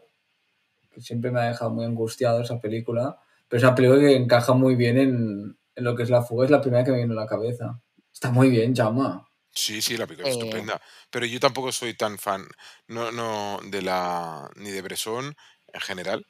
que 0.92 1.02
siempre 1.02 1.32
me 1.32 1.40
ha 1.40 1.44
dejado 1.50 1.72
muy 1.72 1.86
angustiado 1.86 2.42
esa 2.42 2.60
película. 2.60 3.20
Pero 3.48 3.58
es 3.60 3.64
una 3.64 3.76
película 3.76 4.00
que 4.02 4.16
encaja 4.16 4.54
muy 4.54 4.76
bien 4.76 4.98
en, 4.98 5.58
en 5.76 5.84
lo 5.84 5.96
que 5.96 6.04
es 6.04 6.10
la 6.10 6.22
fuga. 6.22 6.46
Es 6.46 6.52
la 6.52 6.62
primera 6.62 6.84
que 6.84 6.92
me 6.92 6.98
viene 6.98 7.14
a 7.14 7.16
la 7.22 7.28
cabeza. 7.28 7.82
Está 8.14 8.32
muy 8.32 8.50
bien, 8.50 8.76
Jaume. 8.76 9.22
Sí, 9.54 9.82
sí, 9.82 9.98
la 9.98 10.08
película 10.08 10.30
es 10.30 10.36
Eh. 10.36 10.40
estupenda. 10.40 10.82
Pero 11.10 11.26
yo 11.26 11.40
tampoco 11.40 11.72
soy 11.72 11.94
tan 11.94 12.18
fan, 12.18 12.46
no, 12.88 13.12
no, 13.12 13.60
de 13.66 13.82
la, 13.82 14.50
ni 14.56 14.70
de 14.72 14.82
Bresson 14.82 15.36
en 15.74 15.82
general, 15.82 16.26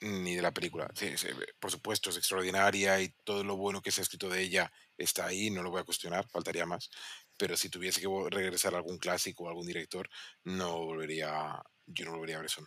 ni 0.00 0.34
de 0.34 0.42
la 0.42 0.52
película. 0.52 0.88
Sí, 0.94 1.16
sí, 1.16 1.28
por 1.60 1.70
supuesto, 1.70 2.10
es 2.10 2.16
extraordinaria 2.16 3.00
y 3.00 3.10
todo 3.24 3.44
lo 3.44 3.56
bueno 3.56 3.80
que 3.82 3.92
se 3.92 4.00
ha 4.00 4.02
escrito 4.02 4.28
de 4.28 4.42
ella 4.42 4.72
está 4.98 5.26
ahí, 5.26 5.50
no 5.50 5.62
lo 5.62 5.70
voy 5.70 5.80
a 5.80 5.84
cuestionar, 5.84 6.28
faltaría 6.28 6.66
más. 6.66 6.90
Pero 7.36 7.56
si 7.56 7.68
tuviese 7.68 8.00
que 8.00 8.08
regresar 8.30 8.74
a 8.74 8.78
algún 8.78 8.98
clásico 8.98 9.44
o 9.44 9.48
algún 9.48 9.66
director, 9.66 10.08
no 10.44 10.78
volvería, 10.84 11.62
yo 11.86 12.04
no 12.06 12.12
volvería 12.12 12.36
a 12.36 12.40
Bresson. 12.40 12.66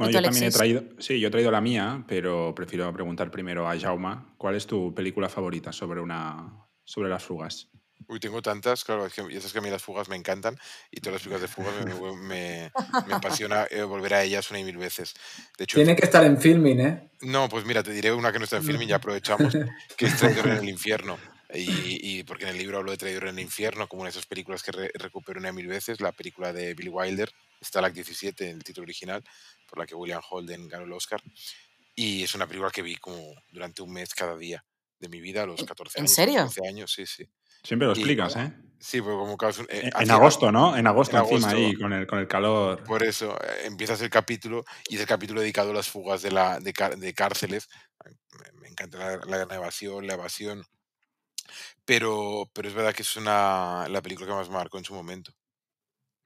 Bueno, 0.00 0.12
¿Y 0.12 0.14
yo 0.14 0.22
también 0.22 0.44
he 0.44 0.50
traído, 0.50 0.82
sí, 0.98 1.20
yo 1.20 1.28
he 1.28 1.30
traído 1.30 1.50
la 1.50 1.60
mía, 1.60 2.04
pero 2.08 2.54
prefiero 2.54 2.90
preguntar 2.90 3.30
primero 3.30 3.68
a 3.68 3.78
Jauma, 3.78 4.32
¿cuál 4.38 4.54
es 4.54 4.66
tu 4.66 4.94
película 4.94 5.28
favorita 5.28 5.74
sobre 5.74 6.00
una 6.00 6.66
sobre 6.86 7.10
las 7.10 7.22
fugas? 7.22 7.68
Uy, 8.08 8.18
tengo 8.18 8.40
tantas, 8.40 8.82
claro, 8.82 9.04
es 9.04 9.12
que, 9.12 9.20
ya 9.24 9.40
sabes 9.40 9.52
que 9.52 9.58
a 9.58 9.60
mí 9.60 9.68
las 9.68 9.82
fugas 9.82 10.08
me 10.08 10.16
encantan 10.16 10.56
y 10.90 11.02
todas 11.02 11.16
las 11.16 11.22
películas 11.22 11.42
de 11.42 11.48
fugas 11.48 11.74
me, 11.84 12.16
me, 12.16 12.72
me 13.06 13.14
apasiona 13.14 13.66
eh, 13.70 13.82
volver 13.82 14.14
a 14.14 14.22
ellas 14.22 14.50
una 14.50 14.60
y 14.60 14.64
mil 14.64 14.78
veces. 14.78 15.12
De 15.58 15.64
hecho, 15.64 15.76
Tiene 15.76 15.94
que 15.94 16.06
estar 16.06 16.24
en 16.24 16.40
filming, 16.40 16.80
¿eh? 16.80 17.10
No, 17.20 17.50
pues 17.50 17.66
mira, 17.66 17.82
te 17.82 17.92
diré 17.92 18.10
una 18.10 18.32
que 18.32 18.38
no 18.38 18.44
está 18.44 18.56
en 18.56 18.64
filming, 18.64 18.88
ya 18.88 18.96
aprovechamos, 18.96 19.54
que 19.98 20.06
es 20.06 20.16
Traidor 20.16 20.46
en 20.46 20.58
el 20.60 20.68
Infierno. 20.70 21.18
Y, 21.54 22.18
y 22.20 22.22
porque 22.24 22.44
en 22.44 22.50
el 22.50 22.58
libro 22.58 22.78
hablo 22.78 22.90
de 22.92 22.96
Traidor 22.98 23.24
en 23.24 23.30
el 23.30 23.40
Infierno, 23.40 23.88
como 23.88 24.02
una 24.02 24.08
de 24.10 24.12
esas 24.12 24.26
películas 24.26 24.62
que 24.62 24.72
re- 24.72 24.90
recupero 24.94 25.40
una 25.40 25.48
y 25.48 25.52
mil 25.52 25.66
veces, 25.66 26.00
la 26.00 26.12
película 26.12 26.52
de 26.52 26.74
Billy 26.74 26.90
Wilder, 26.90 27.30
Stalag 27.64 27.92
17 27.92 28.50
en 28.50 28.56
el 28.58 28.64
título 28.64 28.84
original, 28.84 29.22
por 29.68 29.78
la 29.78 29.86
que 29.86 29.94
William 29.94 30.22
Holden 30.30 30.68
ganó 30.68 30.84
el 30.84 30.92
Oscar. 30.92 31.20
Y 31.94 32.22
es 32.22 32.34
una 32.34 32.46
película 32.46 32.70
que 32.70 32.82
vi 32.82 32.96
como 32.96 33.34
durante 33.50 33.82
un 33.82 33.92
mes 33.92 34.14
cada 34.14 34.36
día 34.36 34.64
de 34.98 35.08
mi 35.08 35.20
vida, 35.20 35.42
a 35.42 35.46
los 35.46 35.60
¿En- 35.60 35.66
14 35.66 35.98
en 35.98 36.02
años. 36.04 36.12
serio? 36.14 36.42
15 36.44 36.68
años, 36.68 36.92
sí, 36.92 37.06
sí. 37.06 37.28
Siempre 37.64 37.86
lo 37.88 37.94
Y- 37.94 37.98
explicas, 37.98 38.36
¿eh? 38.36 38.52
Sí, 38.78 39.02
pues 39.02 39.14
como 39.14 39.36
causa- 39.36 39.64
eh, 39.68 39.90
En, 39.94 40.02
en 40.04 40.10
agosto, 40.10 40.50
¿no? 40.50 40.74
En 40.76 40.86
agosto 40.86 41.16
en 41.18 41.22
encima 41.24 41.48
agosto. 41.50 41.56
ahí, 41.66 41.74
con 41.74 41.92
el, 41.92 42.06
con 42.06 42.18
el 42.18 42.26
calor. 42.28 42.82
Por 42.84 43.02
eso, 43.02 43.36
eh, 43.42 43.66
empiezas 43.66 44.00
el 44.00 44.08
capítulo 44.08 44.64
y 44.88 44.94
es 44.94 45.00
el 45.02 45.06
capítulo 45.06 45.40
dedicado 45.42 45.72
a 45.72 45.74
las 45.74 45.88
fugas 45.88 46.22
de, 46.22 46.30
la, 46.30 46.58
de, 46.60 46.72
de 46.96 47.12
cárceles. 47.14 47.68
Me, 48.38 48.60
me 48.60 48.68
encanta 48.68 48.96
la, 48.98 49.16
la, 49.26 49.44
la 49.44 49.54
evasión, 49.56 50.06
la 50.06 50.14
evasión. 50.14 50.64
Pero, 51.84 52.50
pero 52.52 52.68
es 52.68 52.74
verdad 52.74 52.94
que 52.94 53.02
es 53.02 53.16
una, 53.16 53.86
la 53.88 54.02
película 54.02 54.26
que 54.28 54.32
más 54.34 54.50
marcó 54.50 54.78
en 54.78 54.84
su 54.84 54.94
momento. 54.94 55.32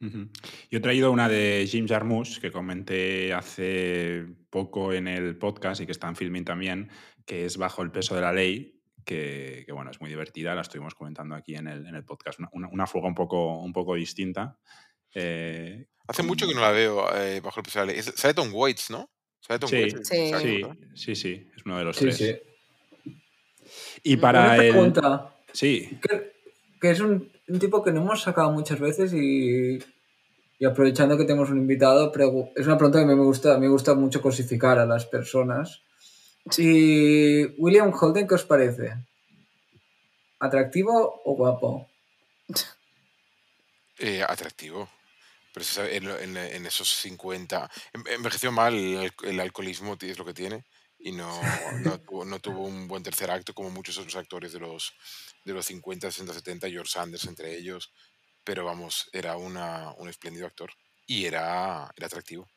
Yo 0.00 0.78
he 0.78 0.80
traído 0.80 1.10
una 1.10 1.30
de 1.30 1.66
Jim 1.66 1.86
Jarmusch, 1.88 2.38
que 2.38 2.52
comenté 2.52 3.32
hace 3.32 4.26
poco 4.50 4.92
en 4.92 5.08
el 5.08 5.38
podcast 5.38 5.80
y 5.80 5.86
que 5.86 5.92
está 5.92 6.08
en 6.08 6.16
filming 6.16 6.44
también, 6.44 6.90
que 7.24 7.46
es 7.46 7.56
Bajo 7.56 7.80
el 7.80 7.90
peso 7.90 8.14
de 8.14 8.20
la 8.20 8.30
ley, 8.32 8.82
que, 9.02 9.62
que, 9.64 9.72
bueno, 9.72 9.90
es 9.90 10.00
muy 10.02 10.10
divertida, 10.10 10.54
la 10.54 10.60
estuvimos 10.60 10.94
comentando 10.94 11.34
aquí 11.34 11.54
en 11.54 11.68
el, 11.68 11.86
en 11.86 11.94
el 11.94 12.04
podcast. 12.04 12.38
Una, 12.38 12.48
una- 12.52 12.68
una 12.68 12.86
fuga 12.86 13.08
un 13.08 13.14
poco, 13.14 13.60
un 13.60 13.72
poco 13.72 13.94
distinta. 13.94 14.58
eh, 15.14 15.86
Hace 16.06 16.18
con- 16.20 16.26
mucho 16.26 16.46
que 16.46 16.54
no 16.54 16.60
la 16.60 16.70
veo 16.72 17.06
eh, 17.16 17.40
bajo 17.40 17.60
el 17.60 17.64
peso 17.64 17.78
de 17.80 17.86
la 17.86 17.92
ley. 17.92 18.00
Es- 18.00 18.12
Sale 18.16 18.34
Tom 18.34 18.50
Waits, 18.52 18.90
¿no? 18.90 19.10
Sale 19.40 19.58
Tom 19.58 19.70
Sí, 19.70 19.76
Waits. 19.76 20.00
Sí. 20.06 20.32
Sí, 20.38 20.62
sí, 20.96 21.14
sí, 21.16 21.48
es 21.56 21.64
uno 21.64 21.78
de 21.78 21.84
los 21.84 21.96
Sí, 21.96 22.04
tres. 22.04 22.18
Sí. 24.04 24.10
Y 24.12 24.16
para 24.18 24.44
Una 24.44 24.56
el... 24.56 24.70
pregunta. 24.70 25.34
Sí, 25.52 25.98
que, 26.02 26.32
que 26.80 26.90
es 26.90 27.00
un, 27.00 27.30
un 27.48 27.58
tipo 27.58 27.82
que 27.82 27.90
no 27.92 28.02
hemos 28.02 28.22
sacado 28.22 28.50
muchas 28.52 28.78
veces 28.78 29.12
y, 29.14 29.78
y 30.58 30.64
aprovechando 30.64 31.16
que 31.16 31.24
tenemos 31.24 31.48
un 31.50 31.58
invitado, 31.58 32.12
es 32.54 32.66
una 32.66 32.76
pregunta 32.76 32.98
que 32.98 33.04
a 33.04 33.08
mí 33.08 33.14
me 33.14 33.24
gusta, 33.24 33.58
me 33.58 33.68
gusta 33.68 33.94
mucho 33.94 34.20
cosificar 34.20 34.78
a 34.78 34.86
las 34.86 35.06
personas. 35.06 35.80
Y 36.58 37.44
William 37.60 37.92
Holden, 37.98 38.28
¿qué 38.28 38.34
os 38.34 38.44
parece? 38.44 38.94
¿Atractivo 40.40 41.22
o 41.24 41.34
guapo? 41.34 41.88
Eh, 43.98 44.22
atractivo. 44.26 44.88
Pero 45.54 45.88
en, 45.88 46.04
lo- 46.04 46.18
en- 46.18 46.36
en 46.36 46.66
esos 46.66 46.88
50. 46.96 47.70
en- 47.92 48.12
Envejeció 48.14 48.50
mal, 48.50 48.74
el 49.22 49.40
alcoholismo 49.40 49.96
es 50.00 50.18
lo 50.18 50.24
que 50.24 50.34
tiene. 50.34 50.64
Y 51.06 51.12
no, 51.12 51.28
no, 51.82 51.98
tuvo, 52.00 52.24
no 52.24 52.38
tuvo 52.38 52.64
un 52.64 52.88
buen 52.88 53.02
tercer 53.02 53.30
acto 53.30 53.52
como 53.52 53.68
muchos 53.70 53.98
otros 53.98 54.16
actores 54.16 54.52
de 54.54 54.60
los, 54.60 54.94
de 55.44 55.52
los 55.52 55.66
50, 55.66 56.10
60, 56.10 56.32
70, 56.32 56.70
George 56.70 56.90
Sanders 56.90 57.26
entre 57.26 57.54
ellos. 57.56 57.92
Pero 58.42 58.64
vamos, 58.64 59.10
era 59.12 59.36
una, 59.36 59.92
un 59.98 60.08
espléndido 60.08 60.46
actor. 60.46 60.70
Y 61.06 61.26
era, 61.26 61.92
era 61.94 62.06
atractivo. 62.06 62.48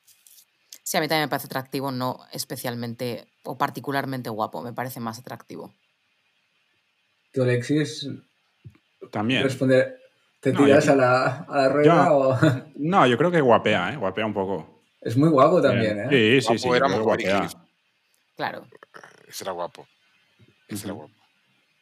Sí, 0.82 0.96
a 0.96 1.02
mí 1.02 1.10
también 1.10 1.26
me 1.26 1.30
parece 1.30 1.48
atractivo, 1.48 1.92
no 1.92 2.20
especialmente 2.32 3.28
o 3.44 3.58
particularmente 3.58 4.30
guapo, 4.30 4.62
me 4.62 4.72
parece 4.72 5.02
más 5.02 5.20
atractivo. 5.20 5.74
¿Tú, 7.34 7.44
Alexis, 7.44 8.08
también. 9.12 9.44
responder, 9.44 10.00
¿te 10.40 10.54
No, 10.54 10.64
tiras 10.64 10.86
yo- 10.86 10.94
a, 10.94 10.96
la, 10.96 11.26
a 11.50 11.58
la 11.64 11.70
rueda 11.70 12.06
Yo- 12.08 12.18
o...? 12.18 12.40
No, 12.76 13.06
yo 13.06 13.18
creo 13.18 13.30
que 13.32 13.42
guapea, 13.42 13.92
¿eh? 13.94 13.98
Guapea 13.98 14.26
un 14.26 14.34
poco. 14.34 14.82
Es 15.02 15.18
muy 15.18 15.28
guapo 15.30 15.62
también, 15.62 16.00
¿eh? 16.00 16.08
Sí, 16.10 16.42
sí, 16.42 16.48
Guapo 16.48 16.74
sí. 16.74 16.78
era 16.78 17.00
guapea. 17.00 17.67
Claro. 18.38 18.66
Ese 19.28 19.44
era 19.44 19.52
guapo. 19.52 19.88
Ese 20.70 20.86
era 20.86 20.94
guapo. 20.94 21.12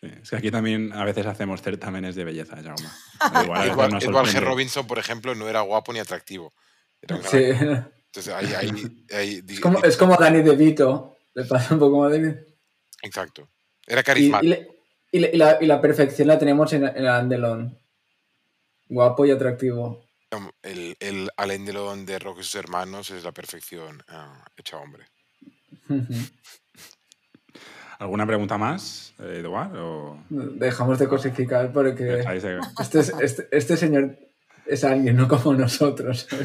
Sí, 0.02 0.10
Es 0.24 0.30
que 0.30 0.36
aquí 0.38 0.52
también 0.52 0.92
a 0.94 1.04
veces 1.04 1.26
hacemos 1.26 1.62
certámenes 1.62 2.16
de 2.16 2.24
belleza, 2.24 2.56
Jaume. 2.56 2.88
Igual 3.74 3.92
nos 3.92 4.04
Edward 4.04 4.28
G. 4.28 4.40
Robinson, 4.40 4.88
por 4.88 4.98
ejemplo, 4.98 5.36
no 5.36 5.48
era 5.48 5.62
guapo 5.62 5.94
ni 5.94 6.00
atractivo. 6.00 6.54
Era 7.02 7.22
Sí. 7.22 7.38
Entonces, 8.16 8.34
ahí, 8.34 8.54
ahí, 8.54 9.06
ahí 9.14 9.44
Es 9.48 9.60
como, 9.60 9.84
es 9.84 9.98
como 9.98 10.16
Danny 10.16 10.42
DeVito. 10.42 11.18
Le 11.34 11.44
pasa 11.44 11.74
un 11.74 11.82
poco 11.82 12.06
a 12.06 12.10
Danny. 12.10 12.34
Exacto. 13.02 13.50
Era 13.86 14.02
carismático. 14.04 14.46
y 14.46 14.50
le, 14.50 14.68
Y 15.12 15.20
la, 15.20 15.28
y 15.30 15.38
la- 15.38 15.58
y 15.62 15.66
la 15.66 15.82
perfección 15.82 16.30
la 16.30 16.40
tenemos 16.40 16.72
en, 16.72 16.86
en 16.86 16.96
el 16.96 17.08
Andelon. 17.10 17.78
Guapo 18.88 19.26
y 19.26 19.32
atractivo. 19.32 20.06
El, 20.62 20.96
el 21.00 21.30
Alain 21.38 21.66
Delon 21.66 22.06
de 22.06 22.20
Rock 22.20 22.40
y 22.40 22.44
sus 22.44 22.56
hermanos 22.56 23.10
es 23.12 23.24
la 23.24 23.32
perfección 23.32 24.02
ah, 24.08 24.46
hecha 24.58 24.78
hombre. 24.78 25.06
¿Alguna 28.00 28.28
pregunta 28.28 28.58
más, 28.58 29.14
eh, 29.20 29.38
Eduard? 29.40 29.76
O... 29.78 30.20
Dejamos 30.30 31.00
de 31.00 31.08
cosificar 31.08 31.72
porque 31.72 32.24
este, 32.80 33.00
es- 33.00 33.14
este, 33.22 33.48
este 33.52 33.78
señor 33.78 34.18
es 34.66 34.84
alguien, 34.84 35.16
no 35.16 35.28
como 35.28 35.54
nosotros. 35.54 36.28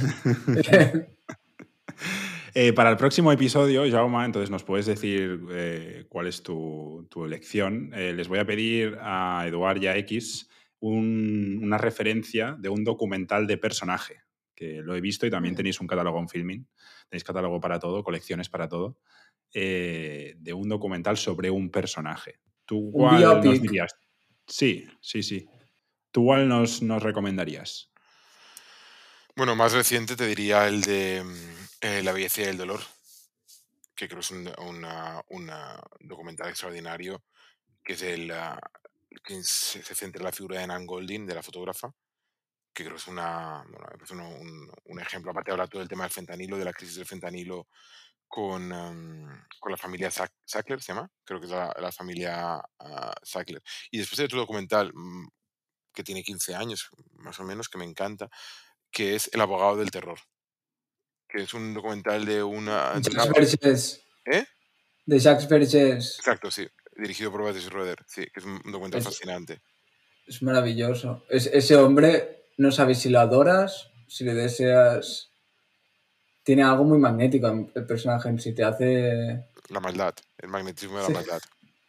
Eh, 2.53 2.73
para 2.73 2.91
el 2.91 2.97
próximo 2.97 3.31
episodio, 3.31 3.89
Jauma, 3.89 4.25
entonces 4.25 4.51
nos 4.51 4.65
puedes 4.65 4.85
decir 4.87 5.41
eh, 5.53 6.05
cuál 6.09 6.27
es 6.27 6.43
tu, 6.43 7.07
tu 7.09 7.25
elección. 7.25 7.93
Eh, 7.95 8.13
les 8.13 8.27
voy 8.27 8.41
a 8.41 8.45
pedir 8.45 8.99
a 9.01 9.45
Eduard 9.47 9.81
y 9.81 9.87
a 9.87 9.97
X 9.99 10.49
un- 10.81 11.61
una 11.63 11.79
referencia 11.79 12.57
de 12.59 12.69
un 12.69 12.83
documental 12.83 13.47
de 13.47 13.57
personaje, 13.57 14.23
que 14.57 14.83
lo 14.83 14.97
he 14.97 15.01
visto 15.01 15.27
y 15.27 15.31
también 15.31 15.55
tenéis 15.55 15.81
un 15.81 15.87
catálogo 15.87 16.19
en 16.19 16.29
Filming. 16.29 16.67
Tenéis 17.11 17.25
catálogo 17.25 17.61
para 17.61 17.79
todo, 17.81 18.03
colecciones 18.05 18.49
para 18.49 18.69
todo, 18.69 18.99
eh, 19.53 20.35
de 20.39 20.53
un 20.53 20.69
documental 20.69 21.17
sobre 21.17 21.51
un 21.51 21.71
personaje. 21.71 22.41
¿Tú 22.65 22.91
cuál 22.93 23.41
nos 23.45 23.61
dirías? 23.61 23.93
Sí, 24.47 24.89
sí, 25.01 25.23
sí. 25.23 25.47
¿Tú 26.13 26.25
cuál 26.25 26.49
nos, 26.49 26.83
nos 26.83 27.03
recomendarías? 27.03 27.91
Bueno, 29.37 29.57
más 29.57 29.73
reciente 29.73 30.17
te 30.17 30.27
diría 30.27 30.67
el 30.69 30.83
de 30.83 31.23
mm, 31.25 31.67
eh, 31.83 32.03
La 32.03 32.13
belleza 32.13 32.43
y 32.43 32.45
el 32.45 32.59
dolor, 32.59 32.81
que 33.95 34.09
creo 34.09 34.21
es 34.21 34.31
un 34.31 34.49
una- 34.59 35.23
una 35.29 35.81
documental 36.01 36.49
extraordinario, 36.49 37.23
que 37.85 37.95
es 37.95 38.03
el 38.03 38.33
que 39.25 39.43
se, 39.43 39.83
se 39.83 39.95
centra 39.95 40.21
en 40.21 40.25
la 40.27 40.33
figura 40.33 40.61
de 40.61 40.67
Nan 40.67 40.87
Goldin, 40.87 41.27
de 41.27 41.35
la 41.35 41.43
fotógrafa, 41.43 41.93
que 42.73 42.85
creo 42.85 42.97
que 42.97 43.03
es 43.03 43.09
una, 43.09 43.65
bueno, 43.69 43.89
uno- 44.13 44.29
un, 44.41 44.73
un 44.85 45.01
ejemplo. 45.01 45.31
Aparte 45.31 45.51
habla 45.51 45.67
todo 45.67 45.81
del 45.81 45.89
tema 45.89 46.05
del 46.05 46.13
fentanilo, 46.13 46.57
de 46.59 46.65
la 46.65 46.73
crisis 46.73 46.97
del 46.97 47.07
fentanilo 47.07 47.69
con, 48.29 48.73
am, 48.73 49.45
con 49.59 49.73
la 49.73 49.77
familia 49.77 50.09
Sack- 50.11 50.37
Sackler, 50.45 50.81
¿se 50.83 50.93
llama? 50.93 51.11
Creo 51.25 51.41
que 51.41 51.47
es 51.47 51.53
la, 51.53 51.75
la 51.81 51.91
familia 51.93 52.63
ah, 52.79 53.15
Sackler. 53.23 53.63
Y 53.91 53.99
después 53.99 54.19
hay 54.21 54.27
otro 54.27 54.39
documental 54.41 54.93
mm, 54.95 55.29
que 55.93 56.05
tiene 56.05 56.23
15 56.23 56.55
años, 56.55 56.89
más 57.15 57.39
o 57.41 57.45
menos, 57.45 57.69
que 57.69 57.79
me 57.79 57.85
encanta, 57.85 58.29
que 58.93 59.17
es 59.17 59.29
El 59.33 59.41
abogado 59.41 59.77
del 59.77 59.91
terror, 59.91 60.19
que 61.29 61.43
es 61.43 61.55
un 61.55 61.75
documental 61.75 62.25
de 62.25 62.43
una... 62.43 62.93
de 63.01 63.11
una- 63.11 63.25
Jacques 63.25 63.59
Vergés. 63.61 64.03
¿Eh? 64.27 64.45
De 65.07 65.19
Jacques 65.19 65.49
Vergés. 65.49 66.17
Exacto, 66.19 66.51
sí, 66.53 66.69
dirigido 66.97 67.33
por 67.33 67.43
Baptiste 67.43 67.69
Schroeder, 67.69 67.99
sí, 68.07 68.23
que 68.33 68.39
es 68.41 68.45
un 68.47 68.61
un 68.65 68.71
documental 68.73 69.01
Es- 69.01 69.07
fascinante. 69.07 69.61
Es 70.27 70.41
maravilloso. 70.43 71.25
Es- 71.29 71.47
ese 71.47 71.75
hombre, 71.75 72.40
no 72.61 72.71
sabes 72.71 72.99
si 72.99 73.09
lo 73.09 73.21
adoras, 73.21 73.91
si 74.07 74.23
le 74.25 74.35
deseas. 74.35 75.31
Tiene 76.43 76.63
algo 76.63 76.85
muy 76.85 76.99
magnético 76.99 77.49
el 77.75 77.87
personaje 77.87 78.29
en 78.29 78.39
sí. 78.39 78.55
Te 78.55 78.65
hace. 78.65 79.47
La 79.71 79.81
maldad, 79.81 80.15
el 80.39 80.49
magnetismo 80.51 80.99
de 80.99 81.03
la 81.03 81.09
Sí. 81.09 81.13
maldad. 81.15 81.41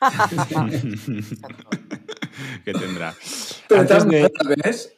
que 2.65 2.73
tendrá. 2.73 3.15
Pero 3.67 3.81
Antes 3.81 3.97
también, 3.97 4.23
de- 4.23 4.55
¿ves? 4.63 4.93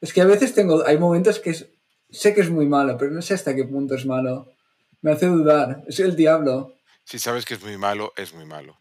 Es 0.00 0.12
que 0.12 0.20
a 0.20 0.26
veces 0.26 0.54
tengo. 0.54 0.84
Hay 0.86 0.98
momentos 0.98 1.38
que 1.38 1.50
es- 1.50 1.66
sé 2.10 2.34
que 2.34 2.40
es 2.42 2.50
muy 2.50 2.66
malo, 2.66 2.98
pero 2.98 3.10
no 3.12 3.22
sé 3.22 3.34
hasta 3.34 3.54
qué 3.54 3.64
punto 3.64 3.94
es 3.94 4.04
malo. 4.04 4.52
Me 5.00 5.12
hace 5.12 5.26
dudar. 5.26 5.82
Es 5.86 6.00
el 6.00 6.16
diablo. 6.16 6.74
Si 7.04 7.18
sabes 7.18 7.44
que 7.44 7.54
es 7.54 7.62
muy 7.62 7.78
malo, 7.78 8.12
es 8.16 8.34
muy 8.34 8.44
malo. 8.44 8.76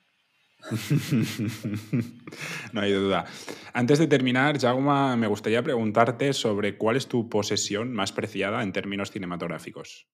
no 2.73 2.81
hay 2.81 2.93
duda. 2.93 3.25
Antes 3.73 3.99
de 3.99 4.07
terminar, 4.07 4.59
Jauma, 4.59 5.15
me 5.15 5.27
gustaría 5.27 5.61
preguntarte 5.61 6.33
sobre 6.33 6.77
cuál 6.77 6.95
es 6.95 7.07
tu 7.07 7.29
posesión 7.29 7.93
más 7.93 8.11
preciada 8.11 8.63
en 8.63 8.71
términos 8.71 9.11
cinematográficos. 9.11 10.07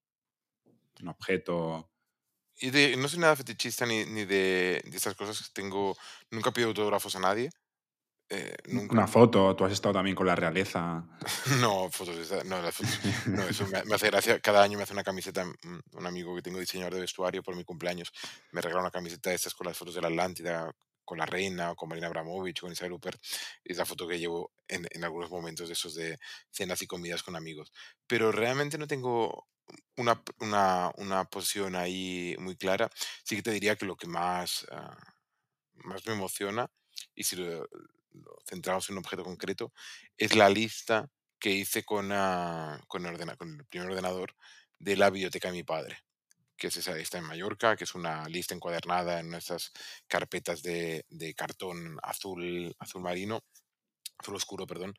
Un 1.02 1.10
objeto. 1.10 1.90
Y 2.58 2.72
de, 2.72 2.98
no 2.98 3.08
soy 3.08 3.20
nada 3.20 3.36
fetichista 3.36 3.86
ni, 3.86 4.06
ni 4.06 4.26
de, 4.26 4.82
de 4.84 4.98
estas 4.98 5.16
cosas. 5.16 5.52
Tengo, 5.54 5.96
nunca 6.32 6.52
pido 6.52 6.70
autógrafos 6.70 7.16
a 7.16 7.20
nadie. 7.20 7.52
Eh, 8.30 8.56
nunca. 8.68 8.94
Una 8.94 9.08
foto, 9.08 9.56
tú 9.56 9.66
has 9.66 9.72
estado 9.72 9.94
también 9.94 10.16
con 10.16 10.28
la 10.28 10.36
realeza. 10.36 11.04
No, 11.60 11.90
fotos 11.90 12.16
no, 12.46 12.62
las 12.62 12.76
fotos, 12.76 13.00
no, 13.28 13.44
eso 13.44 13.68
me, 13.68 13.84
me 13.86 13.96
hace 13.96 14.08
gracia. 14.08 14.40
Cada 14.40 14.64
año 14.64 14.78
me 14.78 14.84
hace 14.84 14.94
una 14.94 15.04
camiseta, 15.04 15.46
mm, 15.46 15.80
un 15.94 16.06
amigo 16.06 16.36
que 16.36 16.42
tengo 16.42 16.60
diseñador 16.60 16.94
de 16.94 17.02
vestuario 17.02 17.42
por 17.42 17.56
mi 17.56 17.64
cumpleaños, 17.64 18.12
me 18.52 18.62
regala 18.62 18.82
una 18.82 18.92
camiseta 18.92 19.32
de 19.32 19.36
estas 19.36 19.54
con 19.56 19.68
las 19.68 19.78
fotos 19.78 19.96
de 19.96 20.02
la 20.02 20.10
Atlántida, 20.10 20.72
con 21.04 21.18
la 21.18 21.26
reina, 21.26 21.72
o 21.72 21.76
con 21.76 21.90
Marina 21.90 22.08
Abramovich, 22.08 22.60
o 22.60 22.62
con 22.62 22.72
Isabel 22.72 22.92
Rupert. 22.92 23.20
Es 23.64 23.78
la 23.78 23.86
foto 23.86 24.08
que 24.08 24.20
llevo 24.20 24.52
en, 24.68 24.88
en 24.92 25.04
algunos 25.04 25.32
momentos 25.32 25.68
de 25.68 25.74
esos 25.74 25.96
de 25.96 26.20
cenas 26.52 26.82
y 26.84 26.88
comidas 26.88 27.24
con 27.24 27.36
amigos. 27.36 27.74
Pero 28.06 28.32
realmente 28.32 28.78
no 28.78 28.86
tengo 28.86 29.48
una, 29.98 30.22
una, 30.40 30.92
una 30.98 31.26
posición 31.26 31.76
ahí 31.76 32.36
muy 32.40 32.56
clara. 32.56 32.90
Sí 33.24 33.36
que 33.36 33.42
te 33.42 33.52
diría 33.52 33.76
que 33.76 33.88
lo 33.88 33.96
que 33.96 34.08
más, 34.08 34.68
ah, 34.72 34.96
más 35.84 36.06
me 36.06 36.14
emociona, 36.14 36.70
y 37.16 37.24
si 37.24 37.36
lo, 37.38 37.68
lo 38.14 38.38
centramos 38.46 38.90
en 38.90 38.96
un 38.96 39.04
objeto 39.04 39.24
concreto, 39.24 39.74
es 40.18 40.36
la 40.36 40.50
lista 40.50 41.10
que 41.40 41.52
hice 41.52 41.84
con, 41.84 42.10
con, 42.88 43.06
el 43.06 43.66
primer 43.70 43.90
ordenador 43.90 44.36
de 44.78 44.98
la 44.98 45.10
biblioteca 45.10 45.48
de 45.50 45.54
mi 45.54 45.64
padre, 45.64 46.04
que 46.58 46.68
es 46.68 46.78
esa 46.78 46.94
lista 46.94 47.18
en 47.18 47.24
Mallorca, 47.24 47.76
que 47.76 47.86
es 47.86 47.96
una 47.96 48.28
lista 48.28 48.54
encuadernada 48.54 49.20
en 49.20 49.30
nuestras 49.30 49.72
carpetas 50.08 50.62
de, 50.62 51.06
de 51.10 51.34
cartón 51.34 51.98
azul, 52.04 52.76
azul 52.80 53.02
marino, 53.02 53.44
azul 54.18 54.36
oscuro, 54.36 54.68
perdón, 54.68 54.94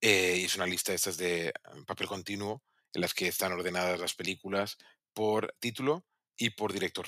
eh, 0.00 0.38
y 0.40 0.44
es 0.44 0.56
una 0.56 0.66
lista 0.66 0.92
de 0.92 0.96
estas 0.96 1.16
de 1.16 1.52
ah, 1.64 1.74
papel 1.86 2.08
continuo 2.08 2.62
en 2.92 3.00
las 3.02 3.14
que 3.14 3.28
están 3.28 3.52
ordenadas 3.52 4.00
las 4.00 4.14
películas 4.14 4.78
por 5.12 5.54
título 5.60 6.04
y 6.36 6.50
por 6.50 6.72
director. 6.72 7.06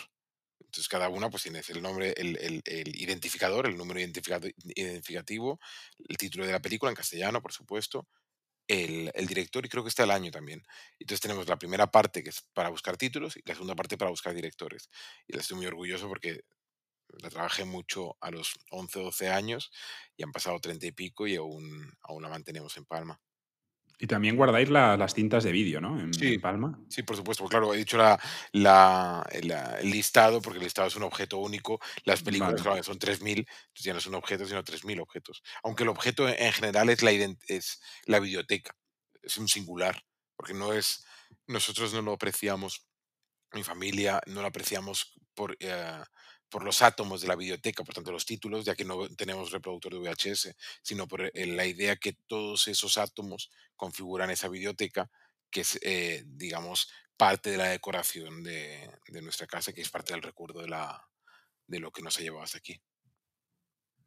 Entonces 0.74 0.88
cada 0.88 1.08
una 1.08 1.30
pues 1.30 1.44
tienes 1.44 1.70
el 1.70 1.82
nombre, 1.82 2.14
el, 2.16 2.36
el- 2.40 2.62
identificador, 3.00 3.66
el 3.66 3.76
número 3.76 4.00
identificativo, 4.00 5.60
el 6.08 6.16
título 6.16 6.46
de 6.46 6.52
la 6.52 6.60
película 6.60 6.90
en 6.90 6.96
castellano, 6.96 7.40
por 7.42 7.52
supuesto, 7.52 8.08
el, 8.68 9.10
el 9.14 9.26
director 9.26 9.64
y 9.66 9.68
creo 9.70 9.84
que 9.84 9.90
está 9.90 10.04
el 10.04 10.10
año 10.12 10.30
también. 10.30 10.62
Entonces 10.98 11.20
tenemos 11.20 11.48
la 11.48 11.58
primera 11.58 11.88
parte 11.90 12.22
que 12.22 12.30
es 12.30 12.42
para 12.54 12.70
buscar 12.70 12.96
títulos 12.96 13.36
y 13.36 13.42
la 13.46 13.54
segunda 13.54 13.74
parte 13.76 13.98
para 13.98 14.10
buscar 14.10 14.34
directores. 14.34 14.90
Y 15.28 15.36
estoy 15.38 15.56
muy 15.58 15.66
orgulloso 15.66 16.08
porque 16.08 16.40
la 17.22 17.30
trabajé 17.30 17.64
mucho 17.64 18.16
a 18.20 18.30
los 18.30 18.54
11 18.70 19.00
o 19.00 19.04
12 19.04 19.30
años 19.30 19.72
y 20.16 20.22
han 20.24 20.32
pasado 20.32 20.60
30 20.60 20.86
y 20.86 20.92
pico 20.92 21.26
y 21.26 21.36
aún, 21.36 21.92
aún 22.02 22.22
la 22.22 22.28
mantenemos 22.30 22.76
en 22.76 22.86
Palma. 22.86 23.20
Y 23.98 24.06
también 24.08 24.36
guardáis 24.36 24.68
la- 24.70 24.96
las 24.96 25.14
cintas 25.14 25.44
de 25.44 25.52
vídeo, 25.52 25.80
¿no? 25.80 25.98
En, 26.00 26.12
Sí. 26.12 26.34
en 26.34 26.40
Palma. 26.40 26.78
Sí, 26.88 27.02
por 27.04 27.16
supuesto. 27.16 27.44
Claro, 27.46 27.72
he 27.72 27.78
dicho 27.78 27.96
la, 27.96 28.20
la- 28.52 29.24
el, 29.30 29.48
la- 29.48 29.78
el 29.80 29.90
listado, 29.90 30.42
porque 30.42 30.58
el 30.58 30.64
listado 30.64 30.88
es 30.88 30.96
un 30.96 31.04
objeto 31.04 31.38
único. 31.38 31.80
Las 32.04 32.22
películas, 32.22 32.54
Vale. 32.54 32.62
claro, 32.62 32.82
son 32.82 32.98
3.000, 32.98 33.38
entonces 33.38 33.84
ya 33.84 33.92
no 33.92 33.98
es 34.00 34.06
un 34.06 34.14
objeto, 34.16 34.46
sino 34.46 34.62
3.000 34.64 35.00
objetos. 35.00 35.42
Aunque 35.62 35.84
el 35.84 35.88
objeto 35.90 36.28
en 36.28 36.52
general 36.52 36.90
es 36.90 37.02
la, 37.02 37.12
es 37.12 37.80
la 38.06 38.18
biblioteca, 38.18 38.74
es 39.22 39.36
un 39.38 39.46
singular, 39.48 40.02
porque 40.36 40.54
no 40.54 40.72
es, 40.72 41.04
nosotros 41.46 41.94
no 41.94 42.02
lo 42.02 42.12
apreciamos, 42.14 42.86
mi 43.52 43.62
familia 43.62 44.20
no 44.26 44.40
lo 44.42 44.48
apreciamos 44.48 45.12
por, 45.34 45.56
eh, 45.60 46.02
por 46.54 46.62
los 46.62 46.82
átomos 46.82 47.20
de 47.20 47.26
la 47.26 47.34
biblioteca, 47.34 47.82
por 47.82 47.96
tanto 47.96 48.12
los 48.12 48.24
títulos, 48.24 48.64
ya 48.64 48.76
que 48.76 48.84
no 48.84 49.08
tenemos 49.16 49.50
reproductor 49.50 49.92
de 49.92 49.98
VHS, 49.98 50.54
sino 50.82 51.08
por 51.08 51.22
eh, 51.22 51.46
la 51.46 51.66
idea 51.66 51.96
que 51.96 52.12
todos 52.28 52.68
esos 52.68 52.96
átomos 52.96 53.50
configuran 53.74 54.30
esa 54.30 54.46
biblioteca, 54.46 55.10
que 55.50 55.62
es, 55.62 55.80
eh, 55.82 56.22
digamos, 56.24 56.92
parte 57.16 57.50
de 57.50 57.56
la 57.56 57.70
decoración 57.70 58.44
de, 58.44 58.88
de 59.08 59.20
nuestra 59.20 59.48
casa, 59.48 59.72
que 59.72 59.80
es 59.80 59.90
parte 59.90 60.12
del 60.12 60.22
recuerdo 60.22 60.60
de, 60.60 60.68
la, 60.68 61.04
de 61.66 61.80
lo 61.80 61.90
que 61.90 62.02
nos 62.02 62.16
ha 62.18 62.22
llevado 62.22 62.44
hasta 62.44 62.58
aquí. 62.58 62.80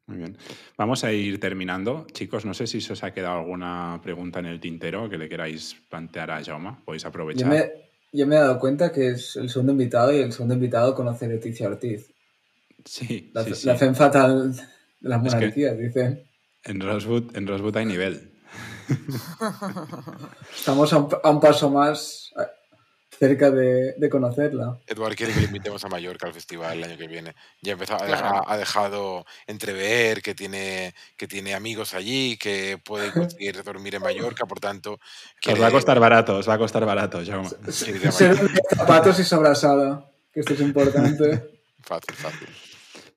Muy 0.05 0.19
bien. 0.19 0.37
Vamos 0.77 1.03
a 1.03 1.11
ir 1.11 1.41
terminando. 1.41 2.07
Chicos, 2.13 2.45
no 2.45 2.53
sé 2.53 2.65
si 2.65 2.79
se 2.79 2.93
os 2.93 3.03
ha 3.03 3.13
quedado 3.13 3.39
alguna 3.39 3.99
pregunta 4.01 4.39
en 4.39 4.45
el 4.45 4.61
tintero 4.61 5.09
que 5.09 5.17
le 5.17 5.27
queráis 5.27 5.75
plantear 5.89 6.31
a 6.31 6.41
Jaume. 6.41 6.77
Podéis 6.85 7.03
Yo 7.03 7.09
aprovechar. 7.09 7.47
me, 7.47 7.71
yo 8.11 8.27
me 8.27 8.35
he 8.35 8.39
dado 8.39 8.59
cuenta 8.59 8.91
que 8.91 9.11
es 9.11 9.35
el 9.37 9.49
segundo 9.49 9.71
invitado 9.73 10.13
y 10.13 10.17
el 10.21 10.33
segundo 10.33 10.55
invitado 10.55 10.95
conoce 10.95 11.25
a 11.25 11.29
Leticia 11.29 11.67
Ortiz. 11.67 12.16
Sí, 12.87 13.31
La, 13.33 13.43
sí, 13.43 13.53
sí. 13.53 13.67
la 13.67 13.75
fatal 13.75 14.55
de 14.55 15.09
las 15.09 15.25
Es 15.25 15.33
que- 15.33 15.35
monarquías, 15.39 15.77
dicen. 15.77 16.23
En 16.63 16.79
Rosewood, 16.81 17.35
en 17.35 17.47
Rosewood 17.47 17.77
hay 17.77 17.85
nivel. 17.85 18.33
Estamos 20.55 20.91
a 20.93 20.97
un, 20.97 21.09
a 21.23 21.29
un 21.29 21.39
paso 21.39 21.69
más 21.69 22.31
cerca 23.19 23.49
de, 23.49 23.93
de 23.97 24.09
conocerla. 24.09 24.79
Eduard 24.85 25.15
quiere 25.15 25.33
que 25.33 25.39
le 25.39 25.45
invitemos 25.47 25.83
a 25.83 25.87
Mallorca 25.89 26.27
al 26.27 26.33
festival 26.33 26.77
el 26.77 26.83
año 26.83 26.97
que 26.97 27.07
viene. 27.07 27.35
Ya 27.61 27.75
ha, 27.89 28.57
dejado 28.57 29.25
entrever 29.47 30.21
que 30.21 30.35
tiene, 30.35 30.93
que 31.17 31.27
tiene 31.27 31.55
amigos 31.55 31.93
allí, 31.95 32.37
que 32.37 32.77
puede 32.83 33.11
conseguir 33.13 33.63
dormir 33.63 33.95
en 33.95 34.03
Mallorca, 34.03 34.45
por 34.45 34.59
tanto... 34.59 34.93
Os 34.93 34.99
quiere- 35.41 35.59
va 35.61 35.67
a 35.67 35.71
costar 35.71 35.99
barato, 35.99 36.37
os 36.37 36.47
va 36.47 36.53
a 36.53 36.57
costar 36.59 36.85
barato, 36.85 37.21
Jaume. 37.25 37.49
Ser 37.71 38.37
zapatos 38.75 39.19
y 39.19 39.23
sobrasada, 39.23 40.09
que 40.33 40.41
esto 40.41 40.53
es 40.53 40.61
importante. 40.61 41.53
Fácil, 41.81 42.15
fácil. 42.15 42.47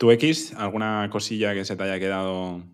¿Tú 0.01 0.11
X, 0.13 0.55
alguna 0.57 1.07
cosilla 1.13 1.53
que 1.53 1.63
se 1.67 1.77
te 1.77 1.83
haya 1.83 1.99
quedado? 1.99 2.65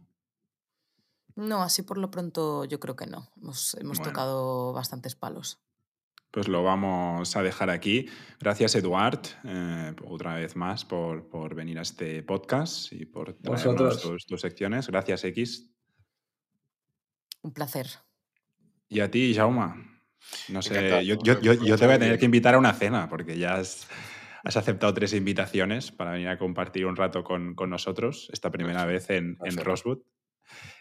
No, 1.35 1.61
así 1.65 1.83
por 1.83 1.99
lo 1.99 2.09
pronto 2.09 2.65
yo 2.67 2.79
creo 2.79 2.95
que 2.95 3.07
no. 3.09 3.29
Hemos, 3.43 3.75
hemos 3.81 3.99
Bueno. 3.99 4.13
tocado 4.13 4.73
bastantes 4.73 5.17
palos. 5.17 5.59
Pues 6.31 6.47
lo 6.47 6.63
vamos 6.63 7.35
a 7.35 7.43
dejar 7.43 7.69
aquí. 7.71 8.09
Gracias, 8.39 8.77
Eduard, 8.77 9.19
eh, 9.43 9.93
otra 10.09 10.37
vez 10.37 10.55
más 10.55 10.85
por, 10.85 11.29
por 11.29 11.57
venir 11.57 11.81
a 11.81 11.83
este 11.83 12.23
podcast 12.23 12.93
y 12.93 13.07
por 13.07 13.33
traernos 13.35 14.01
tus, 14.01 14.25
tus 14.25 14.41
secciones. 14.41 14.87
Gracias, 14.87 15.25
X. 15.25 15.69
Un 17.43 17.53
placer. 17.53 17.89
Y 18.89 19.01
a 19.01 19.11
ti, 19.11 19.35
Jauma. 19.35 19.83
No 20.49 20.63
sé, 20.63 21.05
yo, 21.05 21.17
yo- 21.25 21.41
yo- 21.41 21.55
yo 21.55 21.77
te 21.77 21.87
voy 21.87 21.97
a 21.97 21.99
tener 21.99 22.21
que 22.21 22.25
invitar 22.25 22.55
a 22.55 22.59
una 22.59 22.73
cena 22.73 23.09
porque 23.09 23.37
ya 23.37 23.55
has, 23.57 23.89
has 24.47 24.57
aceptado 24.57 24.95
tres 24.95 25.13
invitaciones 25.13 25.91
para 25.91 26.13
venir 26.13 26.29
a 26.29 26.39
compartir 26.39 26.87
un 26.87 26.95
rato 26.95 27.25
con, 27.25 27.57
con 27.57 27.69
nosotros, 27.69 28.29
esta 28.33 28.49
primera 28.53 28.85
vez 28.85 29.11
en, 29.11 29.37
en. 29.45 29.57
Rosewood. 29.57 29.99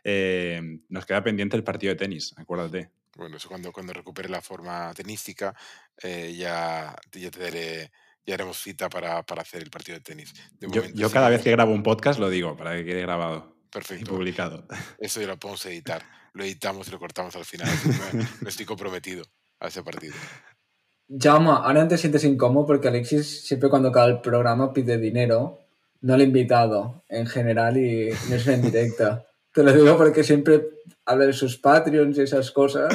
Eh, 0.04 0.62
nos 0.90 1.08
queda 1.08 1.24
pendiente 1.24 1.58
el 1.58 1.64
partido 1.64 1.92
de 1.92 1.98
tenis, 1.98 2.36
acuérdate. 2.38 2.92
Bueno, 3.16 3.38
eso 3.38 3.48
cuando, 3.48 3.72
cuando 3.72 3.92
recupere 3.92 4.30
la 4.30 4.42
forma 4.42 4.94
tenística, 4.94 5.56
eh, 6.04 6.36
ya, 6.38 6.96
ya 7.12 7.32
te 7.32 7.40
daré, 7.40 7.92
ya 8.24 8.36
haremos 8.36 8.60
cita 8.60 8.88
para, 8.88 9.24
para 9.24 9.42
hacer 9.42 9.64
el 9.64 9.72
partido 9.72 9.98
de 9.98 10.04
tenis. 10.04 10.32
De 10.60 10.68
Yo, 10.68 10.82
momento 10.82 11.00
yo 11.00 11.08
sí 11.08 11.14
cada 11.14 11.30
vez 11.30 11.42
que 11.42 11.50
grabo 11.50 11.74
un 11.74 11.82
podcast 11.82 12.20
lo 12.20 12.30
digo 12.30 12.56
para 12.56 12.76
que 12.76 12.86
quede 12.86 13.02
grabado 13.02 13.58
y 13.66 13.70
Perfecto. 13.72 14.12
publicado. 14.12 14.68
Eso 15.00 15.22
ya 15.22 15.28
lo 15.28 15.40
podemos 15.40 15.66
editar. 15.66 16.04
Lo 16.34 16.44
editamos 16.44 16.88
y 16.88 16.92
lo 16.92 17.00
cortamos 17.00 17.36
al 17.36 17.46
final. 17.46 17.68
me 18.42 18.50
estoy 18.50 18.68
comprometido 18.68 19.26
a 19.60 19.70
ese 19.70 19.82
partido. 19.82 20.14
Jaume, 21.08 21.50
ahora 21.50 21.84
no 21.84 21.88
te 21.88 21.98
sientes 21.98 22.24
incómodo 22.24 22.66
porque 22.66 22.88
Alexis 22.88 23.46
siempre 23.46 23.70
cuando 23.70 23.90
acaba 23.90 24.08
el 24.08 24.22
programa 24.22 24.74
pide 24.74 24.98
dinero, 24.98 25.60
no 26.02 26.16
el 26.16 26.22
invitado 26.22 27.04
en 27.10 27.28
general 27.28 27.78
y 27.78 28.10
no 28.30 28.36
es 28.36 28.48
en 28.48 28.62
directa. 28.62 29.26
Te 29.54 29.64
lo 29.64 29.72
digo 29.72 29.98
porque 29.98 30.24
siempre 30.24 30.68
habla 31.06 31.26
de 31.26 31.34
sus 31.34 31.58
Patreons 31.58 32.18
y 32.18 32.22
esas 32.22 32.52
cosas. 32.52 32.94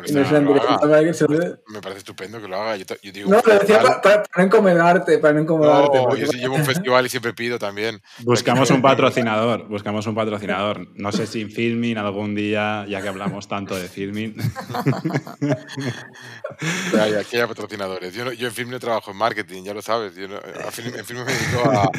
No 0.00 0.20
en. 0.20 1.60
Me 1.68 1.80
parece 1.80 1.98
estupendo 1.98 2.40
que 2.40 2.48
lo 2.48 2.56
haga. 2.56 2.76
Yo, 2.76 2.86
te- 2.86 2.98
yo 3.02 3.12
digo, 3.12 3.30
No, 3.30 3.40
lo 3.44 3.58
decía 3.58 3.80
para, 3.82 4.00
para- 4.00 4.22
para 4.22 4.38
no 4.38 4.44
incomodarte, 4.46 5.18
para 5.18 5.34
no 5.34 5.40
incomodarte. 5.40 5.98
No, 5.98 6.16
yo 6.16 6.26
sí 6.26 6.38
llevo 6.38 6.56
un 6.56 6.64
festival 6.64 7.06
y 7.06 7.08
siempre 7.08 7.32
pido 7.34 7.58
también. 7.58 8.00
Buscamos 8.20 8.70
un 8.70 8.82
patrocinador, 8.82 9.68
buscamos 9.68 10.06
un 10.06 10.14
patrocinador. 10.14 10.86
No 10.94 11.12
sé 11.12 11.26
si 11.26 11.44
Filmin 11.46 11.98
algún 11.98 12.34
día, 12.34 12.84
ya 12.88 13.02
que 13.02 13.08
hablamos 13.08 13.48
tanto 13.48 13.74
de 13.76 13.88
Filmin. 13.88 14.36
Ya, 16.92 17.08
ya, 17.08 17.24
que 17.24 17.36
haya 17.36 17.46
patrocinadores. 17.48 18.12
Yo, 18.14 18.32
yo 18.32 18.48
en 18.48 18.52
film 18.52 18.70
no 18.70 18.78
trabajo 18.80 19.10
en 19.12 19.16
marketing, 19.16 19.62
ya 19.64 19.72
lo 19.74 19.82
sabes. 19.82 20.14
Yo 20.14 20.26
film- 20.70 20.94
en 20.98 21.04
film 21.04 21.24
me 21.24 21.32
dedico 21.32 21.70
a, 21.70 21.90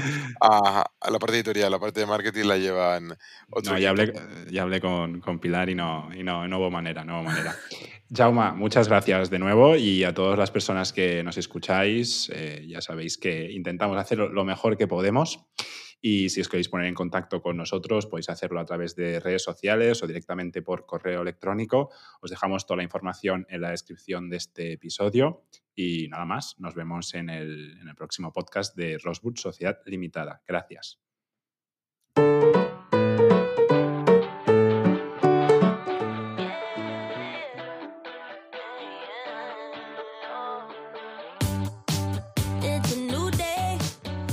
a- 0.41 0.83
a 0.99 1.09
la 1.09 1.19
parte 1.19 1.35
editorial, 1.37 1.71
la 1.71 1.79
parte 1.79 1.99
de 2.01 2.05
marketing 2.05 2.45
la 2.45 2.57
llevan 2.57 3.17
otros. 3.49 3.73
No, 3.73 3.79
ya 3.79 3.89
hablé, 3.89 4.13
ya 4.49 4.63
hablé 4.63 4.79
con, 4.81 5.19
con 5.21 5.39
Pilar 5.39 5.69
y 5.69 5.75
no, 5.75 6.09
y 6.13 6.23
no, 6.23 6.47
no 6.47 6.59
hubo 6.59 6.69
manera, 6.69 7.03
no 7.03 7.15
hubo 7.15 7.23
manera. 7.23 7.55
Jauma, 8.13 8.53
muchas 8.53 8.87
gracias 8.87 9.29
de 9.29 9.39
nuevo 9.39 9.75
y 9.75 10.03
a 10.03 10.13
todas 10.13 10.37
las 10.37 10.51
personas 10.51 10.91
que 10.93 11.23
nos 11.23 11.37
escucháis, 11.37 12.29
eh, 12.33 12.65
ya 12.67 12.81
sabéis 12.81 13.17
que 13.17 13.51
intentamos 13.51 13.97
hacer 13.97 14.17
lo- 14.17 14.43
mejor 14.43 14.77
que 14.77 14.87
podemos 14.87 15.45
y 16.01 16.29
si 16.29 16.41
os 16.41 16.49
queréis 16.49 16.67
poner 16.67 16.87
en 16.87 16.95
contacto 16.95 17.41
con 17.41 17.55
nosotros 17.57 18.07
podéis 18.07 18.29
hacerlo 18.29 18.59
a 18.59 18.65
través 18.65 18.95
de 18.95 19.19
redes 19.19 19.43
sociales 19.43 20.01
o 20.01 20.07
directamente 20.07 20.61
por 20.63 20.85
correo 20.85 21.21
electrónico. 21.21 21.91
Os 22.21 22.31
dejamos 22.31 22.65
toda 22.65 22.77
la 22.77 22.83
información 22.83 23.45
en 23.49 23.61
la 23.61 23.69
descripción 23.69 24.29
de 24.29 24.37
este 24.37 24.73
episodio 24.73 25.45
y 25.75 26.07
nada 26.09 26.25
más, 26.25 26.55
nos 26.59 26.73
vemos 26.75 27.13
en 27.13 27.29
el, 27.29 27.77
en 27.79 27.87
el 27.87 27.95
próximo 27.95 28.33
podcast 28.33 28.75
de 28.75 28.97
Rosewood 28.97 29.37
Sociedad 29.37 29.77
Limitada. 29.85 30.41
Gracias. 30.47 30.99